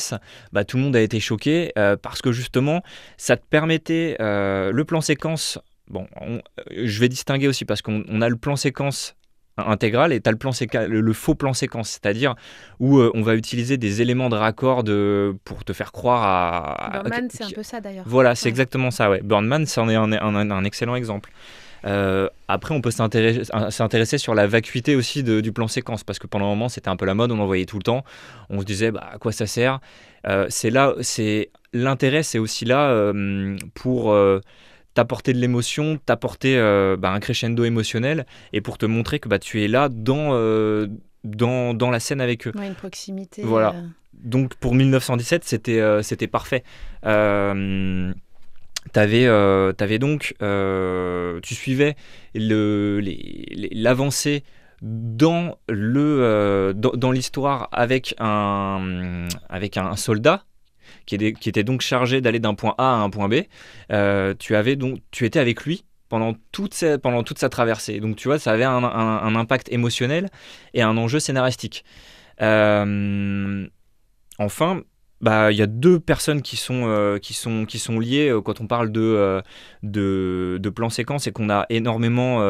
bah, 0.52 0.64
tout 0.64 0.76
le 0.76 0.82
monde 0.84 0.96
a 0.96 1.00
été 1.02 1.20
choqué 1.20 1.72
euh, 1.78 1.96
parce 2.00 2.22
que 2.22 2.32
justement, 2.32 2.82
ça 3.16 3.36
te 3.36 3.44
permettait 3.48 4.16
le 4.20 4.82
plan 4.84 5.00
séquence. 5.00 5.58
Bon, 5.88 6.06
on- 6.20 6.40
je 6.74 6.98
vais 7.00 7.10
distinguer 7.10 7.46
aussi 7.46 7.66
parce 7.66 7.82
qu'on 7.82 8.04
on 8.08 8.22
a 8.22 8.28
le 8.30 8.36
plan 8.36 8.56
séquence 8.56 9.14
intégral 9.56 10.12
et 10.12 10.20
tu 10.20 10.28
as 10.28 10.32
le, 10.32 10.38
plan 10.38 10.50
séca- 10.50 10.86
le, 10.86 11.00
le 11.00 11.12
faux 11.12 11.34
plan 11.34 11.52
séquence, 11.52 11.90
c'est-à-dire 11.90 12.34
où 12.80 12.98
euh, 12.98 13.10
on 13.14 13.22
va 13.22 13.34
utiliser 13.36 13.76
des 13.76 14.02
éléments 14.02 14.28
de 14.28 14.36
raccord 14.36 14.82
de, 14.84 15.36
pour 15.44 15.64
te 15.64 15.72
faire 15.72 15.92
croire 15.92 16.22
à... 16.24 16.90
Birdman, 17.02 17.28
c'est 17.30 17.44
un 17.44 17.50
peu 17.50 17.62
ça 17.62 17.80
d'ailleurs. 17.80 18.04
Voilà, 18.06 18.34
c'est 18.34 18.46
Ouais. 18.46 18.50
exactement 18.50 18.90
ça, 18.90 19.10
ouais. 19.10 19.20
Birdman, 19.22 19.64
c'en 19.66 19.88
est 19.88 19.94
un, 19.94 20.10
un- 20.12 20.50
un 20.50 20.64
excellent 20.64 20.96
exemple. 20.96 21.30
Euh, 21.86 22.28
après, 22.48 22.74
on 22.74 22.80
peut 22.80 22.90
s'intéresser 22.90 24.18
sur 24.18 24.34
la 24.34 24.46
vacuité 24.46 24.96
aussi 24.96 25.22
de- 25.22 25.40
du 25.40 25.52
plan 25.52 25.68
séquence, 25.68 26.02
parce 26.02 26.18
que 26.18 26.26
pendant 26.26 26.46
un 26.46 26.48
moment, 26.50 26.68
c'était 26.68 26.88
un 26.88 26.96
peu 26.96 27.04
la 27.04 27.14
mode, 27.14 27.30
on 27.30 27.38
en 27.38 27.46
voyait 27.46 27.66
tout 27.66 27.76
le 27.76 27.82
temps. 27.82 28.04
On 28.50 28.60
se 28.60 28.64
disait, 28.64 28.90
bah, 28.90 29.08
à 29.12 29.18
quoi 29.18 29.32
ça 29.32 29.46
sert? 29.46 29.80
Euh, 30.26 30.46
C'est 30.48 30.70
là, 30.70 30.94
c'est 31.02 31.50
l'intérêt, 31.74 32.22
c'est 32.22 32.38
aussi 32.38 32.64
là 32.64 33.12
pour 33.74 34.14
t'apporter 34.94 35.32
de 35.32 35.38
l'émotion, 35.38 35.98
t'apporter 36.04 36.56
euh, 36.56 36.96
bah, 36.96 37.10
un 37.10 37.20
crescendo 37.20 37.64
émotionnel, 37.64 38.26
et 38.52 38.60
pour 38.60 38.78
te 38.78 38.86
montrer 38.86 39.18
que 39.18 39.28
bah, 39.28 39.38
tu 39.38 39.62
es 39.62 39.68
là 39.68 39.88
dans, 39.88 40.30
euh, 40.32 40.86
dans, 41.24 41.74
dans 41.74 41.90
la 41.90 42.00
scène 42.00 42.20
avec 42.20 42.46
eux. 42.46 42.52
Ouais, 42.56 42.68
une 42.68 42.74
proximité. 42.74 43.42
Voilà. 43.42 43.74
euh, 43.74 43.82
Donc 44.14 44.54
pour 44.54 44.74
1917, 44.74 45.44
c'était 45.44 45.80
euh, 45.80 46.02
c'était 46.02 46.28
parfait. 46.28 46.62
T'avais 48.92 49.26
t'avais 49.76 49.98
donc, 49.98 50.34
tu 51.42 51.54
suivais 51.54 51.96
l'avancée 53.72 54.44
dans 54.82 55.56
le 55.68 56.72
dans, 56.76 56.92
dans 56.92 57.10
l'histoire 57.10 57.68
avec 57.72 58.14
un 58.18 59.26
avec 59.48 59.76
un 59.76 59.96
soldat 59.96 60.44
qui 61.06 61.14
était, 61.16 61.64
donc 61.64 61.80
chargé 61.80 62.20
d'aller 62.20 62.38
d'un 62.38 62.54
point 62.54 62.74
A 62.78 62.94
à 62.94 62.96
un 62.96 63.10
point 63.10 63.28
B. 63.28 63.42
Euh, 63.92 64.34
tu 64.38 64.56
avais 64.56 64.76
donc 64.76 64.98
tu 65.10 65.24
étais 65.24 65.38
avec 65.38 65.64
lui 65.64 65.84
pendant 66.08 66.34
toute 66.52 66.74
sa, 66.74 66.98
pendant 66.98 67.22
toute 67.22 67.38
sa 67.38 67.48
traversée. 67.48 68.00
Donc 68.00 68.16
tu 68.16 68.28
vois, 68.28 68.38
ça 68.38 68.52
avait 68.52 68.64
un 68.64 69.34
impact 69.34 69.72
émotionnel 69.72 70.28
et 70.74 70.82
un 70.82 70.96
enjeu 70.96 71.18
scénaristique. 71.20 71.84
Euh, 72.40 73.66
enfin, 74.38 74.82
bah, 75.24 75.50
il 75.50 75.56
y 75.56 75.62
a 75.62 75.66
deux 75.66 75.98
personnes 75.98 76.42
qui 76.42 76.56
sont, 76.56 76.82
euh, 76.86 77.18
qui 77.18 77.32
sont, 77.32 77.64
qui 77.64 77.78
sont 77.78 77.98
liées 77.98 78.28
euh, 78.28 78.42
quand 78.42 78.60
on 78.60 78.66
parle 78.66 78.92
de, 78.92 79.00
euh, 79.00 79.40
de, 79.82 80.58
de 80.60 80.68
plan 80.68 80.90
séquence 80.90 81.26
et 81.26 81.32
qu'on 81.32 81.48
a 81.48 81.64
énormément 81.70 82.44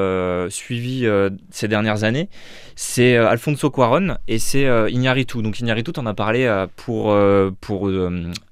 suivi 0.50 1.06
ces 1.50 1.68
dernières 1.68 2.02
années. 2.02 2.28
C'est 2.74 3.16
Alfonso 3.16 3.70
Cuaron 3.70 4.16
et 4.26 4.40
c'est 4.40 4.66
Iñárritu. 4.90 5.40
Donc 5.40 5.60
Iñárritu, 5.60 5.92
t'en 5.92 6.06
as 6.06 6.14
parlé 6.14 6.66
pour, 6.74 7.16
pour 7.60 7.88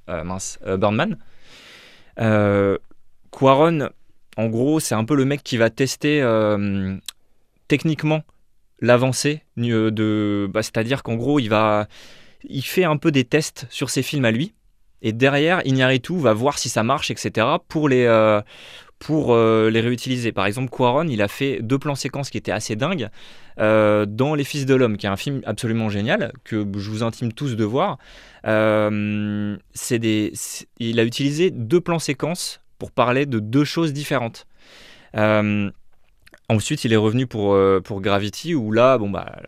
mince, 0.06 0.60
Birdman. 0.78 1.18
Cuaron, 2.16 3.88
en 4.36 4.46
gros, 4.46 4.78
c'est 4.78 4.94
un 4.94 5.04
peu 5.04 5.16
le 5.16 5.24
mec 5.24 5.42
qui 5.42 5.56
va 5.56 5.68
tester 5.68 6.24
techniquement 7.66 8.22
l'avancée 8.80 9.42
de 9.56 10.48
bah, 10.52 10.62
c'est-à-dire 10.62 11.02
qu'en 11.02 11.14
gros 11.14 11.38
il 11.40 11.48
va 11.48 11.88
il 12.44 12.62
fait 12.62 12.84
un 12.84 12.96
peu 12.96 13.10
des 13.10 13.24
tests 13.24 13.66
sur 13.70 13.90
ses 13.90 14.02
films 14.02 14.24
à 14.24 14.30
lui. 14.30 14.54
Et 15.04 15.12
derrière 15.12 15.66
Iñárritu 15.66 16.16
va 16.16 16.32
voir 16.32 16.58
si 16.58 16.68
ça 16.68 16.84
marche 16.84 17.10
etc 17.10 17.46
pour 17.68 17.88
les 17.88 18.04
euh, 18.04 18.40
pour 19.00 19.34
euh, 19.34 19.68
les 19.68 19.80
réutiliser. 19.80 20.30
Par 20.30 20.46
exemple 20.46 20.70
Quaron 20.70 21.08
il 21.08 21.20
a 21.22 21.28
fait 21.28 21.58
deux 21.60 21.78
plans 21.78 21.96
séquences 21.96 22.30
qui 22.30 22.38
étaient 22.38 22.52
assez 22.52 22.76
dingues 22.76 23.08
euh, 23.58 24.06
dans 24.06 24.36
Les 24.36 24.44
Fils 24.44 24.64
de 24.64 24.74
l'homme 24.76 24.96
qui 24.96 25.06
est 25.06 25.10
un 25.10 25.16
film 25.16 25.42
absolument 25.44 25.88
génial 25.88 26.32
que 26.44 26.64
je 26.76 26.90
vous 26.90 27.02
intime 27.02 27.32
tous 27.32 27.56
de 27.56 27.64
voir. 27.64 27.98
Euh, 28.46 29.56
des 29.90 30.32
il 30.78 31.00
a 31.00 31.04
utilisé 31.04 31.50
deux 31.50 31.80
plans 31.80 31.98
séquences 31.98 32.60
pour 32.78 32.92
parler 32.92 33.26
de 33.26 33.40
deux 33.40 33.64
choses 33.64 33.92
différentes. 33.92 34.46
Ensuite, 36.48 36.84
il 36.84 36.92
est 36.92 36.96
revenu 36.96 37.26
pour, 37.26 37.56
pour 37.84 38.00
Gravity, 38.02 38.54
où 38.54 38.72
là, 38.72 38.98
bon, 38.98 39.08
bah, 39.08 39.40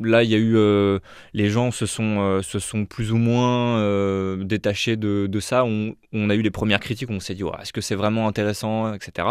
là, 0.00 0.22
il 0.22 0.30
y 0.30 0.34
a 0.34 0.38
eu. 0.38 0.56
euh, 0.56 0.98
les 1.32 1.48
gens 1.50 1.70
se 1.70 1.86
sont, 1.86 2.20
euh, 2.20 2.42
se 2.42 2.58
sont 2.58 2.84
plus 2.84 3.12
ou 3.12 3.16
moins 3.16 3.78
euh, 3.78 4.42
détachés 4.44 4.96
de, 4.96 5.26
de 5.26 5.40
ça. 5.40 5.64
On, 5.64 5.94
a 6.30 6.34
eu 6.34 6.42
les 6.42 6.50
premières 6.50 6.80
critiques, 6.80 7.10
on 7.10 7.20
s'est 7.20 7.34
dit, 7.34 7.42
est-ce 7.60 7.72
que 7.72 7.80
c'est 7.80 7.94
vraiment 7.94 8.28
intéressant, 8.28 8.92
etc. 8.94 9.28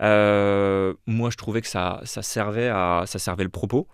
Moi, 0.00 1.30
je 1.30 1.36
trouvais 1.36 1.60
que 1.60 1.68
ça, 1.68 2.00
ça, 2.04 2.22
servait, 2.22 2.68
à, 2.68 3.04
ça 3.06 3.18
servait 3.18 3.44
le 3.44 3.50
propos. 3.50 3.88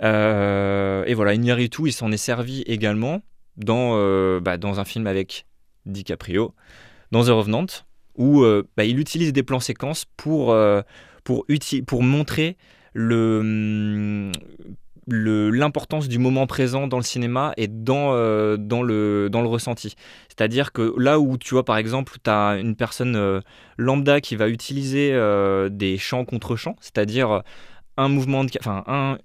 Et 0.00 1.14
voilà, 1.14 1.34
Iñárritu, 1.34 1.82
il 1.86 1.92
s'en 1.92 2.10
est 2.12 2.16
servi 2.16 2.62
également 2.62 3.22
dans, 3.56 4.40
bah, 4.40 4.56
dans 4.56 4.80
un 4.80 4.84
film 4.84 5.06
avec 5.06 5.46
DiCaprio, 5.86 6.54
dans 7.12 7.24
The 7.24 7.28
Revenant, 7.28 7.66
où 8.16 8.44
bah, 8.76 8.84
il 8.84 8.98
utilise 8.98 9.32
des 9.32 9.42
plans 9.42 9.60
séquences 9.60 10.06
pour, 10.16 10.56
pour, 11.24 11.46
pour 11.86 12.02
montrer 12.02 12.56
le, 12.94 13.40
hum, 13.40 14.32
le- 14.58 14.74
l'importance 15.06 16.08
du 16.08 16.18
moment 16.18 16.46
présent 16.46 16.86
dans 16.86 16.96
le 16.96 17.02
cinéma 17.02 17.52
et 17.56 17.68
dans, 17.68 18.12
euh, 18.14 18.56
dans, 18.56 18.82
le, 18.82 19.28
dans 19.30 19.42
le 19.42 19.48
ressenti. 19.48 19.94
C'est-à-dire 20.28 20.72
que 20.72 20.94
là 20.98 21.20
où 21.20 21.36
tu 21.38 21.54
vois 21.54 21.64
par 21.64 21.76
exemple, 21.76 22.16
tu 22.22 22.30
as 22.30 22.56
une 22.58 22.76
personne 22.76 23.16
euh, 23.16 23.40
lambda 23.76 24.20
qui 24.20 24.36
va 24.36 24.48
utiliser 24.48 25.12
euh, 25.12 25.68
des 25.68 25.98
champs 25.98 26.24
contre 26.24 26.56
champs, 26.56 26.76
c'est-à-dire 26.80 27.42
un 27.96 28.08
mouvement 28.08 28.44
enfin 28.60 28.82
un, 28.86 29.18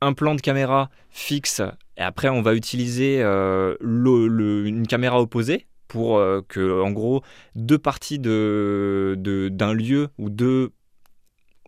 un 0.00 0.12
plan 0.12 0.34
de 0.34 0.40
caméra 0.40 0.90
fixe 1.10 1.60
et 1.96 2.02
après 2.02 2.28
on 2.28 2.42
va 2.42 2.54
utiliser 2.54 3.18
le- 3.20 4.66
une 4.66 4.86
caméra 4.86 5.20
opposée 5.20 5.66
pour 5.88 6.18
que 6.48 6.82
en 6.82 6.90
gros 6.90 7.22
deux 7.54 7.78
parties 7.78 8.18
de- 8.18 9.16
d'un 9.52 9.74
lieu 9.74 10.08
ou 10.18 10.30
deux 10.30 10.72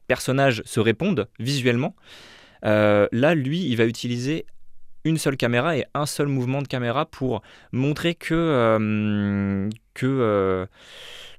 personnages 0.06 0.62
se 0.64 0.80
répondent 0.80 1.28
visuellement. 1.38 1.94
Euh, 2.66 3.06
là, 3.12 3.34
lui, 3.34 3.66
il 3.66 3.76
va 3.76 3.84
utiliser 3.84 4.46
une 5.04 5.18
seule 5.18 5.36
caméra 5.36 5.76
et 5.76 5.84
un 5.94 6.06
seul 6.06 6.26
mouvement 6.26 6.62
de 6.62 6.68
caméra 6.68 7.06
pour 7.06 7.42
montrer 7.70 8.14
que, 8.14 8.34
euh, 8.34 9.68
euh, 10.02 10.66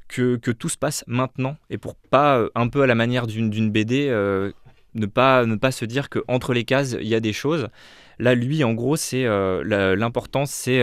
que, 0.07 0.35
que 0.37 0.51
tout 0.51 0.69
se 0.69 0.77
passe 0.77 1.03
maintenant 1.05 1.57
et 1.69 1.77
pour 1.77 1.95
pas, 1.95 2.45
un 2.55 2.69
peu 2.69 2.81
à 2.81 2.87
la 2.87 2.95
manière 2.95 3.27
d'une, 3.27 3.69
BD, 3.69 4.07
ne, 4.07 5.05
pas, 5.05 5.45
ne 5.45 5.55
pas 5.55 5.71
se 5.71 5.83
dire 5.83 6.09
qu'entre 6.09 6.53
les 6.53 6.63
cases, 6.63 6.95
il 6.99 7.07
y 7.07 7.15
a 7.15 7.19
des 7.19 7.33
choses. 7.33 7.67
Là, 8.19 8.33
lui, 8.33 8.63
en 8.63 8.73
gros, 8.73 8.95
c'est 8.95 9.25
l'importance, 9.65 10.51
c'est 10.51 10.81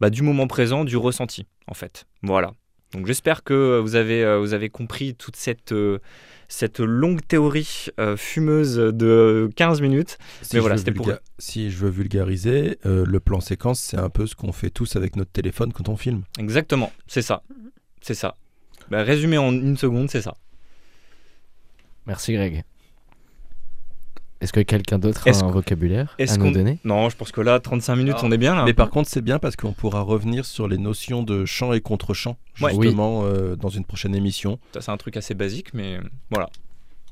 bah, 0.00 0.10
du 0.10 0.22
moment 0.22 0.46
présent, 0.46 0.84
du 0.84 0.96
ressenti, 0.96 1.46
en 1.66 1.74
fait. 1.74 2.06
Voilà. 2.22 2.52
Donc 2.92 3.06
j'espère 3.06 3.44
que 3.44 3.78
vous 3.78 3.96
avez, 3.96 4.38
vous 4.38 4.54
avez 4.54 4.68
compris 4.68 5.14
toute 5.14 5.36
cette, 5.36 5.74
cette 6.52 6.80
longue 6.80 7.20
théorie 7.26 7.86
euh, 8.00 8.16
fumeuse 8.16 8.74
de 8.76 9.48
15 9.56 9.80
minutes. 9.80 10.18
Si 10.42 10.56
Mais 10.56 10.60
voilà, 10.60 10.76
c'était 10.76 10.90
pour- 10.92 11.08
Si 11.38 11.70
je 11.70 11.76
veux 11.78 11.88
vulgariser, 11.90 12.78
euh, 12.84 13.04
le 13.06 13.20
plan 13.20 13.40
séquence, 13.40 13.80
c'est 13.80 13.96
un 13.96 14.10
peu 14.10 14.26
ce 14.26 14.34
qu'on 14.34 14.52
fait 14.52 14.68
tous 14.68 14.96
avec 14.96 15.14
notre 15.16 15.30
téléphone 15.30 15.72
quand 15.72 15.88
on 15.88 15.96
filme. 15.96 16.22
Exactement, 16.38 16.92
c'est 17.06 17.22
ça. 17.22 17.42
C'est 18.02 18.14
ça. 18.14 18.34
Bah, 18.90 19.02
résumé 19.04 19.38
en 19.38 19.52
une 19.52 19.76
seconde, 19.76 20.10
c'est 20.10 20.22
ça. 20.22 20.34
Merci 22.06 22.32
Greg. 22.34 22.64
Est-ce 24.40 24.52
que 24.54 24.60
quelqu'un 24.60 24.98
d'autre 24.98 25.28
a 25.28 25.44
un 25.44 25.50
vocabulaire 25.50 26.14
est-ce 26.18 26.34
à 26.34 26.36
nous 26.38 26.50
donner? 26.50 26.78
Non, 26.84 27.10
je 27.10 27.16
pense 27.16 27.30
que 27.30 27.40
là, 27.42 27.60
35 27.60 27.96
minutes, 27.96 28.14
Ah. 28.18 28.22
on 28.24 28.32
est 28.32 28.38
bien 28.38 28.54
là. 28.54 28.64
Mais 28.64 28.72
par 28.72 28.88
contre, 28.90 29.08
c'est 29.10 29.20
bien 29.20 29.38
parce 29.38 29.54
qu'on 29.56 29.72
pourra 29.72 30.00
revenir 30.00 30.44
sur 30.46 30.66
les 30.66 30.78
notions 30.78 31.22
de 31.22 31.44
champ 31.44 31.72
et 31.74 31.80
contre-champ, 31.80 32.36
Ouais. 32.62 32.70
justement, 32.72 33.22
euh, 33.24 33.54
dans 33.56 33.68
une 33.68 33.84
prochaine 33.84 34.14
émission. 34.14 34.58
Ça, 34.72 34.80
C'est 34.80 34.90
un 34.90 34.96
truc 34.96 35.16
assez 35.18 35.34
basique, 35.34 35.74
mais 35.74 35.98
voilà. 36.30 36.48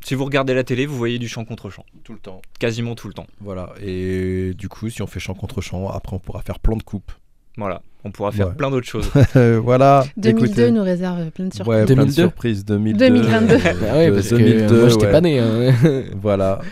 Si 0.04 0.14
vous 0.14 0.24
regardez 0.24 0.54
la 0.54 0.64
télé, 0.64 0.86
vous 0.86 0.96
voyez 0.96 1.18
du 1.18 1.28
champ 1.28 1.44
contre 1.44 1.68
champ. 1.70 1.84
Tout 2.04 2.12
le 2.14 2.18
temps. 2.20 2.40
Quasiment 2.60 2.94
tout 2.94 3.08
le 3.08 3.14
temps. 3.14 3.26
Voilà. 3.40 3.74
Et 3.82 4.54
du 4.56 4.68
coup, 4.68 4.88
si 4.88 5.02
on 5.02 5.06
fait 5.06 5.20
champ 5.20 5.34
contre 5.34 5.60
champ, 5.60 5.88
après, 5.90 6.14
on 6.16 6.20
pourra 6.20 6.40
faire 6.42 6.60
plan 6.60 6.76
de 6.76 6.82
coupe. 6.82 7.12
Voilà. 7.58 7.82
On 8.04 8.12
pourra 8.12 8.30
faire 8.30 8.48
Ouais. 8.48 8.54
plein 8.54 8.70
d'autres 8.70 8.86
choses. 8.86 9.10
voilà. 9.64 10.04
2002 10.16 10.46
écoutez. 10.46 10.70
nous 10.70 10.84
réserve 10.84 11.30
plein 11.32 11.46
de 11.46 11.52
surprises. 11.52 11.68
Ouais, 11.80 11.84
plein 11.84 11.94
de 11.96 12.00
2002. 12.02 12.22
surprises. 12.22 12.64
2002. 12.64 12.98
2022. 13.08 13.56
Bah 13.58 13.96
ouais, 13.96 14.12
parce 14.12 14.28
2002, 14.30 14.66
que 14.68 14.80
moi 14.80 14.88
j'étais 14.88 15.06
ouais. 15.06 15.12
pas 15.12 15.20
né. 15.20 15.40
hein. 15.40 15.74
Voilà. 16.22 16.60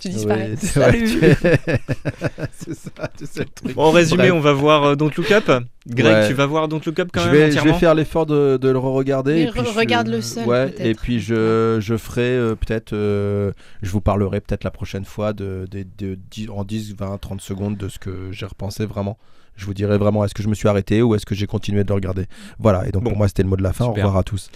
Tu 0.00 0.08
disparais. 0.10 0.50
Ouais, 0.50 0.56
Salut. 0.60 1.20
ouais, 1.20 1.36
c'est 2.52 2.74
ça, 2.74 2.90
c'est 3.24 3.38
le 3.40 3.44
truc. 3.46 3.74
Bon, 3.74 3.84
en 3.84 3.90
résumé, 3.90 4.28
Bref. 4.28 4.32
on 4.34 4.40
va 4.40 4.52
voir 4.52 4.84
euh, 4.84 4.94
Don't 4.96 5.10
Look 5.16 5.30
Up. 5.32 5.50
Greg, 5.88 6.06
Ouais. 6.14 6.28
tu 6.28 6.34
vas 6.34 6.46
voir 6.46 6.68
Don't 6.68 6.80
Look 6.84 6.98
Up 7.00 7.08
quand 7.12 7.20
je 7.22 7.26
même 7.26 7.34
vais, 7.34 7.46
je 7.46 7.52
vais 7.54 7.58
entièrement 7.60 7.78
faire 7.78 7.94
l'effort 7.94 8.26
de, 8.26 8.58
de 8.60 8.68
le 8.68 8.78
re-regarder. 8.78 9.38
Et 9.38 9.46
re- 9.46 9.64
je- 9.72 9.76
regarde-le 9.78 10.20
seul, 10.20 10.46
Ouais, 10.46 10.72
et 10.78 10.94
puis 10.94 11.18
je, 11.20 11.78
je 11.80 11.96
ferai 11.96 12.22
euh, 12.22 12.54
peut-être. 12.54 12.92
euh, 12.92 13.52
je 13.82 13.90
vous 13.90 14.00
parlerai 14.00 14.40
peut-être 14.40 14.64
la 14.64 14.70
prochaine 14.70 15.04
fois 15.04 15.32
de, 15.32 15.66
de, 15.70 15.84
de- 15.98 16.18
dix- 16.30 16.48
en 16.50 16.64
10, 16.64 16.94
20, 16.96 17.18
30 17.18 17.40
secondes 17.40 17.76
de 17.76 17.88
ce 17.88 17.98
que 17.98 18.30
j'ai 18.30 18.46
repensé 18.46 18.86
vraiment. 18.86 19.18
Je 19.56 19.66
vous 19.66 19.74
dirai 19.74 19.98
vraiment 19.98 20.24
est-ce 20.24 20.34
que 20.34 20.42
je 20.44 20.48
me 20.48 20.54
suis 20.54 20.68
arrêté 20.68 21.02
ou 21.02 21.16
est-ce 21.16 21.26
que 21.26 21.34
j'ai 21.34 21.46
continué 21.48 21.82
de 21.82 21.88
le 21.88 21.94
regarder. 21.94 22.26
Voilà, 22.60 22.86
et 22.86 22.92
donc 22.92 23.02
Bon. 23.02 23.10
pour 23.10 23.18
moi 23.18 23.26
c'était 23.26 23.42
le 23.42 23.48
mot 23.48 23.56
de 23.56 23.62
la 23.64 23.72
fin. 23.72 23.86
Super. 23.86 24.04
Au 24.04 24.06
revoir 24.06 24.20
à 24.20 24.22
tous. 24.22 24.50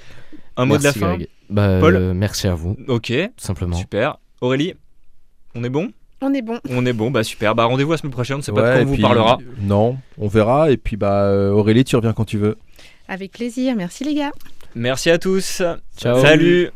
Un 0.56 0.66
mot 0.66 0.78
de 0.78 0.84
la 0.84 0.92
fin 0.92 1.16
Greg. 1.16 1.28
Bah, 1.50 1.78
Paul 1.80 1.96
euh, 1.96 2.14
merci 2.14 2.46
à 2.46 2.54
vous, 2.54 2.76
Ok, 2.86 3.06
tout 3.06 3.44
simplement. 3.44 3.76
super. 3.76 4.18
Aurélie, 4.40 4.74
on 5.54 5.64
est 5.64 5.68
bon? 5.68 5.90
On 6.20 6.32
est 6.34 6.42
bon. 6.42 6.58
On 6.70 6.86
est 6.86 6.92
bon, 6.92 7.10
bah 7.10 7.24
super. 7.24 7.54
Bah 7.54 7.64
rendez-vous 7.64 7.90
la 7.90 7.96
semaine 7.98 8.12
prochaine, 8.12 8.36
on 8.36 8.38
ne 8.38 8.42
sait 8.44 8.52
pas 8.52 8.62
de 8.62 8.74
quand 8.74 8.78
et 8.80 8.82
on 8.82 8.86
vous 8.86 8.92
puis- 8.94 9.02
parlera. 9.02 9.38
Non, 9.60 9.96
on 10.18 10.28
verra. 10.28 10.70
Et 10.70 10.76
puis 10.76 10.96
bah 10.96 11.24
euh, 11.24 11.50
Aurélie, 11.50 11.84
tu 11.84 11.96
reviens 11.96 12.12
quand 12.12 12.24
tu 12.24 12.38
veux. 12.38 12.56
Avec 13.08 13.32
plaisir. 13.32 13.74
Merci 13.76 14.04
les 14.04 14.14
gars. 14.14 14.30
Merci 14.74 15.10
à 15.10 15.18
tous. 15.18 15.62
Ciao. 15.96 16.20
Salut 16.22 16.70